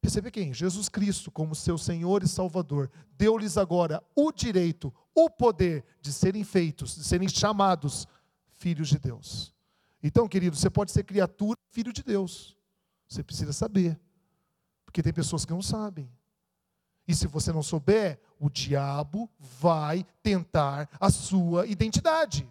Receber 0.03 0.31
quem? 0.31 0.53
Jesus 0.53 0.91
Cristo 0.91 1.31
como 1.31 1.55
seu 1.55 1.79
Senhor 1.79 2.23
e 2.23 2.29
Salvador. 2.29 2.91
Deu-lhes 3.17 3.57
agora 3.57 4.05
o 4.15 4.31
direito, 4.31 4.95
o 5.15 5.31
poder 5.31 5.85
de 6.03 6.13
serem 6.13 6.45
feitos, 6.45 6.95
de 6.95 7.03
serem 7.03 7.29
chamados 7.29 8.07
filhos 8.53 8.89
de 8.89 8.99
Deus. 8.99 9.55
Então, 10.03 10.29
querido, 10.29 10.55
você 10.55 10.69
pode 10.69 10.93
ser 10.93 11.03
criatura, 11.03 11.59
filho 11.71 11.95
de 11.95 12.03
Deus. 12.03 12.57
Você 13.09 13.25
precisa 13.25 13.55
saber. 13.55 13.99
Porque 14.85 15.03
tem 15.03 15.15
pessoas 15.15 15.47
que 15.47 15.53
não 15.53 15.63
sabem. 15.63 16.09
E 17.07 17.15
se 17.15 17.27
você 17.27 17.53
não 17.53 17.63
souber, 17.63 18.19
o 18.39 18.51
diabo 18.51 19.29
vai 19.39 20.05
tentar 20.23 20.89
a 21.01 21.11
sua 21.11 21.67
identidade. 21.67 22.49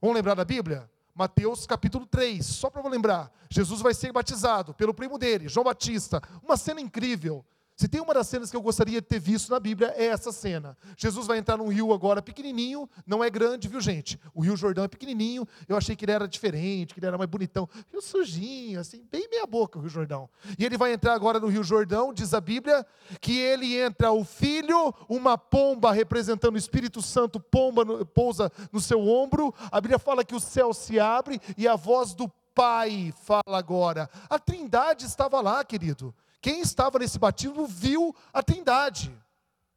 Vamos 0.00 0.16
lembrar 0.16 0.34
da 0.34 0.44
Bíblia? 0.44 0.90
Mateus 1.14 1.66
capítulo 1.66 2.04
3, 2.04 2.44
só 2.44 2.68
para 2.68 2.86
lembrar. 2.86 3.32
Jesus 3.48 3.80
vai 3.80 3.94
ser 3.94 4.12
batizado 4.12 4.74
pelo 4.74 4.92
primo 4.92 5.18
dele, 5.18 5.48
João 5.48 5.64
Batista. 5.64 6.20
Uma 6.42 6.58
cena 6.58 6.80
incrível. 6.80 7.44
Se 7.76 7.86
tem 7.88 8.00
uma 8.00 8.14
das 8.14 8.26
cenas 8.26 8.50
que 8.50 8.56
eu 8.56 8.62
gostaria 8.62 9.02
de 9.02 9.06
ter 9.06 9.20
visto 9.20 9.50
na 9.50 9.60
Bíblia, 9.60 9.92
é 9.98 10.06
essa 10.06 10.32
cena. 10.32 10.74
Jesus 10.96 11.26
vai 11.26 11.36
entrar 11.36 11.58
num 11.58 11.68
rio 11.68 11.92
agora 11.92 12.22
pequenininho, 12.22 12.88
não 13.06 13.22
é 13.22 13.28
grande, 13.28 13.68
viu 13.68 13.82
gente? 13.82 14.18
O 14.32 14.40
Rio 14.40 14.56
Jordão 14.56 14.84
é 14.84 14.88
pequenininho, 14.88 15.46
eu 15.68 15.76
achei 15.76 15.94
que 15.94 16.06
ele 16.06 16.12
era 16.12 16.26
diferente, 16.26 16.94
que 16.94 17.00
ele 17.00 17.06
era 17.06 17.18
mais 17.18 17.28
bonitão. 17.28 17.68
Rio 17.92 18.00
sujinho, 18.00 18.80
assim, 18.80 19.06
bem 19.12 19.28
meia 19.28 19.46
boca 19.46 19.78
o 19.78 19.82
Rio 19.82 19.90
Jordão. 19.90 20.26
E 20.58 20.64
ele 20.64 20.78
vai 20.78 20.94
entrar 20.94 21.12
agora 21.12 21.38
no 21.38 21.48
Rio 21.48 21.62
Jordão, 21.62 22.14
diz 22.14 22.32
a 22.32 22.40
Bíblia, 22.40 22.86
que 23.20 23.38
ele 23.38 23.78
entra 23.78 24.10
o 24.10 24.24
filho, 24.24 24.94
uma 25.06 25.36
pomba 25.36 25.92
representando 25.92 26.54
o 26.54 26.58
Espírito 26.58 27.02
Santo, 27.02 27.38
pomba 27.38 28.06
pousa 28.06 28.50
no 28.72 28.80
seu 28.80 29.06
ombro. 29.06 29.54
A 29.70 29.82
Bíblia 29.82 29.98
fala 29.98 30.24
que 30.24 30.34
o 30.34 30.40
céu 30.40 30.72
se 30.72 30.98
abre 30.98 31.38
e 31.58 31.68
a 31.68 31.76
voz 31.76 32.14
do 32.14 32.26
Pai 32.54 33.12
fala 33.22 33.58
agora. 33.58 34.08
A 34.30 34.38
Trindade 34.38 35.04
estava 35.04 35.42
lá, 35.42 35.62
querido. 35.62 36.14
Quem 36.46 36.60
estava 36.60 37.00
nesse 37.00 37.18
batismo 37.18 37.66
viu 37.66 38.14
a 38.32 38.40
Trindade. 38.40 39.12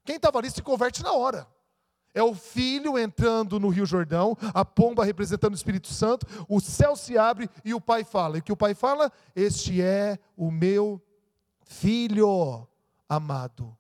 Quem 0.06 0.18
estava 0.18 0.38
ali 0.38 0.52
se 0.52 0.62
converte 0.62 1.02
na 1.02 1.12
hora. 1.14 1.48
É 2.14 2.22
o 2.22 2.36
filho 2.36 2.96
entrando 2.96 3.60
no 3.60 3.70
Rio 3.70 3.88
Jordão, 3.88 4.38
a 4.54 4.64
pomba 4.64 5.04
representando 5.04 5.54
o 5.54 5.56
Espírito 5.56 5.88
Santo, 5.88 6.28
o 6.48 6.60
céu 6.60 6.96
se 6.96 7.18
abre 7.18 7.50
e 7.66 7.74
o 7.74 7.82
pai 7.82 8.04
fala. 8.04 8.38
E 8.38 8.40
o 8.40 8.44
que 8.44 8.52
o 8.52 8.56
pai 8.56 8.76
fala? 8.76 9.12
Este 9.36 9.82
é 9.82 10.20
o 10.38 10.52
meu 10.52 11.02
filho 11.64 12.68
amado, 13.10 13.76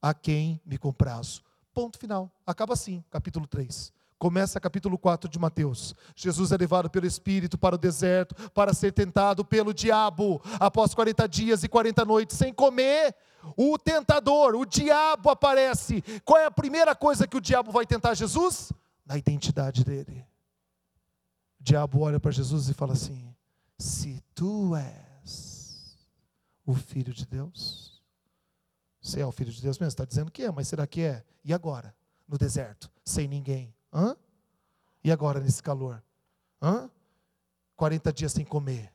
a 0.00 0.14
quem 0.14 0.58
me 0.64 0.78
comprazo. 0.78 1.42
Ponto 1.74 1.98
final. 1.98 2.32
Acaba 2.46 2.72
assim, 2.72 3.04
capítulo 3.10 3.46
3. 3.46 3.92
Começa 4.22 4.60
capítulo 4.60 4.96
4 4.96 5.28
de 5.28 5.36
Mateus. 5.36 5.96
Jesus 6.14 6.52
é 6.52 6.56
levado 6.56 6.88
pelo 6.88 7.04
Espírito 7.04 7.58
para 7.58 7.74
o 7.74 7.78
deserto 7.78 8.36
para 8.50 8.72
ser 8.72 8.92
tentado 8.92 9.44
pelo 9.44 9.74
diabo. 9.74 10.40
Após 10.60 10.94
40 10.94 11.28
dias 11.28 11.64
e 11.64 11.68
40 11.68 12.04
noites 12.04 12.36
sem 12.36 12.54
comer, 12.54 13.16
o 13.56 13.76
tentador, 13.76 14.54
o 14.54 14.64
diabo 14.64 15.28
aparece. 15.28 16.04
Qual 16.24 16.38
é 16.38 16.44
a 16.44 16.52
primeira 16.52 16.94
coisa 16.94 17.26
que 17.26 17.36
o 17.36 17.40
diabo 17.40 17.72
vai 17.72 17.84
tentar 17.84 18.14
Jesus? 18.14 18.72
Na 19.04 19.18
identidade 19.18 19.84
dele. 19.84 20.24
O 21.60 21.64
diabo 21.64 22.02
olha 22.02 22.20
para 22.20 22.30
Jesus 22.30 22.68
e 22.68 22.74
fala 22.74 22.92
assim: 22.92 23.34
Se 23.76 24.22
tu 24.36 24.76
és 24.76 25.98
o 26.64 26.74
filho 26.74 27.12
de 27.12 27.26
Deus, 27.26 28.00
você 29.00 29.18
é 29.18 29.26
o 29.26 29.32
filho 29.32 29.50
de 29.50 29.60
Deus 29.60 29.80
mesmo? 29.80 29.88
Está 29.88 30.04
dizendo 30.04 30.30
que 30.30 30.44
é, 30.44 30.50
mas 30.52 30.68
será 30.68 30.86
que 30.86 31.00
é? 31.00 31.24
E 31.44 31.52
agora? 31.52 31.92
No 32.28 32.38
deserto, 32.38 32.88
sem 33.04 33.26
ninguém 33.26 33.74
Hã? 33.92 34.16
E 35.04 35.10
agora 35.12 35.40
nesse 35.40 35.62
calor? 35.62 36.02
Hã? 36.60 36.90
40 37.76 38.12
dias 38.12 38.32
sem 38.32 38.44
comer. 38.44 38.92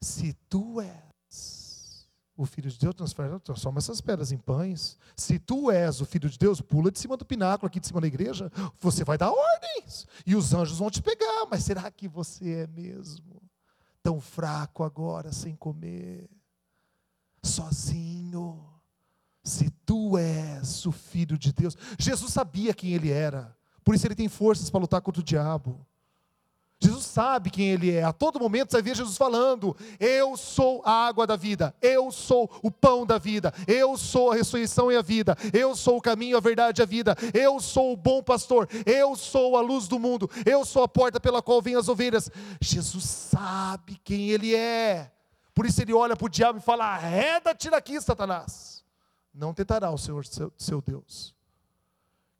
Se 0.00 0.32
tu 0.48 0.80
és 0.80 2.08
o 2.36 2.46
filho 2.46 2.70
de 2.70 2.78
Deus, 2.78 2.94
transforma 2.94 3.78
essas 3.78 4.00
pedras 4.00 4.30
em 4.30 4.38
pães. 4.38 4.96
Se 5.16 5.38
tu 5.40 5.70
és 5.70 6.00
o 6.00 6.06
filho 6.06 6.30
de 6.30 6.38
Deus, 6.38 6.60
pula 6.60 6.90
de 6.90 6.98
cima 6.98 7.16
do 7.16 7.24
pináculo, 7.24 7.66
aqui 7.66 7.80
de 7.80 7.86
cima 7.88 8.00
da 8.00 8.06
igreja. 8.06 8.50
Você 8.78 9.02
vai 9.02 9.18
dar 9.18 9.32
ordens. 9.32 10.06
E 10.24 10.36
os 10.36 10.54
anjos 10.54 10.78
vão 10.78 10.90
te 10.90 11.02
pegar. 11.02 11.46
Mas 11.50 11.64
será 11.64 11.90
que 11.90 12.06
você 12.06 12.60
é 12.60 12.66
mesmo 12.68 13.42
tão 14.02 14.20
fraco 14.20 14.84
agora, 14.84 15.32
sem 15.32 15.56
comer? 15.56 16.30
Sozinho? 17.42 18.64
Se 19.42 19.70
tu 19.84 20.16
és 20.16 20.86
o 20.86 20.92
filho 20.92 21.36
de 21.36 21.52
Deus. 21.52 21.76
Jesus 21.98 22.32
sabia 22.32 22.72
quem 22.72 22.92
ele 22.92 23.10
era. 23.10 23.57
Por 23.88 23.94
isso 23.94 24.06
ele 24.06 24.14
tem 24.14 24.28
forças 24.28 24.68
para 24.68 24.80
lutar 24.80 25.00
contra 25.00 25.22
o 25.22 25.24
diabo. 25.24 25.80
Jesus 26.78 27.06
sabe 27.06 27.48
quem 27.48 27.70
ele 27.70 27.90
é. 27.90 28.04
A 28.04 28.12
todo 28.12 28.38
momento 28.38 28.70
você 28.70 28.82
ver 28.82 28.94
Jesus 28.94 29.16
falando: 29.16 29.74
Eu 29.98 30.36
sou 30.36 30.82
a 30.84 31.06
água 31.06 31.26
da 31.26 31.36
vida, 31.36 31.74
eu 31.80 32.12
sou 32.12 32.50
o 32.62 32.70
pão 32.70 33.06
da 33.06 33.16
vida, 33.16 33.50
eu 33.66 33.96
sou 33.96 34.30
a 34.30 34.34
ressurreição 34.34 34.92
e 34.92 34.96
a 34.96 35.00
vida, 35.00 35.34
eu 35.54 35.74
sou 35.74 35.96
o 35.96 36.02
caminho, 36.02 36.36
a 36.36 36.40
verdade 36.40 36.82
e 36.82 36.84
a 36.84 36.84
vida, 36.84 37.16
eu 37.32 37.58
sou 37.60 37.94
o 37.94 37.96
bom 37.96 38.22
pastor, 38.22 38.68
eu 38.84 39.16
sou 39.16 39.56
a 39.56 39.62
luz 39.62 39.88
do 39.88 39.98
mundo, 39.98 40.30
eu 40.44 40.66
sou 40.66 40.82
a 40.82 40.88
porta 40.88 41.18
pela 41.18 41.40
qual 41.40 41.62
vêm 41.62 41.74
as 41.74 41.88
ovelhas. 41.88 42.30
Jesus 42.60 43.04
sabe 43.04 43.98
quem 44.04 44.28
ele 44.28 44.54
é. 44.54 45.10
Por 45.54 45.64
isso 45.64 45.80
ele 45.80 45.94
olha 45.94 46.14
para 46.14 46.26
o 46.26 46.28
diabo 46.28 46.58
e 46.58 46.62
fala: 46.62 46.84
Arreda-te 46.92 47.70
daqui, 47.70 47.98
Satanás. 48.02 48.84
Não 49.32 49.54
tentará 49.54 49.90
o 49.90 49.96
Senhor, 49.96 50.26
seu, 50.26 50.52
seu 50.58 50.82
Deus. 50.82 51.37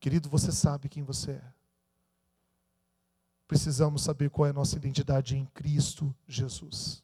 Querido, 0.00 0.28
você 0.28 0.52
sabe 0.52 0.88
quem 0.88 1.02
você 1.02 1.32
é. 1.32 1.52
Precisamos 3.46 4.02
saber 4.02 4.30
qual 4.30 4.46
é 4.46 4.50
a 4.50 4.52
nossa 4.52 4.76
identidade 4.76 5.36
em 5.36 5.46
Cristo 5.46 6.14
Jesus. 6.26 7.02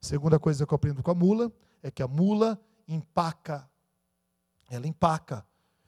Segunda 0.00 0.38
coisa 0.38 0.66
que 0.66 0.72
eu 0.72 0.76
aprendo 0.76 1.02
com 1.02 1.10
a 1.10 1.14
mula 1.14 1.50
é 1.82 1.90
que 1.90 2.02
a 2.02 2.08
mula 2.08 2.60
empaca. 2.86 3.68
Ela 4.68 4.86
empaca. 4.86 5.44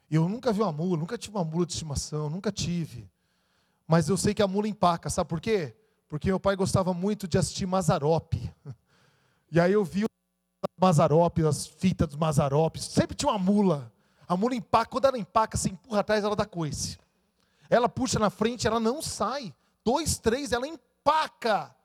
Eu 0.09 0.27
nunca 0.27 0.51
vi 0.51 0.61
uma 0.61 0.71
mula, 0.71 0.97
nunca 0.97 1.17
tive 1.17 1.37
uma 1.37 1.43
mula 1.43 1.65
de 1.65 1.73
estimação, 1.73 2.29
nunca 2.29 2.51
tive. 2.51 3.09
Mas 3.87 4.09
eu 4.09 4.17
sei 4.17 4.33
que 4.33 4.41
a 4.41 4.47
mula 4.47 4.67
empaca, 4.67 5.09
sabe 5.09 5.29
por 5.29 5.39
quê? 5.39 5.75
Porque 6.07 6.27
meu 6.27 6.39
pai 6.39 6.55
gostava 6.55 6.93
muito 6.93 7.27
de 7.27 7.37
assistir 7.37 7.65
Mazarope. 7.65 8.51
E 9.51 9.59
aí 9.59 9.71
eu 9.71 9.85
vi 9.85 10.03
o 10.03 10.07
Mazarope, 10.81 11.45
as 11.45 11.67
fitas 11.67 12.07
dos 12.07 12.17
Mazaropes, 12.17 12.85
sempre 12.85 13.15
tinha 13.15 13.31
uma 13.31 13.37
mula. 13.37 13.92
A 14.33 14.35
mula 14.35 14.55
empaca, 14.55 14.89
quando 14.89 15.05
ela 15.05 15.19
empaca, 15.19 15.55
se 15.55 15.69
empurra 15.69 15.99
atrás, 15.99 16.23
ela 16.23 16.35
dá 16.35 16.43
coice. 16.43 16.97
Ela 17.69 17.87
puxa 17.87 18.17
na 18.17 18.31
frente, 18.31 18.65
ela 18.65 18.79
não 18.79 18.99
sai. 18.99 19.53
Dois, 19.85 20.17
três, 20.17 20.51
ela 20.51 20.67
empaca. 20.67 21.75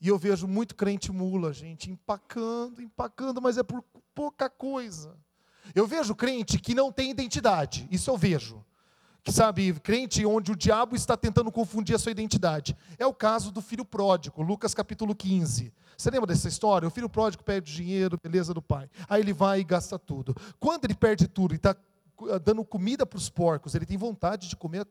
E 0.00 0.06
eu 0.06 0.16
vejo 0.16 0.46
muito 0.46 0.76
crente 0.76 1.10
mula, 1.10 1.52
gente, 1.52 1.90
empacando, 1.90 2.80
empacando, 2.80 3.42
mas 3.42 3.58
é 3.58 3.64
por 3.64 3.82
pouca 4.14 4.48
coisa. 4.48 5.16
Eu 5.74 5.84
vejo 5.84 6.14
crente 6.14 6.60
que 6.60 6.76
não 6.76 6.92
tem 6.92 7.10
identidade, 7.10 7.88
isso 7.90 8.08
eu 8.08 8.16
vejo. 8.16 8.64
Que 9.22 9.32
sabe, 9.32 9.72
crente 9.80 10.24
onde 10.24 10.52
o 10.52 10.56
diabo 10.56 10.96
está 10.96 11.16
tentando 11.16 11.52
confundir 11.52 11.94
a 11.94 11.98
sua 11.98 12.12
identidade. 12.12 12.76
É 12.98 13.06
o 13.06 13.12
caso 13.12 13.50
do 13.50 13.60
filho 13.60 13.84
pródigo, 13.84 14.42
Lucas 14.42 14.72
capítulo 14.74 15.14
15. 15.14 15.72
Você 15.96 16.10
lembra 16.10 16.28
dessa 16.28 16.48
história? 16.48 16.88
O 16.88 16.90
filho 16.90 17.10
pródigo 17.10 17.44
perde 17.44 17.74
dinheiro, 17.74 18.18
beleza 18.22 18.54
do 18.54 18.62
pai. 18.62 18.88
Aí 19.08 19.20
ele 19.20 19.34
vai 19.34 19.60
e 19.60 19.64
gasta 19.64 19.98
tudo. 19.98 20.34
Quando 20.58 20.86
ele 20.86 20.94
perde 20.94 21.28
tudo 21.28 21.52
e 21.52 21.56
está 21.56 21.76
dando 22.44 22.64
comida 22.64 23.04
para 23.06 23.16
os 23.16 23.28
porcos, 23.28 23.74
ele 23.74 23.86
tem 23.86 23.96
vontade 23.96 24.48
de 24.48 24.56
comer 24.56 24.86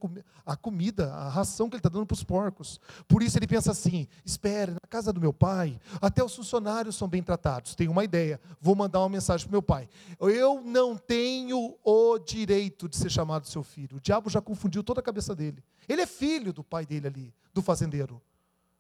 a 0.46 0.56
comida, 0.56 1.14
a 1.14 1.30
ração 1.30 1.70
que 1.70 1.76
ele 1.76 1.80
está 1.80 1.90
dando 1.90 2.06
para 2.06 2.14
os 2.14 2.24
porcos. 2.24 2.80
Por 3.08 3.24
isso 3.24 3.38
ele 3.38 3.48
pensa 3.48 3.72
assim: 3.72 4.08
espere, 4.26 4.72
na 4.72 4.88
casa 4.90 5.14
do 5.14 5.20
meu 5.20 5.34
pai, 5.34 5.80
até 6.02 6.24
os 6.24 6.36
funcionários 6.36 6.96
são 6.96 7.08
bem 7.08 7.24
tratados. 7.24 7.76
Tenho 7.76 7.92
uma 7.92 8.04
ideia, 8.04 8.40
vou 8.60 8.76
mandar 8.76 9.00
uma 9.00 9.10
mensagem 9.10 9.46
para 9.48 9.54
meu 9.54 9.62
pai. 9.62 9.90
Eu 10.20 10.62
não 10.64 10.98
tenho 10.98 11.78
o 11.84 12.20
direito 12.20 12.88
de 12.88 12.96
ser 12.96 13.10
chamado 13.10 13.48
seu 13.48 13.64
filho. 13.64 13.98
O 13.98 14.02
diabo 14.02 14.30
já 14.30 14.42
confundiu 14.42 14.84
toda 14.84 15.00
a 15.00 15.04
cabeça 15.04 15.36
dele. 15.36 15.64
Ele 15.88 16.02
é 16.02 16.08
filho 16.08 16.54
do 16.54 16.64
pai 16.64 16.86
dele 16.86 17.08
ali, 17.08 17.34
do 17.54 17.62
fazendeiro. 17.62 18.22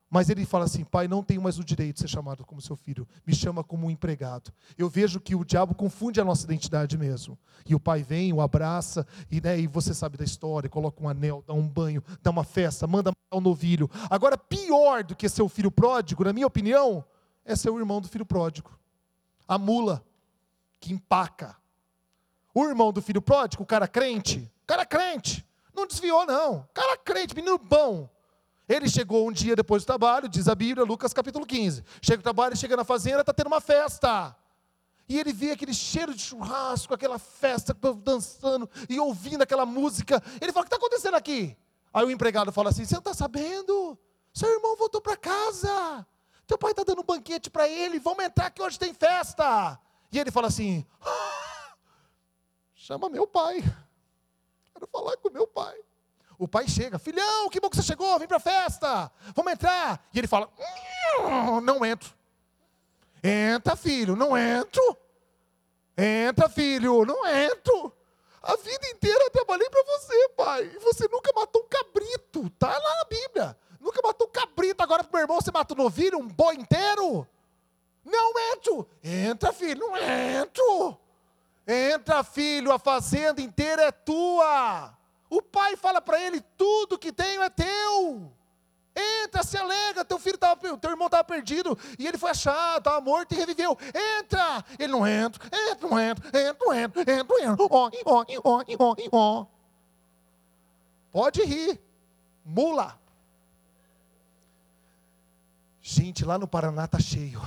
Mas 0.09 0.29
ele 0.29 0.45
fala 0.45 0.65
assim: 0.65 0.83
Pai, 0.83 1.07
não 1.07 1.23
tenho 1.23 1.41
mais 1.41 1.59
o 1.59 1.63
direito 1.63 1.95
de 1.95 2.01
ser 2.01 2.07
chamado 2.07 2.43
como 2.43 2.61
seu 2.61 2.75
filho, 2.75 3.07
me 3.25 3.35
chama 3.35 3.63
como 3.63 3.85
um 3.85 3.91
empregado. 3.91 4.51
Eu 4.77 4.89
vejo 4.89 5.19
que 5.19 5.35
o 5.35 5.45
diabo 5.45 5.75
confunde 5.75 6.19
a 6.19 6.25
nossa 6.25 6.45
identidade 6.45 6.97
mesmo. 6.97 7.37
E 7.67 7.75
o 7.75 7.79
pai 7.79 8.01
vem, 8.01 8.33
o 8.33 8.41
abraça, 8.41 9.05
e, 9.29 9.39
né, 9.39 9.59
e 9.59 9.67
você 9.67 9.93
sabe 9.93 10.17
da 10.17 10.23
história: 10.23 10.69
coloca 10.69 11.03
um 11.03 11.07
anel, 11.07 11.43
dá 11.45 11.53
um 11.53 11.67
banho, 11.67 12.03
dá 12.23 12.31
uma 12.31 12.43
festa, 12.43 12.87
manda 12.87 13.11
matar 13.11 13.37
um 13.37 13.41
novilho. 13.41 13.89
Agora, 14.09 14.35
pior 14.37 15.03
do 15.03 15.15
que 15.15 15.29
ser 15.29 15.43
o 15.43 15.49
filho 15.49 15.69
pródigo, 15.69 16.23
na 16.23 16.33
minha 16.33 16.47
opinião, 16.47 17.05
é 17.45 17.55
ser 17.55 17.69
o 17.69 17.77
irmão 17.77 18.01
do 18.01 18.07
filho 18.07 18.25
pródigo. 18.25 18.71
A 19.47 19.57
mula 19.59 20.03
que 20.79 20.91
empaca. 20.91 21.55
O 22.53 22.65
irmão 22.65 22.91
do 22.91 23.01
filho 23.01 23.21
pródigo, 23.21 23.61
o 23.61 23.65
cara 23.65 23.87
crente, 23.87 24.51
cara 24.65 24.83
crente, 24.83 25.45
não 25.73 25.85
desviou, 25.85 26.25
não. 26.25 26.67
Cara 26.73 26.97
crente, 26.97 27.35
menino 27.35 27.59
bom 27.59 28.09
ele 28.69 28.87
chegou 28.87 29.27
um 29.27 29.31
dia 29.31 29.55
depois 29.55 29.83
do 29.83 29.87
trabalho, 29.87 30.29
diz 30.29 30.47
a 30.47 30.53
Bíblia, 30.53 30.85
Lucas 30.85 31.11
capítulo 31.11 31.45
15. 31.45 31.83
Chega 32.01 32.17
no 32.17 32.23
trabalho, 32.23 32.55
chega 32.55 32.77
na 32.77 32.83
fazenda, 32.83 33.21
está 33.21 33.33
tendo 33.33 33.47
uma 33.47 33.59
festa. 33.59 34.35
E 35.07 35.19
ele 35.19 35.33
vê 35.33 35.51
aquele 35.51 35.73
cheiro 35.73 36.13
de 36.13 36.21
churrasco, 36.21 36.93
aquela 36.93 37.17
festa, 37.17 37.75
dançando 38.03 38.69
e 38.87 38.99
ouvindo 38.99 39.41
aquela 39.41 39.65
música. 39.65 40.21
Ele 40.39 40.51
fala: 40.51 40.65
O 40.65 40.69
que 40.69 40.75
está 40.75 40.77
acontecendo 40.77 41.15
aqui? 41.15 41.57
Aí 41.91 42.05
o 42.05 42.11
empregado 42.11 42.51
fala 42.51 42.69
assim: 42.69 42.85
Você 42.85 42.93
não 42.93 42.99
está 42.99 43.13
sabendo? 43.15 43.97
Seu 44.31 44.47
irmão 44.53 44.75
voltou 44.75 45.01
para 45.01 45.17
casa. 45.17 46.05
Teu 46.45 46.57
pai 46.57 46.71
está 46.71 46.83
dando 46.83 47.01
um 47.01 47.05
banquete 47.05 47.49
para 47.49 47.67
ele. 47.67 47.99
Vamos 47.99 48.23
entrar 48.23 48.51
que 48.51 48.61
hoje 48.61 48.77
tem 48.77 48.93
festa. 48.93 49.79
E 50.11 50.19
ele 50.19 50.31
fala 50.31 50.47
assim: 50.47 50.85
ah, 51.01 51.73
chama 52.75 53.09
meu 53.09 53.27
pai. 53.27 53.61
Quero 54.73 54.87
falar 54.91 55.17
com 55.17 55.29
meu 55.29 55.47
pai. 55.47 55.75
O 56.39 56.47
pai 56.47 56.69
chega, 56.69 56.97
filhão, 56.97 57.49
que 57.49 57.59
bom 57.59 57.69
que 57.69 57.75
você 57.75 57.83
chegou, 57.83 58.17
vem 58.17 58.25
para 58.25 58.37
a 58.37 58.39
festa, 58.39 59.11
vamos 59.35 59.51
entrar. 59.51 60.01
E 60.13 60.17
ele 60.17 60.27
fala: 60.27 60.49
hum, 61.19 61.59
não 61.59 61.85
entro. 61.85 62.13
Entra, 63.21 63.75
filho, 63.75 64.15
não 64.15 64.37
entro. 64.37 64.97
Entra, 65.97 66.47
filho, 66.47 67.03
não 67.03 67.27
entro. 67.27 67.93
A 68.41 68.55
vida 68.55 68.87
inteira 68.87 69.21
eu 69.25 69.29
trabalhei 69.29 69.69
para 69.69 69.83
você, 69.83 70.29
pai. 70.29 70.71
E 70.73 70.79
você 70.79 71.09
nunca 71.11 71.29
matou 71.35 71.61
um 71.61 71.67
cabrito. 71.67 72.49
Tá 72.51 72.69
lá 72.69 72.95
na 72.99 73.05
Bíblia. 73.05 73.57
Nunca 73.77 73.99
matou 74.01 74.25
um 74.27 74.31
cabrito. 74.31 74.81
Agora 74.81 75.03
pro 75.03 75.11
meu 75.11 75.21
irmão 75.21 75.41
você 75.41 75.51
mata 75.51 75.73
um 75.73 75.77
novilho, 75.77 76.19
um 76.19 76.27
boi 76.27 76.55
inteiro. 76.55 77.27
Não 78.05 78.31
entro. 78.53 78.87
Entra, 79.03 79.51
filho, 79.51 79.81
não 79.81 79.97
entro. 79.97 80.97
Entra, 81.67 82.23
filho, 82.23 82.71
a 82.71 82.79
fazenda 82.79 83.41
inteira 83.41 83.83
é 83.83 83.91
tua. 83.91 84.97
O 85.29 85.41
pai 85.41 85.75
fala 85.75 86.01
para 86.01 86.19
ele: 86.21 86.41
tudo 86.57 86.97
que 86.97 87.11
tenho 87.11 87.41
é 87.41 87.49
teu. 87.49 88.31
Entra, 89.23 89.43
se 89.43 89.55
alega, 89.55 90.03
teu 90.03 90.19
filho 90.19 90.37
tava, 90.37 90.77
teu 90.77 90.89
irmão 90.89 91.05
estava 91.05 91.23
perdido 91.23 91.77
e 91.97 92.05
ele 92.05 92.17
foi 92.17 92.31
achado, 92.31 92.79
estava 92.79 92.99
morto 92.99 93.33
e 93.33 93.37
reviveu. 93.37 93.77
Entra! 94.19 94.65
Ele 94.77 94.91
não 94.91 95.07
entra, 95.07 95.45
entra, 95.45 95.87
não 95.87 95.99
entra, 95.99 96.27
entra, 96.27 96.57
não 96.59 96.73
entra, 96.73 97.01
entra, 97.01 97.23
não 97.23 97.39
entra. 97.39 97.65
Ó, 97.69 97.89
ó, 98.05 98.25
ó, 98.43 98.63
ó, 98.79 98.95
ó. 99.11 99.45
Pode 101.11 101.43
rir. 101.43 101.79
Mula. 102.43 102.99
Gente, 105.81 106.25
lá 106.25 106.37
no 106.37 106.47
Paraná 106.47 106.87
tá 106.87 106.99
cheio. 106.99 107.41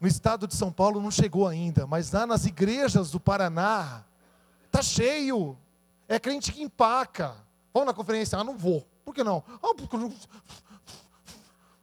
No 0.00 0.08
estado 0.08 0.46
de 0.46 0.54
São 0.54 0.72
Paulo 0.72 1.00
não 1.00 1.10
chegou 1.10 1.46
ainda, 1.46 1.86
mas 1.86 2.12
lá 2.12 2.26
nas 2.26 2.44
igrejas 2.44 3.10
do 3.10 3.20
Paraná 3.20 4.04
tá 4.70 4.82
cheio. 4.82 5.56
É 6.08 6.18
crente 6.18 6.52
que 6.52 6.62
empaca. 6.62 7.36
Vamos 7.72 7.86
na 7.86 7.94
conferência? 7.94 8.38
Ah, 8.38 8.44
não 8.44 8.56
vou. 8.56 8.86
Por 9.04 9.14
que 9.14 9.24
não? 9.24 9.42
Ah, 9.62 9.74
porque 9.76 9.96
não... 9.96 10.12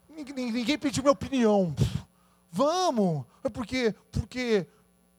Ninguém, 0.09 0.51
ninguém 0.51 0.77
pediu 0.77 1.03
minha 1.03 1.13
opinião. 1.13 1.75
Vamos. 2.51 3.25
É 3.43 3.49
porque, 3.49 3.95
porque, 4.11 4.67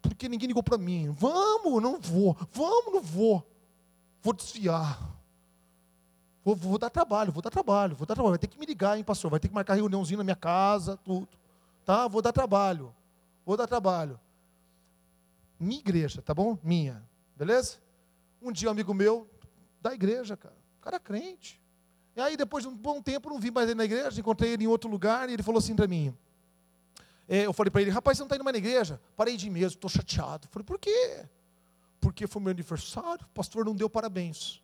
porque 0.00 0.28
ninguém 0.28 0.46
ligou 0.46 0.62
para 0.62 0.78
mim. 0.78 1.11
Vamos, 1.11 1.82
não 1.82 1.98
vou. 1.98 2.36
Vamos, 2.53 2.92
não 2.92 3.03
vou. 3.03 3.46
Vou 4.22 4.32
desfiar. 4.32 5.00
Vou, 6.44 6.57
vou, 6.57 6.78
dar 6.78 6.90
trabalho, 6.90 7.32
vou 7.32 7.42
dar 7.42 7.50
trabalho, 7.50 7.96
vou 7.96 8.07
dar 8.07 8.14
trabalho. 8.14 8.32
Vai 8.32 8.38
ter 8.38 8.48
que 8.48 8.59
me 8.59 8.66
ligar, 8.66 8.96
hein, 8.96 9.05
pastor? 9.05 9.30
Vai 9.30 9.40
ter 9.40 9.48
que 9.48 9.55
marcar 9.55 9.74
reuniãozinho 9.74 10.18
na 10.18 10.24
minha 10.24 10.36
casa, 10.36 10.96
tudo. 11.05 11.28
Tá? 11.84 12.07
Vou 12.09 12.20
dar 12.20 12.32
trabalho. 12.32 12.94
Vou 13.44 13.57
dar 13.57 13.66
trabalho. 13.66 14.18
Minha 15.59 15.80
igreja, 15.80 16.20
tá 16.20 16.34
bom? 16.34 16.59
Minha. 16.62 17.03
Beleza? 17.36 17.78
Um 18.43 18.51
dia 18.51 18.68
um 18.68 18.72
amigo 18.72 18.93
meu, 18.93 19.30
da 19.80 19.95
igreja, 19.95 20.36
cara. 20.36 20.57
O 20.78 20.80
cara 20.82 20.97
é 20.97 21.01
crente. 21.01 21.62
E 22.14 22.20
aí, 22.20 22.36
depois 22.36 22.64
de 22.64 22.68
um 22.68 22.76
bom 22.76 23.01
tempo, 23.01 23.30
não 23.30 23.38
vi 23.38 23.51
mais 23.51 23.68
ele 23.68 23.76
na 23.76 23.84
igreja, 23.84 24.20
encontrei 24.20 24.53
ele 24.53 24.64
em 24.64 24.66
outro 24.66 24.90
lugar, 24.90 25.30
e 25.30 25.32
ele 25.32 25.43
falou 25.43 25.59
assim 25.59 25.74
para 25.74 25.86
mim. 25.86 26.16
É, 27.28 27.47
eu 27.47 27.53
falei 27.53 27.70
para 27.70 27.80
ele, 27.80 27.90
rapaz, 27.90 28.18
você 28.18 28.22
não 28.22 28.26
está 28.26 28.36
indo 28.36 28.45
mais 28.45 28.53
na 28.53 28.59
igreja? 28.59 29.01
Parei 29.16 29.36
de 29.36 29.47
ir 29.47 29.51
mesmo, 29.51 29.76
estou 29.76 29.88
chateado. 29.88 30.49
Falei, 30.49 30.64
por 30.64 30.78
quê? 30.78 31.24
Porque 32.01 32.26
foi 32.26 32.43
meu 32.43 32.51
aniversário, 32.51 33.24
o 33.24 33.28
pastor 33.28 33.64
não 33.64 33.74
deu 33.74 33.88
parabéns. 33.88 34.61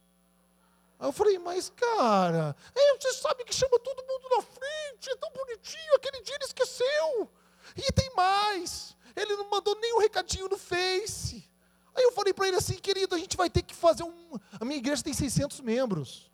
Aí 0.99 1.09
eu 1.09 1.13
falei, 1.13 1.39
mas 1.39 1.71
cara, 1.71 2.57
é, 2.75 2.99
você 2.99 3.13
sabe 3.13 3.45
que 3.45 3.55
chama 3.55 3.79
todo 3.79 4.05
mundo 4.05 4.29
na 4.37 4.43
frente, 4.43 5.09
é 5.09 5.17
tão 5.17 5.31
bonitinho, 5.33 5.95
aquele 5.95 6.21
dia 6.23 6.35
ele 6.35 6.45
esqueceu. 6.45 7.31
E 7.77 7.93
tem 7.93 8.13
mais, 8.17 8.97
ele 9.15 9.37
não 9.37 9.49
mandou 9.49 9.79
nem 9.81 9.95
um 9.95 10.01
recadinho 10.01 10.49
no 10.49 10.59
Face. 10.59 11.48
Aí 11.95 12.05
eu 12.05 12.13
falei 12.13 12.33
para 12.33 12.49
ele 12.49 12.57
assim, 12.57 12.75
querido, 12.75 13.15
a 13.15 13.19
gente 13.19 13.37
vai 13.37 13.51
ter 13.51 13.63
que 13.63 13.75
fazer 13.75 14.03
um. 14.03 14.39
A 14.61 14.65
minha 14.65 14.79
igreja 14.79 15.03
tem 15.03 15.13
600 15.13 15.61
membros. 15.61 16.31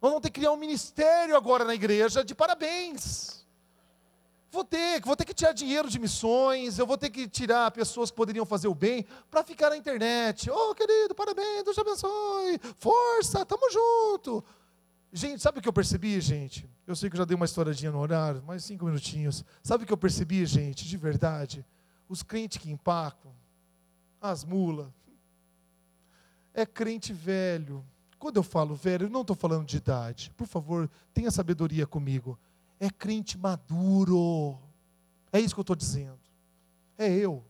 Nós 0.00 0.10
vamos 0.10 0.22
ter 0.22 0.30
que 0.30 0.40
criar 0.40 0.52
um 0.52 0.56
ministério 0.56 1.36
agora 1.36 1.64
na 1.64 1.74
igreja 1.74 2.24
de 2.24 2.34
parabéns. 2.34 3.42
Vou 4.50 4.64
ter, 4.64 5.00
vou 5.00 5.16
ter 5.16 5.24
que 5.24 5.32
tirar 5.32 5.52
dinheiro 5.52 5.88
de 5.88 5.98
missões, 5.98 6.78
eu 6.78 6.86
vou 6.86 6.98
ter 6.98 7.08
que 7.08 7.26
tirar 7.26 7.70
pessoas 7.70 8.10
que 8.10 8.16
poderiam 8.16 8.44
fazer 8.44 8.68
o 8.68 8.74
bem 8.74 9.06
para 9.30 9.42
ficar 9.42 9.70
na 9.70 9.78
internet. 9.78 10.50
Oh, 10.50 10.74
querido, 10.74 11.14
parabéns, 11.14 11.64
Deus 11.64 11.74
te 11.74 11.80
abençoe. 11.80 12.60
Força, 12.78 13.46
tamo 13.46 13.70
junto. 13.70 14.44
Gente, 15.10 15.40
sabe 15.40 15.58
o 15.58 15.62
que 15.62 15.68
eu 15.68 15.72
percebi, 15.72 16.20
gente? 16.20 16.68
Eu 16.86 16.94
sei 16.94 17.08
que 17.08 17.16
eu 17.16 17.18
já 17.18 17.24
dei 17.24 17.34
uma 17.34 17.46
estouradinha 17.46 17.90
no 17.90 17.98
horário, 17.98 18.42
mais 18.42 18.64
cinco 18.64 18.84
minutinhos. 18.84 19.42
Sabe 19.62 19.84
o 19.84 19.86
que 19.86 19.92
eu 19.92 19.96
percebi, 19.96 20.44
gente, 20.44 20.86
de 20.86 20.96
verdade? 20.98 21.64
Os 22.06 22.22
crentes 22.22 22.58
que 22.58 22.70
empacam, 22.70 23.32
as 24.22 24.44
mulas, 24.44 24.92
é 26.54 26.64
crente 26.64 27.12
velho, 27.12 27.84
quando 28.18 28.36
eu 28.36 28.42
falo 28.44 28.74
velho, 28.74 29.06
eu 29.06 29.10
não 29.10 29.22
estou 29.22 29.34
falando 29.34 29.66
de 29.66 29.76
idade. 29.76 30.30
Por 30.36 30.46
favor, 30.46 30.88
tenha 31.12 31.28
sabedoria 31.28 31.86
comigo. 31.86 32.38
É 32.78 32.88
crente 32.88 33.36
maduro. 33.36 34.56
É 35.32 35.40
isso 35.40 35.54
que 35.54 35.58
eu 35.58 35.62
estou 35.62 35.74
dizendo. 35.74 36.20
É 36.96 37.10
eu. 37.10 37.44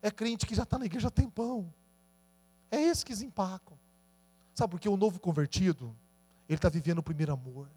É 0.00 0.10
crente 0.10 0.46
que 0.46 0.54
já 0.54 0.62
está 0.62 0.78
na 0.78 0.86
igreja 0.86 1.08
há 1.08 1.10
tempão. 1.10 1.72
É 2.70 2.80
esse 2.80 3.04
que 3.04 3.12
empacam. 3.12 3.78
Sabe 4.54 4.70
por 4.70 4.80
quê? 4.80 4.88
O 4.88 4.96
novo 4.96 5.20
convertido, 5.20 5.94
ele 6.48 6.56
está 6.56 6.70
vivendo 6.70 6.98
o 6.98 7.02
primeiro 7.02 7.32
amor. 7.32 7.68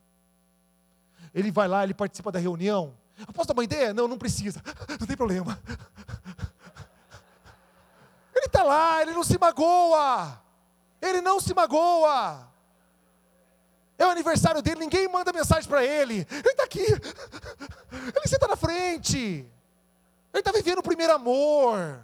Ele 1.33 1.51
vai 1.51 1.67
lá, 1.67 1.83
ele 1.83 1.93
participa 1.93 2.31
da 2.31 2.39
reunião. 2.39 2.95
Eu 3.19 3.33
posso 3.33 3.47
dar 3.47 3.53
uma 3.53 3.63
ideia? 3.63 3.93
Não, 3.93 4.07
não 4.07 4.17
precisa. 4.17 4.61
Não 4.99 5.07
tem 5.07 5.17
problema. 5.17 5.59
Está 8.55 8.63
lá, 8.63 9.01
ele 9.01 9.11
não 9.11 9.21
se 9.21 9.37
magoa. 9.37 10.41
Ele 11.01 11.19
não 11.19 11.41
se 11.41 11.53
magoa. 11.53 12.47
É 13.97 14.05
o 14.05 14.09
aniversário 14.09 14.61
dele, 14.61 14.79
ninguém 14.79 15.09
manda 15.09 15.33
mensagem 15.33 15.69
para 15.69 15.83
ele. 15.83 16.25
Ele 16.31 16.49
está 16.49 16.63
aqui. 16.63 16.79
Ele 16.79 18.27
senta 18.27 18.47
na 18.47 18.55
frente. 18.55 19.17
Ele 19.17 19.49
está 20.33 20.53
vivendo 20.53 20.79
o 20.79 20.83
primeiro 20.83 21.11
amor. 21.11 21.99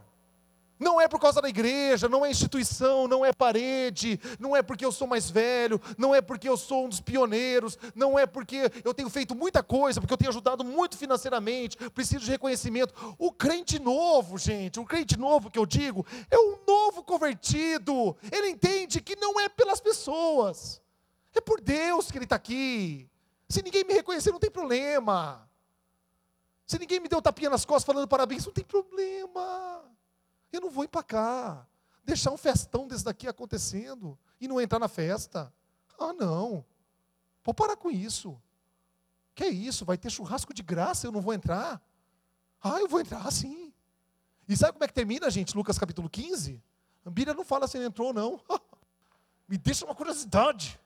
Não 0.81 0.99
é 0.99 1.07
por 1.07 1.19
causa 1.19 1.39
da 1.39 1.47
igreja, 1.47 2.09
não 2.09 2.25
é 2.25 2.31
instituição, 2.31 3.07
não 3.07 3.23
é 3.23 3.31
parede, 3.31 4.19
não 4.39 4.55
é 4.55 4.63
porque 4.63 4.83
eu 4.83 4.91
sou 4.91 5.07
mais 5.07 5.29
velho, 5.29 5.79
não 5.95 6.15
é 6.15 6.21
porque 6.21 6.49
eu 6.49 6.57
sou 6.57 6.85
um 6.85 6.89
dos 6.89 6.99
pioneiros, 6.99 7.77
não 7.93 8.17
é 8.17 8.25
porque 8.25 8.71
eu 8.83 8.91
tenho 8.91 9.07
feito 9.07 9.35
muita 9.35 9.61
coisa, 9.61 10.01
porque 10.01 10.11
eu 10.11 10.17
tenho 10.17 10.31
ajudado 10.31 10.63
muito 10.63 10.97
financeiramente, 10.97 11.77
preciso 11.91 12.25
de 12.25 12.31
reconhecimento. 12.31 12.95
O 13.19 13.31
crente 13.31 13.77
novo, 13.77 14.39
gente, 14.39 14.79
o 14.79 14.83
crente 14.83 15.19
novo 15.19 15.51
que 15.51 15.59
eu 15.59 15.67
digo, 15.67 16.03
é 16.31 16.39
um 16.39 16.57
novo 16.67 17.03
convertido. 17.03 18.17
Ele 18.31 18.49
entende 18.49 19.01
que 19.01 19.15
não 19.15 19.39
é 19.39 19.47
pelas 19.47 19.79
pessoas, 19.79 20.81
é 21.35 21.39
por 21.39 21.61
Deus 21.61 22.09
que 22.09 22.17
ele 22.17 22.25
está 22.25 22.37
aqui. 22.37 23.07
Se 23.47 23.61
ninguém 23.61 23.83
me 23.83 23.93
reconhecer, 23.93 24.31
não 24.31 24.39
tem 24.39 24.49
problema. 24.49 25.47
Se 26.65 26.79
ninguém 26.79 26.99
me 26.99 27.07
deu 27.07 27.21
tapinha 27.21 27.51
nas 27.51 27.65
costas 27.65 27.85
falando 27.85 28.07
parabéns, 28.07 28.47
não 28.47 28.51
tem 28.51 28.63
problema. 28.63 29.90
Eu 30.51 30.61
não 30.61 30.69
vou 30.69 30.83
empacar, 30.83 31.67
deixar 32.03 32.31
um 32.31 32.37
festão 32.37 32.87
desse 32.87 33.03
daqui 33.03 33.27
acontecendo 33.27 34.17
e 34.39 34.47
não 34.47 34.59
entrar 34.59 34.79
na 34.79 34.87
festa. 34.87 35.53
Ah, 35.99 36.13
não. 36.13 36.65
Vou 37.43 37.53
parar 37.53 37.75
com 37.75 37.89
isso. 37.89 38.39
Que 39.33 39.45
é 39.45 39.49
isso? 39.49 39.85
Vai 39.85 39.97
ter 39.97 40.09
churrasco 40.09 40.53
de 40.53 40.61
graça, 40.61 41.07
eu 41.07 41.11
não 41.11 41.21
vou 41.21 41.33
entrar? 41.33 41.81
Ah, 42.61 42.79
eu 42.79 42.87
vou 42.87 42.99
entrar 42.99 43.29
sim. 43.31 43.73
E 44.47 44.57
sabe 44.57 44.73
como 44.73 44.83
é 44.83 44.87
que 44.87 44.93
termina, 44.93 45.29
gente? 45.29 45.55
Lucas 45.55 45.79
capítulo 45.79 46.09
15? 46.09 46.61
A 47.05 47.09
Bíblia 47.09 47.33
não 47.33 47.43
fala 47.43 47.67
se 47.67 47.77
ele 47.77 47.85
entrou 47.85 48.09
ou 48.09 48.13
não. 48.13 48.39
Me 49.47 49.57
deixa 49.57 49.85
uma 49.85 49.95
curiosidade. 49.95 50.79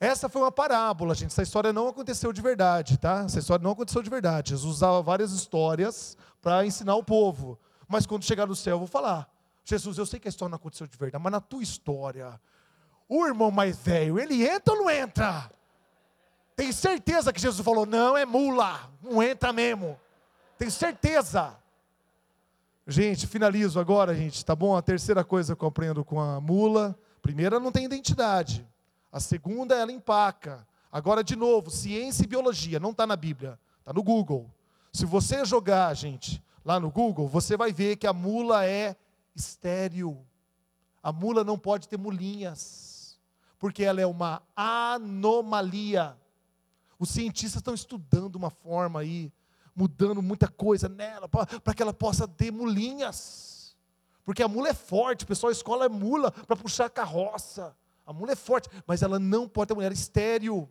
Essa 0.00 0.28
foi 0.28 0.42
uma 0.42 0.50
parábola, 0.50 1.14
gente. 1.14 1.30
Essa 1.30 1.42
história 1.42 1.72
não 1.72 1.86
aconteceu 1.86 2.32
de 2.32 2.42
verdade, 2.42 2.98
tá? 2.98 3.22
Essa 3.24 3.38
história 3.38 3.62
não 3.62 3.70
aconteceu 3.70 4.02
de 4.02 4.10
verdade. 4.10 4.50
Jesus 4.50 4.76
usava 4.76 5.00
várias 5.00 5.30
histórias 5.30 6.16
para 6.40 6.66
ensinar 6.66 6.96
o 6.96 7.04
povo. 7.04 7.58
Mas 7.92 8.06
quando 8.06 8.24
chegar 8.24 8.46
no 8.46 8.56
céu, 8.56 8.76
eu 8.76 8.78
vou 8.78 8.88
falar: 8.88 9.28
Jesus, 9.62 9.98
eu 9.98 10.06
sei 10.06 10.18
que 10.18 10.26
a 10.26 10.30
história 10.30 10.48
não 10.48 10.56
aconteceu 10.56 10.86
de 10.86 10.96
verdade, 10.96 11.22
mas 11.22 11.30
na 11.30 11.42
tua 11.42 11.62
história, 11.62 12.40
o 13.06 13.26
irmão 13.26 13.50
mais 13.50 13.76
velho, 13.76 14.18
ele 14.18 14.48
entra 14.48 14.72
ou 14.72 14.80
não 14.80 14.90
entra? 14.90 15.52
Tem 16.56 16.72
certeza 16.72 17.30
que 17.34 17.40
Jesus 17.40 17.62
falou: 17.62 17.84
não, 17.84 18.16
é 18.16 18.24
mula, 18.24 18.90
não 19.02 19.22
entra 19.22 19.52
mesmo. 19.52 20.00
Tem 20.56 20.70
certeza. 20.70 21.54
Gente, 22.86 23.26
finalizo 23.26 23.78
agora, 23.78 24.14
gente, 24.14 24.42
tá 24.42 24.56
bom? 24.56 24.74
A 24.74 24.80
terceira 24.80 25.22
coisa 25.22 25.54
que 25.54 25.62
eu 25.62 25.68
aprendo 25.68 26.02
com 26.02 26.18
a 26.18 26.40
mula: 26.40 26.98
primeira, 27.20 27.60
não 27.60 27.70
tem 27.70 27.84
identidade. 27.84 28.66
A 29.12 29.20
segunda, 29.20 29.74
ela 29.74 29.92
empaca. 29.92 30.66
Agora, 30.90 31.22
de 31.22 31.36
novo, 31.36 31.70
ciência 31.70 32.24
e 32.24 32.26
biologia, 32.26 32.80
não 32.80 32.92
está 32.92 33.06
na 33.06 33.16
Bíblia, 33.16 33.60
está 33.80 33.92
no 33.92 34.02
Google. 34.02 34.50
Se 34.90 35.04
você 35.04 35.44
jogar, 35.44 35.92
gente, 35.92 36.42
lá 36.64 36.78
no 36.78 36.90
Google, 36.90 37.28
você 37.28 37.56
vai 37.56 37.72
ver 37.72 37.96
que 37.96 38.06
a 38.06 38.12
mula 38.12 38.64
é 38.64 38.96
estéril. 39.34 40.24
A 41.02 41.12
mula 41.12 41.42
não 41.42 41.58
pode 41.58 41.88
ter 41.88 41.98
mulinhas, 41.98 43.18
porque 43.58 43.82
ela 43.82 44.00
é 44.00 44.06
uma 44.06 44.42
anomalia. 44.54 46.16
Os 46.98 47.10
cientistas 47.10 47.60
estão 47.60 47.74
estudando 47.74 48.36
uma 48.36 48.50
forma 48.50 49.00
aí, 49.00 49.32
mudando 49.74 50.22
muita 50.22 50.46
coisa 50.46 50.88
nela, 50.88 51.28
para 51.28 51.74
que 51.74 51.82
ela 51.82 51.92
possa 51.92 52.28
ter 52.28 52.52
mulinhas. 52.52 53.76
Porque 54.24 54.42
a 54.42 54.48
mula 54.48 54.68
é 54.68 54.74
forte, 54.74 55.24
o 55.24 55.26
pessoal 55.26 55.50
escola 55.50 55.86
é 55.86 55.88
mula 55.88 56.30
para 56.30 56.56
puxar 56.56 56.86
a 56.86 56.90
carroça. 56.90 57.76
A 58.06 58.12
mula 58.12 58.32
é 58.32 58.36
forte, 58.36 58.68
mas 58.86 59.02
ela 59.02 59.18
não 59.18 59.48
pode 59.48 59.68
ter 59.68 59.74
mulher 59.74 59.90
estéreo. 59.90 60.68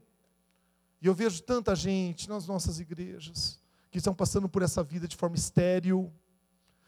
E 1.01 1.07
eu 1.07 1.13
vejo 1.13 1.41
tanta 1.43 1.75
gente 1.75 2.29
nas 2.29 2.47
nossas 2.47 2.79
igrejas 2.79 3.60
que 3.91 3.97
estão 3.97 4.15
passando 4.15 4.47
por 4.47 4.61
essa 4.61 4.81
vida 4.81 5.07
de 5.07 5.17
forma 5.17 5.35
estéril, 5.35 6.11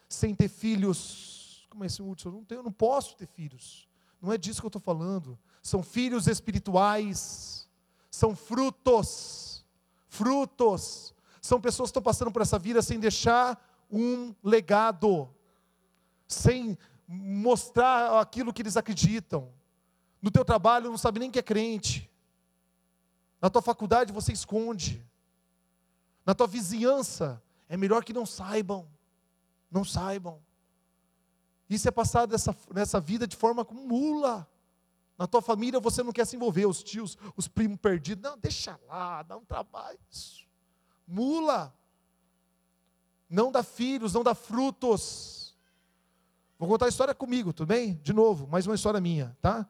sem 0.08 0.34
ter 0.34 0.48
filhos. 0.48 1.66
Como 1.68 1.84
é 1.84 1.86
esse 1.86 2.02
Hudson? 2.02 2.30
Eu 2.30 2.32
não, 2.32 2.44
tenho, 2.44 2.58
eu 2.60 2.62
não 2.64 2.72
posso 2.72 3.14
ter 3.14 3.26
filhos. 3.26 3.86
Não 4.20 4.32
é 4.32 4.38
disso 4.38 4.60
que 4.60 4.66
eu 4.66 4.68
estou 4.68 4.80
falando. 4.80 5.38
São 5.62 5.82
filhos 5.82 6.26
espirituais, 6.26 7.68
são 8.10 8.34
frutos, 8.34 9.64
frutos. 10.08 11.14
São 11.42 11.60
pessoas 11.60 11.88
que 11.88 11.90
estão 11.90 12.02
passando 12.02 12.32
por 12.32 12.40
essa 12.40 12.58
vida 12.58 12.80
sem 12.80 12.98
deixar 12.98 13.62
um 13.90 14.34
legado, 14.42 15.28
sem 16.26 16.78
mostrar 17.06 18.18
aquilo 18.18 18.50
que 18.50 18.62
eles 18.62 18.78
acreditam. 18.78 19.52
No 20.22 20.30
teu 20.30 20.42
trabalho 20.42 20.88
não 20.88 20.96
sabe 20.96 21.20
nem 21.20 21.30
que 21.30 21.38
é 21.38 21.42
crente. 21.42 22.10
Na 23.42 23.50
tua 23.50 23.60
faculdade 23.60 24.10
você 24.10 24.32
esconde. 24.32 25.04
Na 26.24 26.34
tua 26.34 26.46
vizinhança 26.46 27.42
é 27.68 27.76
melhor 27.76 28.04
que 28.04 28.12
não 28.12 28.24
saibam. 28.24 28.88
Não 29.70 29.84
saibam. 29.84 30.40
Isso 31.68 31.88
é 31.88 31.90
passado 31.90 32.32
nessa, 32.32 32.56
nessa 32.72 33.00
vida 33.00 33.26
de 33.26 33.36
forma 33.36 33.64
como 33.64 33.86
mula. 33.86 34.48
Na 35.16 35.26
tua 35.26 35.40
família 35.40 35.80
você 35.80 36.02
não 36.02 36.12
quer 36.12 36.26
se 36.26 36.36
envolver, 36.36 36.66
os 36.66 36.82
tios, 36.82 37.16
os 37.36 37.48
primos 37.48 37.78
perdidos. 37.78 38.22
Não, 38.22 38.38
deixa 38.38 38.78
lá, 38.88 39.22
dá 39.22 39.36
um 39.36 39.44
trabalho. 39.44 39.98
Mula. 41.06 41.74
Não 43.28 43.50
dá 43.50 43.62
filhos, 43.62 44.12
não 44.12 44.22
dá 44.22 44.34
frutos. 44.34 45.56
Vou 46.58 46.68
contar 46.68 46.86
a 46.86 46.88
história 46.88 47.14
comigo, 47.14 47.52
tudo 47.52 47.68
bem? 47.68 47.94
De 48.02 48.12
novo, 48.12 48.46
mais 48.46 48.66
uma 48.66 48.74
história 48.74 49.00
minha, 49.00 49.36
tá? 49.40 49.68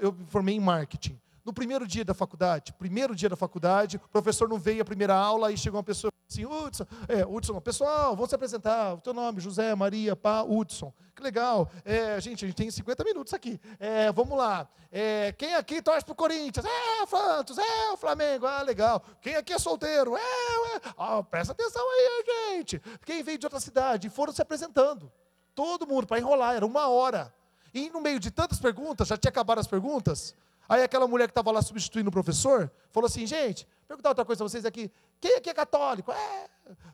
Eu 0.00 0.12
me 0.12 0.26
formei 0.26 0.56
em 0.56 0.60
marketing. 0.60 1.20
No 1.44 1.52
primeiro 1.52 1.86
dia 1.86 2.04
da 2.04 2.14
faculdade, 2.14 2.72
primeiro 2.74 3.14
dia 3.16 3.28
da 3.28 3.36
faculdade, 3.36 3.96
o 3.96 4.08
professor 4.08 4.48
não 4.48 4.58
veio 4.58 4.82
à 4.82 4.84
primeira 4.84 5.14
aula, 5.14 5.48
aí 5.48 5.56
chegou 5.58 5.78
uma 5.78 5.84
pessoa 5.84 6.12
assim, 6.28 6.46
Hudson, 6.46 6.86
é, 7.08 7.26
Hudson, 7.26 7.60
pessoal, 7.60 8.14
vamos 8.14 8.30
se 8.30 8.34
apresentar, 8.34 8.94
o 8.94 9.00
teu 9.00 9.12
nome, 9.12 9.40
José, 9.40 9.74
Maria, 9.74 10.14
Pá, 10.14 10.42
Hudson. 10.42 10.92
Que 11.14 11.22
legal, 11.22 11.70
é, 11.84 12.20
gente, 12.20 12.44
a 12.44 12.48
gente 12.48 12.56
tem 12.56 12.70
50 12.70 13.04
minutos 13.04 13.34
aqui, 13.34 13.60
é, 13.78 14.10
vamos 14.12 14.38
lá. 14.38 14.68
É, 14.90 15.32
quem 15.32 15.54
aqui 15.54 15.82
torce 15.82 16.04
para 16.04 16.12
o 16.12 16.16
Corinthians? 16.16 16.64
É, 16.64 17.06
Santos, 17.06 17.58
é, 17.58 17.90
o 17.92 17.96
Flamengo, 17.96 18.46
ah, 18.46 18.62
legal. 18.62 19.02
Quem 19.20 19.36
aqui 19.36 19.52
é 19.52 19.58
solteiro? 19.58 20.16
É, 20.16 20.20
é. 20.20 20.80
Ah, 20.96 21.22
presta 21.22 21.52
atenção 21.52 21.82
aí, 21.82 22.24
gente. 22.56 22.80
Quem 23.04 23.22
veio 23.22 23.38
de 23.38 23.46
outra 23.46 23.60
cidade? 23.60 24.08
Foram 24.08 24.32
se 24.32 24.40
apresentando. 24.40 25.10
Todo 25.54 25.86
mundo, 25.86 26.06
para 26.06 26.18
enrolar, 26.18 26.54
era 26.54 26.64
uma 26.64 26.88
hora. 26.88 27.34
E 27.74 27.90
no 27.90 28.00
meio 28.00 28.20
de 28.20 28.30
tantas 28.30 28.60
perguntas, 28.60 29.08
já 29.08 29.16
tinha 29.16 29.30
acabado 29.30 29.58
as 29.58 29.66
perguntas, 29.66 30.34
aí 30.72 30.82
aquela 30.82 31.06
mulher 31.06 31.26
que 31.26 31.32
estava 31.32 31.50
lá 31.50 31.60
substituindo 31.60 32.08
o 32.08 32.12
professor, 32.12 32.72
falou 32.90 33.06
assim, 33.06 33.26
gente, 33.26 33.68
perguntar 33.86 34.08
outra 34.08 34.24
coisa 34.24 34.38
para 34.38 34.48
vocês 34.48 34.64
aqui, 34.64 34.90
quem 35.20 35.36
aqui 35.36 35.50
é 35.50 35.54
católico? 35.54 36.10
É. 36.10 36.48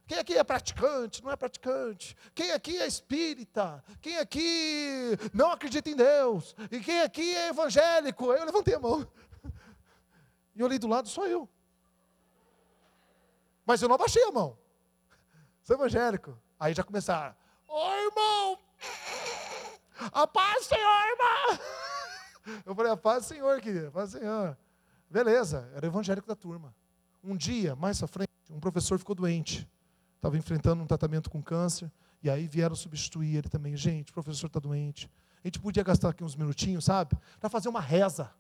Quem 0.05 0.18
aqui 0.18 0.37
é 0.37 0.43
praticante? 0.43 1.22
Não 1.22 1.31
é 1.31 1.37
praticante. 1.37 2.16
Quem 2.35 2.51
aqui 2.51 2.76
é 2.76 2.87
espírita? 2.87 3.85
Quem 4.01 4.18
aqui 4.18 5.16
não 5.33 5.53
acredita 5.53 5.89
em 5.89 5.95
Deus? 5.95 6.57
E 6.72 6.81
quem 6.81 7.03
aqui 7.03 7.37
é 7.37 7.49
evangélico? 7.51 8.33
Eu 8.33 8.45
levantei 8.45 8.74
a 8.74 8.81
mão. 8.81 9.07
E 10.57 10.62
olhei 10.64 10.76
do 10.76 10.89
lado, 10.89 11.09
só 11.09 11.24
eu. 11.24 11.49
Mas 13.64 13.81
eu 13.81 13.87
não 13.87 13.95
abaixei 13.95 14.24
a 14.24 14.33
mão. 14.33 14.59
Sou 15.62 15.76
evangélico. 15.76 16.37
Aí 16.59 16.74
já 16.74 16.83
começaram. 16.83 17.33
Ô 17.68 17.93
irmão, 17.93 18.59
a 20.12 20.26
paz, 20.26 20.66
Senhor, 20.66 21.07
irmão. 21.07 21.88
Eu 22.64 22.74
falei, 22.74 22.92
a 22.92 22.96
paz, 22.96 23.26
Senhor, 23.26 23.61
querida, 23.61 23.88
a 23.88 23.90
paz, 23.90 24.11
Senhor. 24.11 24.57
Beleza, 25.11 25.70
era 25.74 25.86
evangélico 25.86 26.26
da 26.26 26.36
turma. 26.36 26.74
Um 27.22 27.36
dia, 27.36 27.74
mais 27.74 28.03
à 28.03 28.07
frente, 28.07 28.30
um 28.51 28.61
professor 28.61 28.99
ficou 28.99 29.14
doente. 29.14 29.68
Estava 30.16 30.36
enfrentando 30.36 30.82
um 30.82 30.86
tratamento 30.86 31.30
com 31.30 31.42
câncer. 31.42 31.90
E 32.22 32.28
aí 32.28 32.46
vieram 32.46 32.74
substituir 32.74 33.36
ele 33.36 33.49
também. 33.49 33.76
Gente, 33.76 34.11
o 34.11 34.14
professor 34.14 34.49
está 34.49 34.59
doente. 34.59 35.11
A 35.42 35.46
gente 35.46 35.61
podia 35.61 35.82
gastar 35.82 36.11
aqui 36.11 36.24
uns 36.24 36.34
minutinhos, 36.34 36.84
sabe? 36.84 37.16
Para 37.38 37.49
fazer 37.49 37.68
uma 37.68 37.80
reza. 37.80 38.30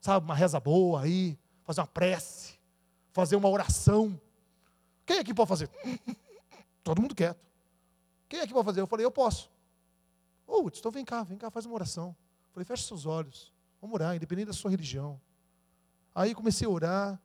Sabe? 0.00 0.24
Uma 0.24 0.34
reza 0.34 0.58
boa 0.58 1.02
aí. 1.02 1.38
Fazer 1.64 1.80
uma 1.80 1.86
prece. 1.86 2.58
Fazer 3.12 3.36
uma 3.36 3.48
oração. 3.48 4.20
Quem 5.06 5.18
aqui 5.18 5.32
pode 5.32 5.48
fazer? 5.48 5.70
Todo 6.82 7.00
mundo 7.00 7.14
quieto. 7.14 7.40
Quem 8.28 8.40
aqui 8.40 8.52
pode 8.52 8.64
fazer? 8.64 8.80
Eu 8.80 8.86
falei, 8.86 9.06
eu 9.06 9.10
posso. 9.10 9.50
Ô, 10.46 10.62
oh, 10.64 10.68
então 10.68 10.90
vem 10.90 11.04
cá, 11.04 11.22
vem 11.22 11.38
cá, 11.38 11.50
faz 11.50 11.66
uma 11.66 11.74
oração. 11.74 12.14
Falei, 12.52 12.64
fecha 12.64 12.86
seus 12.86 13.06
olhos. 13.06 13.49
Vamos 13.80 13.94
orar, 13.94 14.14
independente 14.14 14.46
da 14.46 14.52
sua 14.52 14.70
religião. 14.70 15.20
Aí 16.14 16.34
comecei 16.34 16.66
a 16.66 16.70
orar. 16.70 17.20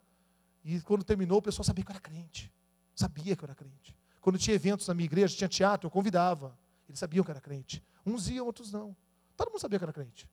E 0.64 0.80
quando 0.80 1.04
terminou, 1.04 1.38
o 1.38 1.42
pessoal 1.42 1.64
sabia 1.64 1.84
que 1.84 1.90
eu 1.90 1.94
era 1.94 2.00
crente. 2.00 2.52
Sabia 2.94 3.36
que 3.36 3.44
eu 3.44 3.46
era 3.46 3.54
crente. 3.54 3.94
Quando 4.20 4.38
tinha 4.38 4.54
eventos 4.54 4.88
na 4.88 4.94
minha 4.94 5.04
igreja, 5.04 5.36
tinha 5.36 5.48
teatro, 5.48 5.86
eu 5.86 5.90
convidava. 5.90 6.56
Eles 6.88 6.98
sabiam 6.98 7.22
que 7.22 7.30
eu 7.30 7.32
era 7.32 7.40
crente. 7.40 7.84
Uns 8.04 8.28
iam, 8.28 8.46
outros 8.46 8.72
não. 8.72 8.96
Todo 9.36 9.50
mundo 9.50 9.60
sabia 9.60 9.78
que 9.78 9.84
eu 9.84 9.86
era 9.86 9.92
crente. 9.92 10.28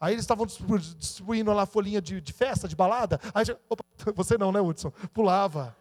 Aí 0.00 0.14
eles 0.14 0.24
estavam 0.24 0.46
distribuindo 0.46 1.52
lá 1.52 1.66
folhinha 1.66 2.00
de, 2.00 2.20
de 2.20 2.32
festa, 2.32 2.66
de 2.66 2.74
balada. 2.74 3.20
Aí, 3.34 3.44
opa, 3.68 3.84
você 4.16 4.38
não, 4.38 4.50
né, 4.50 4.60
Hudson? 4.60 4.90
Pulava. 5.12 5.76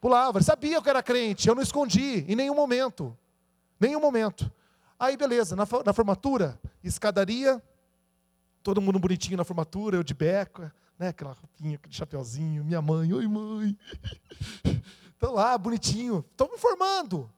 Pulava. 0.00 0.38
Ele 0.38 0.44
sabia 0.44 0.80
que 0.80 0.88
eu 0.88 0.90
era 0.90 1.02
crente. 1.02 1.48
Eu 1.48 1.54
não 1.54 1.62
escondi 1.62 2.24
em 2.26 2.34
nenhum 2.34 2.54
momento. 2.54 3.16
Nenhum 3.78 4.00
momento. 4.00 4.50
Aí, 4.98 5.16
beleza, 5.16 5.54
na, 5.54 5.66
na 5.84 5.92
formatura, 5.92 6.58
escadaria, 6.82 7.62
todo 8.62 8.80
mundo 8.80 8.98
bonitinho 8.98 9.36
na 9.36 9.44
formatura, 9.44 9.96
eu 9.96 10.02
de 10.02 10.14
beca, 10.14 10.72
né, 10.98 11.08
aquela 11.08 11.32
roupinha, 11.32 11.76
aquele 11.76 11.94
chapeuzinho, 11.94 12.64
minha 12.64 12.80
mãe, 12.80 13.12
oi 13.12 13.26
mãe. 13.26 13.76
Estão 15.12 15.34
lá, 15.34 15.56
bonitinho, 15.56 16.24
estão 16.32 16.50
me 16.50 16.58
formando. 16.58 17.30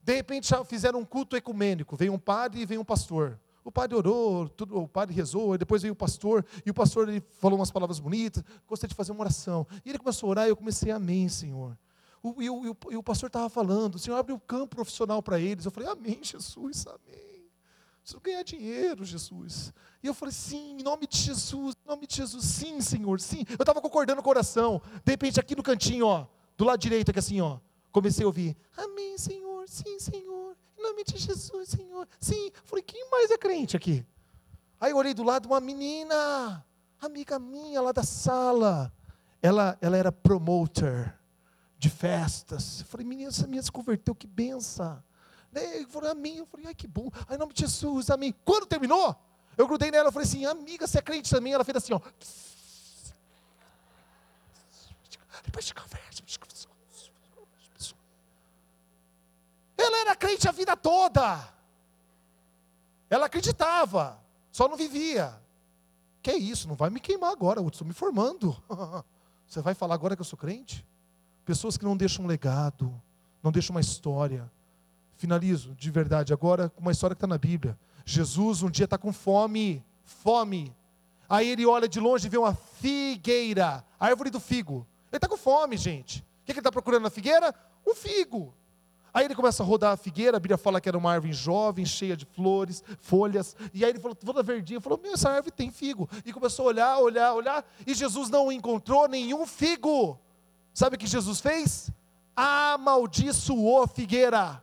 De 0.00 0.14
repente 0.14 0.48
fizeram 0.64 1.00
um 1.00 1.04
culto 1.04 1.34
ecumênico, 1.34 1.96
veio 1.96 2.12
um 2.12 2.18
padre 2.18 2.60
e 2.60 2.64
veio 2.64 2.80
um 2.80 2.84
pastor. 2.84 3.40
O 3.64 3.72
padre 3.72 3.96
orou, 3.96 4.48
tudo, 4.48 4.78
o 4.78 4.86
padre 4.86 5.12
rezou, 5.12 5.58
depois 5.58 5.82
veio 5.82 5.92
o 5.92 5.96
pastor, 5.96 6.46
e 6.64 6.70
o 6.70 6.74
pastor 6.74 7.08
ele 7.08 7.20
falou 7.40 7.58
umas 7.58 7.72
palavras 7.72 7.98
bonitas, 7.98 8.44
gostei 8.68 8.88
de 8.88 8.94
fazer 8.94 9.10
uma 9.10 9.22
oração. 9.22 9.66
E 9.84 9.88
ele 9.88 9.98
começou 9.98 10.28
a 10.28 10.30
orar 10.30 10.46
e 10.46 10.50
eu 10.50 10.56
comecei, 10.56 10.92
amém, 10.92 11.28
Senhor. 11.28 11.76
O, 12.22 12.40
e, 12.40 12.48
o, 12.48 12.76
e 12.90 12.96
o 12.96 13.02
pastor 13.02 13.26
estava 13.26 13.48
falando, 13.48 13.96
o 13.96 13.98
Senhor 13.98 14.16
abre 14.16 14.32
o 14.32 14.38
campo 14.38 14.76
profissional 14.76 15.20
para 15.20 15.40
eles. 15.40 15.64
Eu 15.64 15.72
falei, 15.72 15.88
amém, 15.88 16.20
Jesus, 16.22 16.86
amém. 16.86 17.35
Preciso 18.06 18.20
ganhar 18.20 18.44
dinheiro, 18.44 19.04
Jesus. 19.04 19.74
E 20.00 20.06
eu 20.06 20.14
falei, 20.14 20.32
sim, 20.32 20.76
em 20.78 20.82
nome 20.84 21.08
de 21.08 21.18
Jesus, 21.18 21.74
em 21.84 21.88
nome 21.88 22.06
de 22.06 22.14
Jesus, 22.14 22.44
sim, 22.44 22.80
Senhor, 22.80 23.20
sim. 23.20 23.44
Eu 23.48 23.64
estava 23.64 23.80
concordando 23.80 24.20
o 24.20 24.22
coração. 24.22 24.80
De 25.04 25.10
repente, 25.10 25.40
aqui 25.40 25.56
no 25.56 25.62
cantinho, 25.62 26.06
ó, 26.06 26.28
do 26.56 26.64
lado 26.64 26.78
direito, 26.78 27.10
aqui 27.10 27.18
assim, 27.18 27.40
ó, 27.40 27.58
comecei 27.90 28.22
a 28.22 28.28
ouvir, 28.28 28.56
amém, 28.76 29.18
Senhor, 29.18 29.68
sim, 29.68 29.98
Senhor, 29.98 30.56
em 30.78 30.82
nome 30.84 31.02
de 31.02 31.18
Jesus, 31.18 31.68
Senhor, 31.68 32.06
sim. 32.20 32.46
Eu 32.54 32.62
falei, 32.62 32.84
quem 32.84 33.10
mais 33.10 33.32
é 33.32 33.36
crente 33.36 33.76
aqui? 33.76 34.06
Aí 34.80 34.92
eu 34.92 34.96
olhei 34.96 35.12
do 35.12 35.24
lado, 35.24 35.46
uma 35.46 35.58
menina, 35.58 36.64
amiga 37.00 37.40
minha 37.40 37.82
lá 37.82 37.90
da 37.90 38.04
sala. 38.04 38.92
Ela, 39.42 39.76
ela 39.80 39.96
era 39.96 40.12
promoter 40.12 41.12
de 41.76 41.90
festas. 41.90 42.82
Eu 42.82 42.86
falei, 42.86 43.04
menina, 43.04 43.30
essa 43.30 43.46
menina 43.46 43.64
se 43.64 43.72
converteu, 43.72 44.14
que 44.14 44.28
benção. 44.28 45.02
Ele 45.60 45.86
falou, 45.86 46.10
amém. 46.10 46.38
Eu 46.38 46.46
falei, 46.46 46.66
ai, 46.66 46.74
que 46.74 46.86
bom. 46.86 47.10
Ai, 47.28 47.36
em 47.36 47.38
nome 47.38 47.52
de 47.52 47.60
Jesus, 47.60 48.10
amém. 48.10 48.34
Quando 48.44 48.66
terminou, 48.66 49.16
eu 49.56 49.66
grudei 49.66 49.90
nela, 49.90 50.10
e 50.10 50.12
falei 50.12 50.28
assim, 50.28 50.44
amiga, 50.44 50.86
você 50.86 50.98
é 50.98 51.02
crente 51.02 51.30
também? 51.30 51.52
Ela 51.52 51.64
fez 51.64 51.76
assim, 51.76 51.92
ó. 51.92 52.00
Depois 55.44 55.64
de 55.64 55.74
conversa. 55.74 56.06
Ela 59.76 59.98
era 59.98 60.16
crente 60.16 60.48
a 60.48 60.52
vida 60.52 60.76
toda. 60.76 61.48
Ela 63.08 63.26
acreditava, 63.26 64.20
só 64.50 64.66
não 64.68 64.76
vivia. 64.76 65.40
Que 66.22 66.30
é 66.32 66.36
isso? 66.36 66.66
Não 66.66 66.74
vai 66.74 66.90
me 66.90 66.98
queimar 66.98 67.30
agora, 67.30 67.60
eu 67.60 67.68
estou 67.68 67.86
me 67.86 67.92
formando. 67.92 68.56
Você 69.46 69.60
vai 69.60 69.74
falar 69.74 69.94
agora 69.94 70.16
que 70.16 70.20
eu 70.20 70.26
sou 70.26 70.38
crente? 70.38 70.84
Pessoas 71.44 71.76
que 71.76 71.84
não 71.84 71.96
deixam 71.96 72.24
um 72.24 72.28
legado, 72.28 73.00
não 73.42 73.52
deixam 73.52 73.74
uma 73.74 73.80
história. 73.80 74.50
Finalizo 75.16 75.74
de 75.74 75.90
verdade 75.90 76.32
agora 76.32 76.68
com 76.68 76.80
uma 76.80 76.92
história 76.92 77.14
que 77.14 77.18
está 77.18 77.26
na 77.26 77.38
Bíblia. 77.38 77.78
Jesus 78.04 78.62
um 78.62 78.70
dia 78.70 78.84
está 78.84 78.96
com 78.96 79.12
fome, 79.12 79.84
fome. 80.04 80.74
Aí 81.28 81.48
ele 81.48 81.66
olha 81.66 81.88
de 81.88 81.98
longe 81.98 82.26
e 82.26 82.30
vê 82.30 82.38
uma 82.38 82.54
figueira, 82.54 83.84
a 83.98 84.06
árvore 84.06 84.30
do 84.30 84.38
figo. 84.38 84.86
Ele 85.10 85.18
está 85.18 85.28
com 85.28 85.36
fome, 85.36 85.76
gente. 85.76 86.20
O 86.20 86.22
que, 86.44 86.52
que 86.52 86.52
ele 86.52 86.60
está 86.60 86.70
procurando 86.70 87.02
na 87.02 87.10
figueira? 87.10 87.54
Um 87.86 87.94
figo. 87.94 88.54
Aí 89.12 89.24
ele 89.24 89.34
começa 89.34 89.62
a 89.62 89.66
rodar 89.66 89.92
a 89.92 89.96
figueira, 89.96 90.36
a 90.36 90.40
Bíblia 90.40 90.58
fala 90.58 90.80
que 90.80 90.88
era 90.88 90.98
uma 90.98 91.10
árvore 91.10 91.32
jovem, 91.32 91.86
cheia 91.86 92.16
de 92.16 92.26
flores, 92.26 92.84
folhas. 93.00 93.56
E 93.72 93.84
aí 93.84 93.90
ele 93.90 93.98
falou, 93.98 94.14
toda 94.14 94.42
verdinha, 94.42 94.80
falou, 94.80 95.00
meu, 95.02 95.14
essa 95.14 95.30
árvore 95.30 95.50
tem 95.50 95.70
figo. 95.70 96.08
E 96.24 96.32
começou 96.32 96.66
a 96.66 96.68
olhar, 96.68 96.98
olhar, 96.98 97.32
olhar, 97.32 97.64
e 97.86 97.94
Jesus 97.94 98.28
não 98.28 98.52
encontrou 98.52 99.08
nenhum 99.08 99.46
figo. 99.46 100.20
Sabe 100.74 100.96
o 100.96 100.98
que 100.98 101.06
Jesus 101.06 101.40
fez? 101.40 101.90
amaldiçoou 102.36 103.88
figueira. 103.88 104.62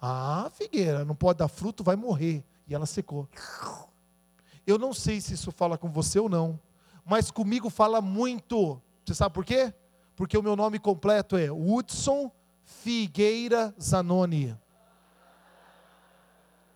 Ah, 0.00 0.50
figueira, 0.54 1.04
não 1.04 1.14
pode 1.14 1.38
dar 1.38 1.48
fruto, 1.48 1.84
vai 1.84 1.96
morrer. 1.96 2.42
E 2.66 2.74
ela 2.74 2.86
secou. 2.86 3.28
Eu 4.66 4.78
não 4.78 4.94
sei 4.94 5.20
se 5.20 5.34
isso 5.34 5.50
fala 5.50 5.76
com 5.76 5.90
você 5.90 6.18
ou 6.18 6.28
não, 6.28 6.58
mas 7.04 7.30
comigo 7.30 7.68
fala 7.68 8.00
muito. 8.00 8.80
Você 9.04 9.14
sabe 9.14 9.34
por 9.34 9.44
quê? 9.44 9.74
Porque 10.14 10.38
o 10.38 10.42
meu 10.42 10.54
nome 10.56 10.78
completo 10.78 11.36
é 11.36 11.50
Hudson 11.50 12.30
Figueira 12.62 13.74
Zanoni. 13.80 14.56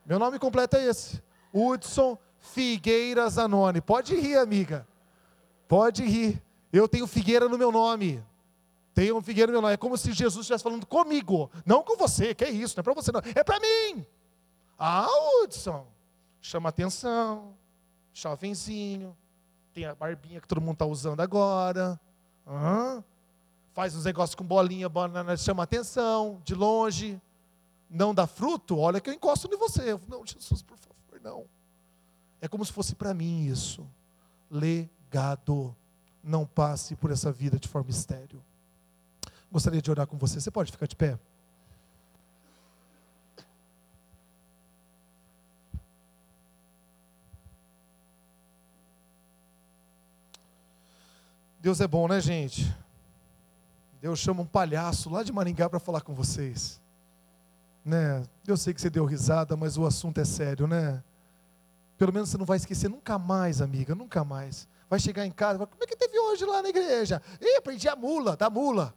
Meu 0.04 0.18
nome 0.18 0.38
completo 0.38 0.76
é 0.76 0.84
esse. 0.84 1.22
Hudson 1.52 2.18
Figueira 2.38 3.28
Zanoni. 3.30 3.80
Pode 3.80 4.14
rir, 4.14 4.36
amiga. 4.36 4.86
Pode 5.68 6.04
rir. 6.04 6.42
Eu 6.72 6.88
tenho 6.88 7.06
Figueira 7.06 7.48
no 7.48 7.56
meu 7.56 7.70
nome. 7.70 8.22
Tenho 8.94 9.20
Figueira 9.20 9.52
no 9.52 9.60
meu. 9.60 9.70
É 9.70 9.76
como 9.76 9.98
se 9.98 10.12
Jesus 10.12 10.44
estivesse 10.44 10.62
falando 10.62 10.86
comigo, 10.86 11.50
não 11.66 11.82
com 11.82 11.96
você. 11.96 12.34
Que 12.34 12.44
é 12.44 12.50
isso? 12.50 12.76
Não 12.76 12.80
é 12.80 12.84
para 12.84 12.94
você, 12.94 13.10
não. 13.10 13.20
É 13.34 13.42
para 13.42 13.58
mim. 13.58 14.06
Ah, 14.78 15.08
Hudson. 15.42 15.86
Chama 16.40 16.68
atenção. 16.68 17.54
Jovenzinho. 18.12 19.16
Tem 19.72 19.84
a 19.86 19.94
barbinha 19.94 20.40
que 20.40 20.46
todo 20.46 20.60
mundo 20.60 20.74
está 20.74 20.86
usando 20.86 21.20
agora. 21.20 22.00
Ah, 22.46 23.02
faz 23.72 23.96
uns 23.96 24.04
negócios 24.04 24.36
com 24.36 24.44
bolinha, 24.44 24.88
banana, 24.88 25.36
chama 25.36 25.64
atenção. 25.64 26.40
De 26.44 26.54
longe 26.54 27.20
não 27.94 28.14
dá 28.14 28.26
fruto, 28.26 28.78
olha 28.78 29.00
que 29.00 29.08
eu 29.08 29.14
encosto 29.14 29.52
em 29.52 29.56
você. 29.56 29.98
Não, 30.08 30.26
Jesus, 30.26 30.62
por 30.62 30.76
favor, 30.78 31.20
não. 31.22 31.46
É 32.40 32.48
como 32.48 32.64
se 32.64 32.72
fosse 32.72 32.94
para 32.94 33.14
mim 33.14 33.46
isso. 33.46 33.86
Legado. 34.50 35.74
Não 36.22 36.46
passe 36.46 36.96
por 36.96 37.10
essa 37.10 37.30
vida 37.30 37.58
de 37.58 37.68
forma 37.68 37.90
estéreo. 37.90 38.42
Gostaria 39.54 39.80
de 39.80 39.90
orar 39.90 40.06
com 40.06 40.18
você. 40.18 40.38
Você 40.38 40.50
pode 40.50 40.70
ficar 40.70 40.86
de 40.86 40.94
pé? 40.94 41.18
Deus 51.62 51.80
é 51.80 51.88
bom, 51.88 52.06
né, 52.06 52.20
gente? 52.20 52.70
Deus 54.02 54.18
chama 54.18 54.42
um 54.42 54.46
palhaço 54.46 55.08
lá 55.08 55.22
de 55.22 55.32
Maringá 55.32 55.70
para 55.70 55.80
falar 55.80 56.02
com 56.02 56.12
vocês 56.12 56.84
né? 57.84 58.22
Eu 58.46 58.56
sei 58.56 58.72
que 58.72 58.80
você 58.80 58.88
deu 58.88 59.04
risada, 59.04 59.56
mas 59.56 59.76
o 59.76 59.84
assunto 59.84 60.18
é 60.18 60.24
sério, 60.24 60.66
né? 60.66 61.02
Pelo 61.98 62.12
menos 62.12 62.30
você 62.30 62.38
não 62.38 62.46
vai 62.46 62.56
esquecer 62.56 62.88
nunca 62.88 63.18
mais, 63.18 63.60
amiga, 63.60 63.94
nunca 63.94 64.24
mais. 64.24 64.66
Vai 64.88 64.98
chegar 64.98 65.26
em 65.26 65.30
casa, 65.30 65.58
como 65.58 65.84
é 65.84 65.86
que 65.86 65.96
teve 65.96 66.18
hoje 66.18 66.44
lá 66.44 66.62
na 66.62 66.68
igreja? 66.70 67.20
Ih, 67.40 67.56
aprendi 67.56 67.88
a 67.88 67.94
mula, 67.94 68.36
da 68.36 68.48
mula. 68.48 68.94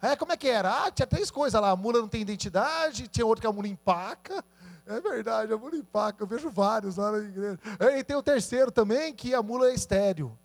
É, 0.00 0.14
como 0.14 0.32
é 0.32 0.36
que 0.36 0.48
era? 0.48 0.86
Ah, 0.86 0.90
tinha 0.90 1.06
três 1.06 1.30
coisas 1.30 1.60
lá. 1.60 1.70
A 1.70 1.76
mula 1.76 2.00
não 2.00 2.08
tem 2.08 2.20
identidade, 2.20 3.08
tinha 3.08 3.26
outro 3.26 3.40
que 3.40 3.46
a 3.46 3.52
mula 3.52 3.66
empaca. 3.66 4.44
É 4.86 5.00
verdade, 5.00 5.52
a 5.52 5.58
mula 5.58 5.76
empaca. 5.76 6.22
Eu 6.22 6.26
vejo 6.26 6.48
vários 6.50 6.96
lá 6.96 7.12
na 7.12 7.18
igreja. 7.18 7.58
E 7.96 8.04
tem 8.04 8.16
o 8.16 8.22
terceiro 8.22 8.70
também, 8.70 9.12
que 9.12 9.34
a 9.34 9.42
mula 9.42 9.68
é 9.68 9.74
estéreo. 9.74 10.36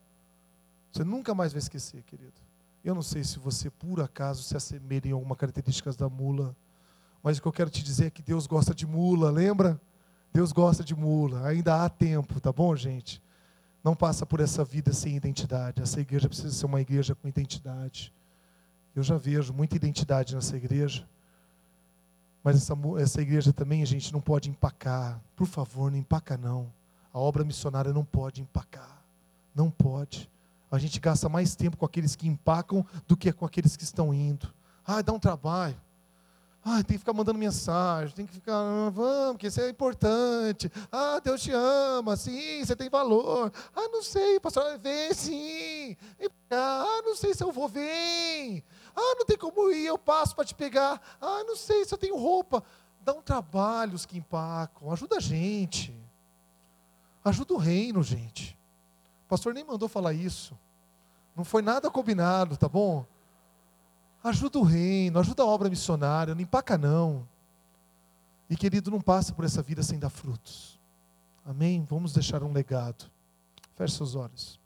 Você 0.92 1.04
nunca 1.04 1.34
mais 1.34 1.54
vai 1.54 1.60
esquecer, 1.60 2.04
querido. 2.04 2.34
Eu 2.84 2.94
não 2.94 3.02
sei 3.02 3.24
se 3.24 3.40
você, 3.40 3.70
por 3.70 4.02
acaso, 4.02 4.44
se 4.44 4.58
assemelha 4.58 5.08
em 5.08 5.12
alguma 5.12 5.36
característica 5.36 5.92
da 5.94 6.10
mula. 6.10 6.56
Mas 7.22 7.38
o 7.38 7.42
que 7.42 7.48
eu 7.48 7.54
quero 7.54 7.70
te 7.70 7.82
dizer 7.82 8.08
é 8.08 8.10
que 8.10 8.22
Deus 8.22 8.46
gosta 8.46 8.76
de 8.76 8.86
mula, 8.86 9.32
lembra? 9.32 9.80
Deus 10.34 10.52
gosta 10.52 10.84
de 10.84 10.94
mula. 10.94 11.48
Ainda 11.48 11.84
há 11.84 11.90
tempo, 11.90 12.42
tá 12.42 12.52
bom, 12.52 12.76
gente? 12.76 13.24
Não 13.84 13.96
passa 13.96 14.26
por 14.26 14.40
essa 14.40 14.66
vida 14.66 14.92
sem 14.92 15.16
identidade. 15.16 15.82
Essa 15.82 16.02
igreja 16.02 16.28
precisa 16.28 16.52
ser 16.52 16.66
uma 16.66 16.82
igreja 16.82 17.16
com 17.16 17.28
identidade. 17.28 18.14
Eu 18.96 19.02
já 19.04 19.18
vejo 19.18 19.54
muita 19.54 19.76
identidade 19.76 20.36
nessa 20.36 20.56
igreja. 20.56 21.08
Mas 22.44 22.58
essa, 22.58 22.74
essa 23.00 23.22
igreja 23.22 23.54
também, 23.54 23.82
a 23.82 23.88
gente 23.88 24.12
não 24.12 24.20
pode 24.20 24.50
empacar. 24.50 25.20
Por 25.36 25.48
favor, 25.48 25.90
não 25.90 25.98
empaca 25.98 26.38
não. 26.38 26.72
A 27.14 27.20
obra 27.20 27.44
missionária 27.44 27.94
não 27.94 28.04
pode 28.04 28.42
empacar. 28.42 29.02
Não 29.56 29.72
pode. 29.72 30.30
A 30.70 30.78
gente 30.78 31.00
gasta 31.00 31.30
mais 31.30 31.56
tempo 31.56 31.78
com 31.78 31.86
aqueles 31.86 32.16
que 32.16 32.28
empacam 32.28 32.86
do 33.08 33.16
que 33.16 33.32
com 33.32 33.46
aqueles 33.46 33.78
que 33.78 33.84
estão 33.84 34.14
indo. 34.14 34.54
Ah, 34.86 35.02
dá 35.02 35.14
um 35.14 35.20
trabalho. 35.20 35.80
Ah, 36.66 36.78
tem 36.78 36.96
que 36.96 37.00
ficar 37.00 37.12
mandando 37.12 37.38
mensagem, 37.38 38.16
tem 38.16 38.26
que 38.26 38.32
ficar, 38.32 38.56
ah, 38.56 38.90
vamos, 38.90 39.38
que 39.38 39.48
isso 39.48 39.60
é 39.60 39.70
importante. 39.70 40.72
Ah, 40.90 41.20
Deus 41.22 41.42
te 41.42 41.52
ama, 41.52 42.16
sim, 42.16 42.64
você 42.64 42.74
tem 42.74 42.90
valor. 42.90 43.52
Ah, 43.76 43.90
não 43.90 44.02
sei, 44.02 44.40
pastor, 44.40 44.80
vem 44.80 45.14
sim. 45.14 45.98
Ah, 46.50 47.02
não 47.04 47.18
sei 47.18 47.34
se 47.34 47.44
eu 47.44 47.52
vou, 47.52 47.68
vem. 47.68 48.64
Ah, 48.96 49.16
não 49.18 49.26
tem 49.26 49.38
como 49.38 49.72
ir, 49.72 49.86
eu 49.86 49.98
passo 49.98 50.36
para 50.36 50.46
te 50.46 50.54
pegar. 50.54 51.02
Ah, 51.20 51.44
não 51.46 51.56
sei 51.56 51.86
se 51.86 51.94
eu 51.94 51.98
tenho 51.98 52.18
roupa. 52.18 52.64
Dá 53.02 53.14
um 53.14 53.22
trabalho 53.22 53.96
os 53.96 54.06
que 54.06 54.18
empacam, 54.18 54.92
ajuda 54.92 55.18
a 55.18 55.20
gente. 55.20 55.94
Ajuda 57.24 57.54
o 57.54 57.58
reino, 57.58 58.04
gente. 58.04 58.58
O 59.26 59.30
pastor 59.30 59.54
nem 59.54 59.64
mandou 59.64 59.90
falar 59.90 60.14
isso. 60.14 60.58
Não 61.36 61.44
foi 61.44 61.62
nada 61.62 61.90
combinado, 61.90 62.56
tá 62.58 62.70
bom? 62.70 63.06
Ajuda 64.24 64.60
o 64.60 64.64
reino, 64.64 65.20
ajuda 65.20 65.44
a 65.44 65.46
obra 65.46 65.70
missionária, 65.70 66.34
não 66.34 66.42
empaca 66.42 66.78
não. 66.78 67.28
E 68.50 68.56
querido, 68.56 68.92
não 68.92 69.02
passa 69.02 69.34
por 69.34 69.44
essa 69.44 69.62
vida 69.62 69.82
sem 69.82 69.98
dar 69.98 70.10
frutos. 70.10 70.80
Amém? 71.46 71.84
Vamos 71.90 72.14
deixar 72.14 72.44
um 72.44 72.54
legado. 72.54 73.10
Feche 73.76 73.96
seus 73.96 74.16
olhos. 74.16 74.60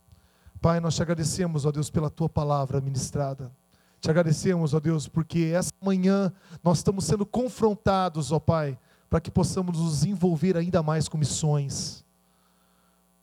Pai, 0.62 0.80
nós 0.80 0.96
te 0.96 1.02
agradecemos, 1.02 1.66
ó 1.66 1.72
Deus, 1.72 1.90
pela 1.90 2.10
tua 2.10 2.28
palavra 2.28 2.82
ministrada. 2.82 3.52
Te 4.00 4.10
agradecemos, 4.10 4.74
ó 4.74 4.80
Deus, 4.80 5.08
porque 5.08 5.52
essa 5.54 5.74
manhã 5.82 6.32
nós 6.64 6.80
estamos 6.80 7.06
sendo 7.06 7.26
confrontados, 7.26 8.32
ó 8.32 8.40
Pai, 8.40 8.78
para 9.10 9.20
que 9.20 9.32
possamos 9.32 9.80
nos 9.80 10.04
envolver 10.06 10.56
ainda 10.56 10.84
mais 10.84 11.08
com 11.08 11.18
missões. 11.18 12.06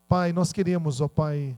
Pai, 0.08 0.32
nós 0.32 0.52
queremos, 0.52 1.00
ó 1.00 1.08
Pai, 1.08 1.56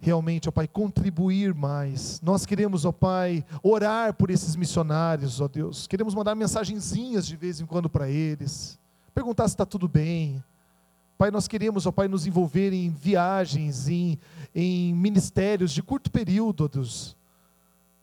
realmente, 0.00 0.48
ó 0.48 0.52
Pai, 0.52 0.66
contribuir 0.66 1.54
mais. 1.54 2.20
Nós 2.20 2.44
queremos, 2.44 2.84
ó 2.84 2.92
Pai, 2.92 3.44
orar 3.62 4.14
por 4.14 4.30
esses 4.30 4.56
missionários, 4.56 5.40
ó 5.40 5.48
Deus. 5.48 5.86
Queremos 5.86 6.14
mandar 6.14 6.34
mensagenzinhas 6.34 7.26
de 7.26 7.36
vez 7.36 7.60
em 7.60 7.66
quando 7.66 7.88
para 7.88 8.10
eles, 8.10 8.78
perguntar 9.14 9.46
se 9.48 9.54
está 9.54 9.64
tudo 9.64 9.88
bem. 9.88 10.42
Pai, 11.16 11.30
nós 11.30 11.48
queremos, 11.48 11.86
ó 11.86 11.92
Pai, 11.92 12.08
nos 12.08 12.26
envolver 12.26 12.72
em 12.72 12.90
viagens, 12.90 13.88
em, 13.88 14.18
em 14.54 14.94
ministérios 14.94 15.72
de 15.72 15.82
curto 15.82 16.10
período, 16.10 16.64
ó 16.64 16.68
Deus. 16.68 17.16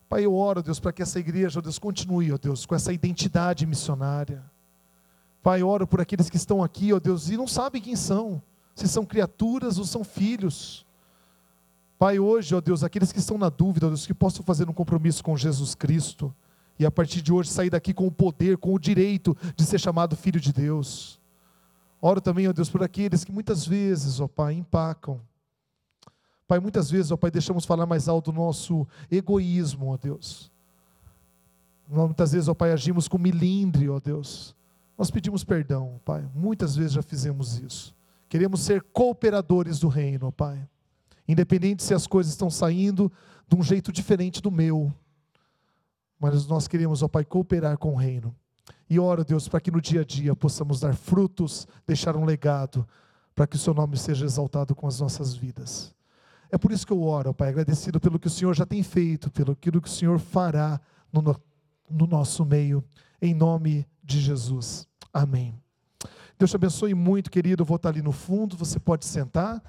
Pai, 0.08 0.24
eu 0.24 0.34
oro, 0.34 0.62
Deus, 0.62 0.78
para 0.78 0.92
que 0.92 1.02
essa 1.02 1.18
igreja, 1.18 1.60
Deus, 1.60 1.78
continue, 1.78 2.32
ó 2.32 2.38
Deus, 2.38 2.64
com 2.64 2.74
essa 2.74 2.92
identidade 2.92 3.66
missionária. 3.66 4.44
Pai, 5.42 5.62
eu 5.62 5.68
oro 5.68 5.86
por 5.86 6.00
aqueles 6.00 6.30
que 6.30 6.36
estão 6.36 6.62
aqui, 6.62 6.92
ó 6.92 7.00
Deus, 7.00 7.28
e 7.28 7.36
não 7.36 7.46
sabem 7.46 7.82
quem 7.82 7.96
são, 7.96 8.42
se 8.74 8.86
são 8.86 9.04
criaturas 9.04 9.78
ou 9.78 9.84
são 9.84 10.04
filhos. 10.04 10.86
Pai, 11.98 12.18
hoje, 12.18 12.54
ó 12.54 12.60
Deus, 12.60 12.84
aqueles 12.84 13.10
que 13.10 13.18
estão 13.18 13.38
na 13.38 13.48
dúvida, 13.48 13.86
ó 13.86 13.88
Deus, 13.88 14.06
que 14.06 14.14
possam 14.14 14.44
fazer 14.44 14.68
um 14.68 14.72
compromisso 14.72 15.24
com 15.24 15.36
Jesus 15.36 15.74
Cristo 15.74 16.32
e 16.78 16.84
a 16.84 16.90
partir 16.90 17.22
de 17.22 17.32
hoje 17.32 17.50
sair 17.50 17.70
daqui 17.70 17.94
com 17.94 18.06
o 18.06 18.12
poder, 18.12 18.58
com 18.58 18.74
o 18.74 18.78
direito 18.78 19.36
de 19.56 19.64
ser 19.64 19.80
chamado 19.80 20.14
filho 20.14 20.38
de 20.38 20.52
Deus. 20.52 21.18
Oro 22.00 22.20
também, 22.20 22.46
ó 22.46 22.52
Deus, 22.52 22.68
por 22.68 22.82
aqueles 22.82 23.24
que 23.24 23.32
muitas 23.32 23.66
vezes, 23.66 24.20
ó 24.20 24.28
Pai, 24.28 24.54
empacam. 24.54 25.20
Pai, 26.46 26.60
muitas 26.60 26.90
vezes, 26.90 27.10
ó 27.10 27.16
Pai, 27.16 27.30
deixamos 27.30 27.64
falar 27.64 27.86
mais 27.86 28.08
alto 28.08 28.30
o 28.30 28.34
nosso 28.34 28.86
egoísmo, 29.10 29.92
ó 29.92 29.96
Deus. 29.96 30.50
Muitas 31.88 32.32
vezes, 32.32 32.48
ó 32.48 32.54
Pai, 32.54 32.72
agimos 32.72 33.08
com 33.08 33.18
milindre, 33.18 33.88
ó 33.88 33.98
Deus. 34.00 34.54
Nós 34.96 35.10
pedimos 35.10 35.44
perdão, 35.44 36.00
Pai. 36.04 36.28
Muitas 36.34 36.76
vezes 36.76 36.92
já 36.92 37.02
fizemos 37.02 37.58
isso. 37.58 37.94
Queremos 38.28 38.60
ser 38.60 38.82
cooperadores 38.82 39.78
do 39.78 39.88
reino, 39.88 40.28
ó 40.28 40.30
Pai 40.30 40.66
independente 41.28 41.82
se 41.82 41.94
as 41.94 42.06
coisas 42.06 42.32
estão 42.32 42.48
saindo 42.48 43.10
de 43.48 43.56
um 43.56 43.62
jeito 43.62 43.92
diferente 43.92 44.40
do 44.40 44.50
meu. 44.50 44.92
Mas 46.18 46.46
nós 46.46 46.68
queremos, 46.68 47.02
ó 47.02 47.08
Pai, 47.08 47.24
cooperar 47.24 47.76
com 47.78 47.92
o 47.92 47.96
reino. 47.96 48.34
E 48.88 48.98
oro, 48.98 49.24
Deus, 49.24 49.48
para 49.48 49.60
que 49.60 49.70
no 49.70 49.80
dia 49.80 50.02
a 50.02 50.04
dia 50.04 50.34
possamos 50.34 50.80
dar 50.80 50.94
frutos, 50.94 51.66
deixar 51.86 52.16
um 52.16 52.24
legado, 52.24 52.86
para 53.34 53.46
que 53.46 53.56
o 53.56 53.58
Seu 53.58 53.74
nome 53.74 53.96
seja 53.96 54.24
exaltado 54.24 54.74
com 54.74 54.86
as 54.86 55.00
nossas 55.00 55.34
vidas. 55.34 55.94
É 56.50 56.58
por 56.58 56.72
isso 56.72 56.86
que 56.86 56.92
eu 56.92 57.02
oro, 57.02 57.34
Pai, 57.34 57.48
agradecido 57.48 57.98
pelo 58.00 58.18
que 58.18 58.26
o 58.26 58.30
Senhor 58.30 58.54
já 58.54 58.64
tem 58.64 58.82
feito, 58.82 59.30
pelo 59.30 59.56
que 59.56 59.70
o 59.70 59.86
Senhor 59.86 60.18
fará 60.18 60.80
no, 61.12 61.22
no 61.90 62.06
nosso 62.06 62.44
meio, 62.44 62.84
em 63.20 63.34
nome 63.34 63.86
de 64.02 64.20
Jesus. 64.20 64.86
Amém. 65.12 65.54
Deus 66.38 66.50
te 66.50 66.56
abençoe 66.56 66.94
muito, 66.94 67.30
querido. 67.30 67.62
Eu 67.62 67.66
vou 67.66 67.76
estar 67.76 67.88
ali 67.88 68.02
no 68.02 68.12
fundo, 68.12 68.56
você 68.56 68.78
pode 68.78 69.06
sentar. 69.06 69.62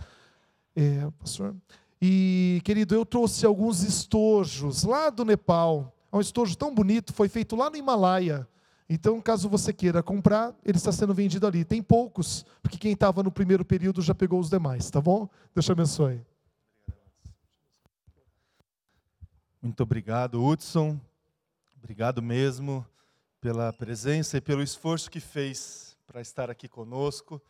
É, 0.75 1.09
pastor. 1.19 1.55
E, 2.01 2.61
querido, 2.63 2.93
eu 2.93 3.05
trouxe 3.05 3.45
alguns 3.45 3.81
estojos 3.81 4.83
lá 4.83 5.09
do 5.09 5.25
Nepal. 5.25 5.95
É 6.11 6.15
um 6.15 6.21
estojo 6.21 6.55
tão 6.55 6.73
bonito, 6.73 7.13
foi 7.13 7.27
feito 7.27 7.55
lá 7.55 7.69
no 7.69 7.77
Himalaia. 7.77 8.47
Então, 8.89 9.19
caso 9.19 9.49
você 9.49 9.73
queira 9.73 10.01
comprar, 10.01 10.55
ele 10.63 10.77
está 10.77 10.91
sendo 10.91 11.13
vendido 11.13 11.47
ali. 11.47 11.65
Tem 11.65 11.81
poucos, 11.81 12.45
porque 12.61 12.77
quem 12.77 12.93
estava 12.93 13.23
no 13.23 13.31
primeiro 13.31 13.65
período 13.65 14.01
já 14.01 14.15
pegou 14.15 14.39
os 14.39 14.49
demais, 14.49 14.89
tá 14.89 15.01
bom? 15.01 15.27
Deus 15.53 15.65
te 15.65 15.71
abençoe. 15.71 16.21
Muito 19.59 19.81
obrigado, 19.81 20.45
Hudson. 20.45 20.99
Obrigado 21.75 22.21
mesmo 22.21 22.85
pela 23.41 23.73
presença 23.73 24.37
e 24.37 24.41
pelo 24.41 24.61
esforço 24.61 25.09
que 25.09 25.19
fez 25.19 25.97
para 26.05 26.21
estar 26.21 26.51
aqui 26.51 26.67
conosco. 26.67 27.41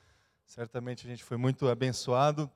Certamente 0.46 1.06
a 1.06 1.10
gente 1.10 1.22
foi 1.22 1.36
muito 1.36 1.68
abençoado. 1.68 2.50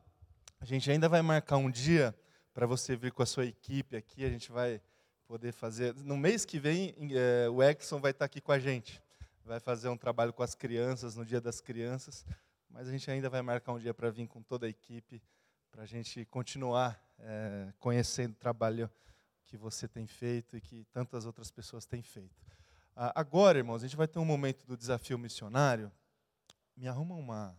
A 0.62 0.64
gente 0.64 0.90
ainda 0.90 1.10
vai 1.10 1.22
marcar 1.22 1.58
um 1.58 1.70
dia 1.70 2.16
para 2.54 2.66
você 2.66 2.96
vir 2.96 3.12
com 3.12 3.22
a 3.22 3.26
sua 3.26 3.46
equipe 3.46 3.98
aqui. 3.98 4.24
A 4.24 4.30
gente 4.30 4.50
vai 4.54 4.82
poder 5.28 5.52
fazer. 5.52 5.94
No 5.96 6.16
mês 6.16 6.46
que 6.46 6.58
vem, 6.58 6.96
é, 7.12 7.50
o 7.50 7.62
Exxon 7.62 8.00
vai 8.00 8.12
estar 8.12 8.24
aqui 8.24 8.40
com 8.40 8.54
a 8.54 8.60
gente. 8.60 9.02
Vai 9.44 9.60
fazer 9.60 9.90
um 9.90 9.98
trabalho 9.98 10.32
com 10.32 10.44
as 10.44 10.56
crianças, 10.56 11.18
no 11.18 11.26
Dia 11.26 11.42
das 11.42 11.60
Crianças. 11.60 12.26
Mas 12.70 12.88
a 12.88 12.92
gente 12.92 13.12
ainda 13.12 13.30
vai 13.30 13.42
marcar 13.42 13.74
um 13.74 13.80
dia 13.80 13.94
para 13.94 14.10
vir 14.10 14.28
com 14.28 14.42
toda 14.42 14.66
a 14.66 14.70
equipe, 14.70 15.22
para 15.70 15.84
a 15.84 15.86
gente 15.86 16.24
continuar 16.24 16.98
é, 17.20 17.74
conhecendo 17.80 18.32
o 18.32 18.36
trabalho 18.36 18.90
que 19.52 19.58
você 19.58 19.86
tem 19.86 20.08
feito 20.08 20.56
e 20.56 20.62
que 20.62 20.86
tantas 20.94 21.26
outras 21.26 21.52
pessoas 21.52 21.86
têm 21.86 22.02
feito. 22.02 22.42
Agora, 22.96 23.58
irmãos, 23.58 23.84
a 23.84 23.86
gente 23.86 23.98
vai 23.98 24.08
ter 24.08 24.18
um 24.18 24.24
momento 24.24 24.66
do 24.66 24.78
desafio 24.78 25.20
missionário. 25.20 25.92
Me 26.76 26.88
arruma 26.88 27.16
uma 27.16 27.58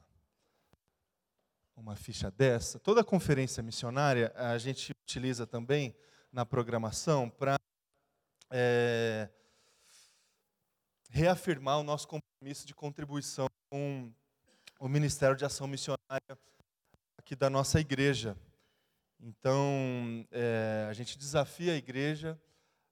uma 1.76 1.94
ficha 1.94 2.30
dessa. 2.30 2.78
Toda 2.78 3.04
conferência 3.04 3.62
missionária 3.62 4.32
a 4.34 4.56
gente 4.56 4.92
utiliza 5.04 5.46
também 5.46 5.94
na 6.32 6.46
programação 6.46 7.28
para 7.28 7.58
é, 8.50 9.28
reafirmar 11.10 11.78
o 11.78 11.82
nosso 11.82 12.08
compromisso 12.08 12.66
de 12.66 12.74
contribuição 12.74 13.48
com 13.70 14.10
o 14.80 14.88
Ministério 14.88 15.36
de 15.36 15.44
Ação 15.44 15.66
Missionária 15.66 16.38
aqui 17.18 17.36
da 17.36 17.50
nossa 17.50 17.78
igreja. 17.80 18.34
Então, 19.24 20.26
é, 20.32 20.84
a 20.90 20.92
gente 20.92 21.16
desafia 21.16 21.74
a 21.74 21.76
igreja 21.76 22.36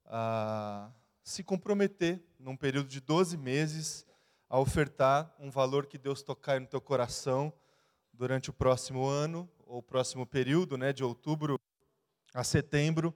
a 0.07 0.89
se 1.25 1.43
comprometer, 1.43 2.23
num 2.39 2.57
período 2.57 2.89
de 2.89 3.01
12 3.01 3.37
meses, 3.37 4.07
a 4.49 4.57
ofertar 4.57 5.35
um 5.41 5.51
valor 5.51 5.87
que 5.87 5.99
Deus 5.99 6.23
tocar 6.23 6.61
no 6.61 6.69
teu 6.69 6.81
coração 6.81 7.53
durante 8.13 8.49
o 8.49 8.53
próximo 8.53 9.05
ano, 9.07 9.51
ou 9.67 9.83
próximo 9.83 10.25
período, 10.25 10.79
né, 10.79 10.93
de 10.93 11.03
outubro 11.03 11.59
a 12.33 12.45
setembro, 12.45 13.13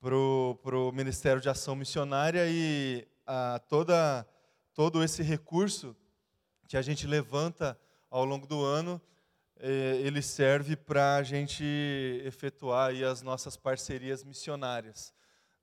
para 0.00 0.14
o 0.14 0.92
Ministério 0.92 1.40
de 1.42 1.48
Ação 1.48 1.74
Missionária 1.74 2.46
e 2.46 3.08
a, 3.26 3.58
toda, 3.68 4.24
todo 4.72 5.02
esse 5.02 5.20
recurso 5.20 5.96
que 6.68 6.76
a 6.76 6.82
gente 6.82 7.08
levanta 7.08 7.76
ao 8.08 8.24
longo 8.24 8.46
do 8.46 8.62
ano 8.62 9.02
ele 9.60 10.20
serve 10.20 10.76
para 10.76 11.16
a 11.16 11.22
gente 11.22 11.64
efetuar 12.24 12.92
as 13.04 13.22
nossas 13.22 13.56
parcerias 13.56 14.24
missionárias. 14.24 15.12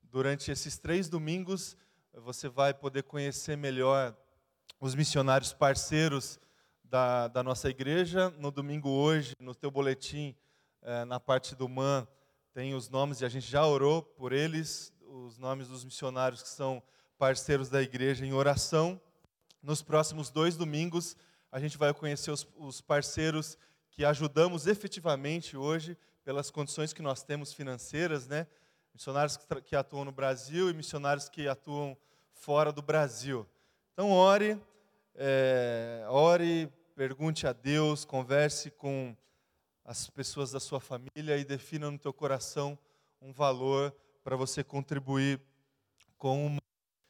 Durante 0.02 0.52
esses 0.52 0.78
três 0.78 1.08
domingos, 1.08 1.78
você 2.14 2.50
vai 2.50 2.74
poder 2.74 3.04
conhecer 3.04 3.56
melhor 3.56 4.16
os 4.80 4.96
missionários 4.96 5.54
parceiros 5.54 6.40
da, 6.84 7.28
da 7.28 7.44
nossa 7.44 7.70
igreja. 7.70 8.30
No 8.32 8.52
domingo 8.52 8.90
hoje, 8.90 9.34
no 9.40 9.56
teu 9.56 9.72
boletim, 9.72 10.36
é, 10.82 11.06
na 11.06 11.20
parte 11.20 11.56
do 11.56 11.70
MAN, 11.70 12.08
tem 12.54 12.74
os 12.74 12.90
nomes, 12.90 13.22
e 13.22 13.26
a 13.26 13.30
gente 13.30 13.50
já 13.50 13.66
orou 13.66 14.02
por 14.02 14.34
eles, 14.34 14.92
os 15.02 15.38
nomes 15.38 15.68
dos 15.68 15.86
missionários 15.86 16.42
que 16.42 16.50
são 16.50 16.84
parceiros 17.18 17.70
da 17.70 17.82
igreja 17.82 18.26
em 18.26 18.34
oração. 18.34 19.00
Nos 19.64 19.82
próximos 19.82 20.30
dois 20.30 20.58
domingos, 20.58 21.16
a 21.52 21.60
gente 21.60 21.78
vai 21.78 21.94
conhecer 21.94 22.32
os, 22.32 22.48
os 22.58 22.82
parceiros 22.82 23.58
que 23.92 24.06
ajudamos 24.06 24.66
efetivamente 24.68 25.56
hoje 25.58 25.98
pelas 26.24 26.50
condições 26.50 26.94
que 26.94 27.02
nós 27.02 27.24
temos 27.24 27.54
financeiras, 27.54 28.28
né? 28.28 28.48
Missionários 28.94 29.38
que, 29.66 29.76
atuam 29.76 30.06
no 30.06 30.12
Brasil 30.12 30.70
e 30.70 30.74
missionários 30.74 31.30
que 31.30 31.48
atuam 31.48 31.98
fora 32.34 32.72
do 32.72 32.82
Brasil. 32.82 33.48
Então, 33.94 34.12
ore, 34.12 34.60
é, 35.16 36.06
ore, 36.10 36.72
pergunte 36.96 37.46
a 37.48 37.54
Deus, 37.54 38.06
converse 38.06 38.72
com 38.72 39.16
as 39.84 40.10
pessoas 40.10 40.52
da 40.52 40.60
sua 40.60 40.80
família 40.80 41.38
e 41.38 41.44
defina 41.44 41.90
no 41.92 41.98
teu 41.98 42.14
coração 42.14 42.78
um 43.22 43.32
valor 43.32 43.94
para 44.24 44.36
você 44.36 44.64
contribuir 44.64 45.40
com 46.18 46.46
uma. 46.46 46.62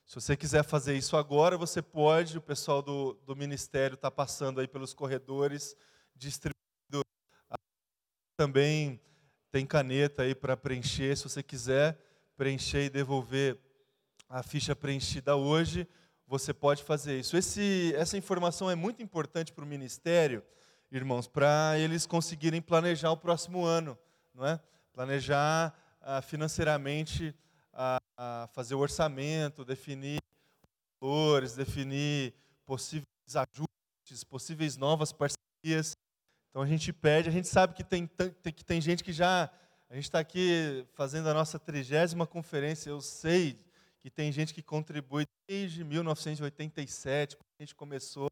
Se 0.05 0.15
você 0.15 0.35
quiser 0.35 0.63
fazer 0.63 0.95
isso 0.95 1.15
agora, 1.15 1.57
você 1.57 1.81
pode. 1.81 2.37
O 2.37 2.41
pessoal 2.41 2.81
do, 2.81 3.13
do 3.25 3.35
ministério 3.35 3.95
está 3.95 4.09
passando 4.09 4.59
aí 4.59 4.67
pelos 4.67 4.93
corredores, 4.93 5.75
distribuindo 6.15 6.50
também 8.41 8.99
tem 9.51 9.67
caneta 9.67 10.23
aí 10.23 10.33
para 10.33 10.57
preencher, 10.57 11.15
se 11.15 11.25
você 11.25 11.43
quiser 11.43 11.95
preencher 12.35 12.85
e 12.85 12.89
devolver 12.89 13.55
a 14.27 14.41
ficha 14.41 14.75
preenchida 14.75 15.35
hoje, 15.35 15.87
você 16.25 16.51
pode 16.51 16.83
fazer 16.83 17.19
isso. 17.19 17.37
Esse, 17.37 17.93
essa 17.95 18.17
informação 18.17 18.67
é 18.67 18.73
muito 18.73 19.03
importante 19.03 19.53
para 19.53 19.63
o 19.63 19.67
ministério, 19.67 20.43
irmãos, 20.91 21.27
para 21.27 21.77
eles 21.77 22.07
conseguirem 22.07 22.63
planejar 22.63 23.11
o 23.11 23.17
próximo 23.17 23.63
ano, 23.63 23.95
não 24.33 24.47
é? 24.47 24.59
Planejar 24.91 25.71
ah, 26.01 26.23
financeiramente, 26.23 27.35
ah, 27.71 28.01
ah, 28.17 28.49
fazer 28.53 28.73
o 28.73 28.79
orçamento, 28.79 29.63
definir 29.63 30.19
valores, 30.99 31.53
definir 31.53 32.33
possíveis 32.65 33.05
ajustes, 33.35 34.23
possíveis 34.27 34.77
novas 34.77 35.13
parcerias. 35.13 35.95
Então 36.51 36.61
a 36.61 36.67
gente 36.67 36.91
pede, 36.91 37.29
a 37.29 37.31
gente 37.31 37.47
sabe 37.47 37.73
que 37.73 37.83
tem, 37.83 38.05
que 38.43 38.63
tem 38.63 38.81
gente 38.81 39.03
que 39.03 39.13
já. 39.13 39.49
A 39.89 39.95
gente 39.95 40.03
está 40.03 40.19
aqui 40.19 40.85
fazendo 40.93 41.27
a 41.29 41.33
nossa 41.33 41.57
trigésima 41.57 42.27
conferência, 42.27 42.89
eu 42.89 43.01
sei 43.01 43.57
que 43.99 44.09
tem 44.09 44.31
gente 44.31 44.53
que 44.53 44.61
contribui 44.61 45.25
desde 45.47 45.83
1987, 45.83 47.37
quando 47.37 47.47
a 47.59 47.63
gente 47.63 47.75
começou 47.75 48.29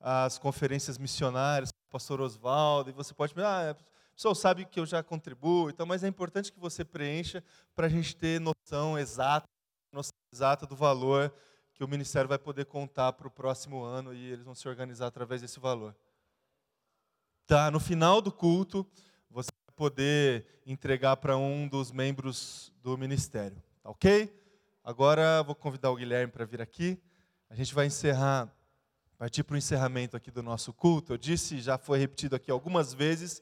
as 0.00 0.38
conferências 0.38 0.98
missionárias, 0.98 1.70
o 1.70 1.90
pastor 1.90 2.20
Oswaldo, 2.20 2.90
e 2.90 2.92
você 2.92 3.14
pode 3.14 3.34
ah, 3.38 3.74
o 3.78 4.14
pessoal 4.14 4.34
sabe 4.34 4.64
que 4.64 4.78
eu 4.78 4.86
já 4.86 5.02
contribuo, 5.02 5.70
então, 5.70 5.86
mas 5.86 6.04
é 6.04 6.08
importante 6.08 6.52
que 6.52 6.58
você 6.58 6.84
preencha 6.84 7.42
para 7.74 7.86
a 7.86 7.90
gente 7.90 8.16
ter 8.16 8.40
noção 8.40 8.98
exata, 8.98 9.46
noção 9.92 10.14
exata 10.32 10.66
do 10.66 10.76
valor 10.76 11.32
que 11.74 11.84
o 11.84 11.88
ministério 11.88 12.28
vai 12.28 12.38
poder 12.38 12.64
contar 12.64 13.12
para 13.12 13.28
o 13.28 13.30
próximo 13.30 13.82
ano 13.82 14.14
e 14.14 14.32
eles 14.32 14.44
vão 14.44 14.54
se 14.54 14.66
organizar 14.68 15.06
através 15.06 15.42
desse 15.42 15.60
valor. 15.60 15.94
Tá, 17.46 17.70
no 17.70 17.78
final 17.78 18.20
do 18.20 18.32
culto, 18.32 18.84
você 19.30 19.50
vai 19.64 19.76
poder 19.76 20.44
entregar 20.66 21.16
para 21.18 21.36
um 21.36 21.68
dos 21.68 21.92
membros 21.92 22.72
do 22.82 22.98
ministério. 22.98 23.62
Tá 23.84 23.90
ok? 23.90 24.36
Agora 24.82 25.44
vou 25.44 25.54
convidar 25.54 25.92
o 25.92 25.94
Guilherme 25.94 26.32
para 26.32 26.44
vir 26.44 26.60
aqui. 26.60 27.00
A 27.48 27.54
gente 27.54 27.72
vai 27.72 27.86
encerrar, 27.86 28.52
partir 29.16 29.44
para 29.44 29.54
o 29.54 29.56
encerramento 29.56 30.16
aqui 30.16 30.28
do 30.28 30.42
nosso 30.42 30.72
culto. 30.72 31.12
Eu 31.12 31.16
disse, 31.16 31.60
já 31.60 31.78
foi 31.78 32.00
repetido 32.00 32.34
aqui 32.34 32.50
algumas 32.50 32.92
vezes, 32.92 33.40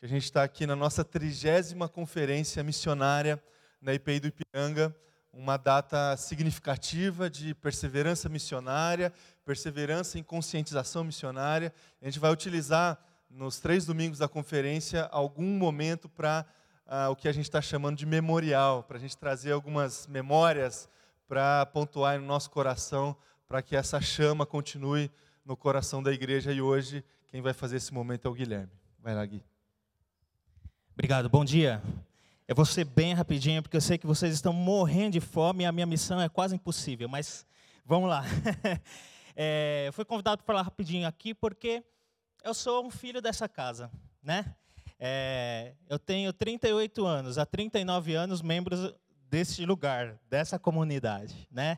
que 0.00 0.04
a 0.04 0.08
gente 0.08 0.24
está 0.24 0.42
aqui 0.42 0.66
na 0.66 0.74
nossa 0.74 1.04
trigésima 1.04 1.88
conferência 1.88 2.60
missionária 2.64 3.40
na 3.80 3.94
IPI 3.94 4.18
do 4.18 4.26
Ipiranga, 4.26 4.92
uma 5.32 5.56
data 5.56 6.16
significativa 6.16 7.30
de 7.30 7.54
perseverança 7.54 8.28
missionária, 8.28 9.12
perseverança 9.44 10.18
em 10.18 10.24
conscientização 10.24 11.04
missionária. 11.04 11.72
A 12.02 12.04
gente 12.06 12.18
vai 12.18 12.32
utilizar 12.32 12.98
nos 13.34 13.58
três 13.58 13.84
domingos 13.84 14.18
da 14.18 14.28
conferência, 14.28 15.08
algum 15.10 15.58
momento 15.58 16.08
para 16.08 16.46
uh, 16.86 17.10
o 17.10 17.16
que 17.16 17.26
a 17.26 17.32
gente 17.32 17.46
está 17.46 17.60
chamando 17.60 17.96
de 17.96 18.06
memorial, 18.06 18.84
para 18.84 18.96
a 18.96 19.00
gente 19.00 19.16
trazer 19.16 19.50
algumas 19.50 20.06
memórias 20.06 20.88
para 21.26 21.66
pontuar 21.66 22.20
no 22.20 22.26
nosso 22.26 22.48
coração, 22.50 23.16
para 23.48 23.60
que 23.60 23.74
essa 23.74 24.00
chama 24.00 24.46
continue 24.46 25.10
no 25.44 25.56
coração 25.56 26.00
da 26.00 26.12
igreja. 26.12 26.52
E 26.52 26.62
hoje, 26.62 27.04
quem 27.26 27.42
vai 27.42 27.52
fazer 27.52 27.76
esse 27.76 27.92
momento 27.92 28.28
é 28.28 28.30
o 28.30 28.34
Guilherme. 28.34 28.72
Vai 29.00 29.14
lá, 29.14 29.26
Gui. 29.26 29.42
Obrigado, 30.92 31.28
bom 31.28 31.44
dia. 31.44 31.82
Eu 32.46 32.54
vou 32.54 32.64
ser 32.64 32.84
bem 32.84 33.14
rapidinho, 33.14 33.62
porque 33.62 33.76
eu 33.76 33.80
sei 33.80 33.98
que 33.98 34.06
vocês 34.06 34.32
estão 34.32 34.52
morrendo 34.52 35.12
de 35.12 35.20
fome 35.20 35.64
e 35.64 35.66
a 35.66 35.72
minha 35.72 35.86
missão 35.86 36.20
é 36.20 36.28
quase 36.28 36.54
impossível, 36.54 37.08
mas 37.08 37.44
vamos 37.84 38.08
lá. 38.08 38.22
é, 39.34 39.90
fui 39.92 40.04
convidado 40.04 40.42
para 40.42 40.46
falar 40.46 40.62
rapidinho 40.62 41.08
aqui 41.08 41.34
porque 41.34 41.82
eu 42.44 42.52
sou 42.52 42.84
um 42.86 42.90
filho 42.90 43.22
dessa 43.22 43.48
casa, 43.48 43.90
né? 44.22 44.54
É, 45.00 45.72
eu 45.88 45.98
tenho 45.98 46.32
38 46.32 47.04
anos, 47.04 47.38
há 47.38 47.46
39 47.46 48.14
anos 48.14 48.42
membros 48.42 48.94
deste 49.30 49.64
lugar, 49.64 50.20
dessa 50.28 50.58
comunidade, 50.58 51.48
né? 51.50 51.72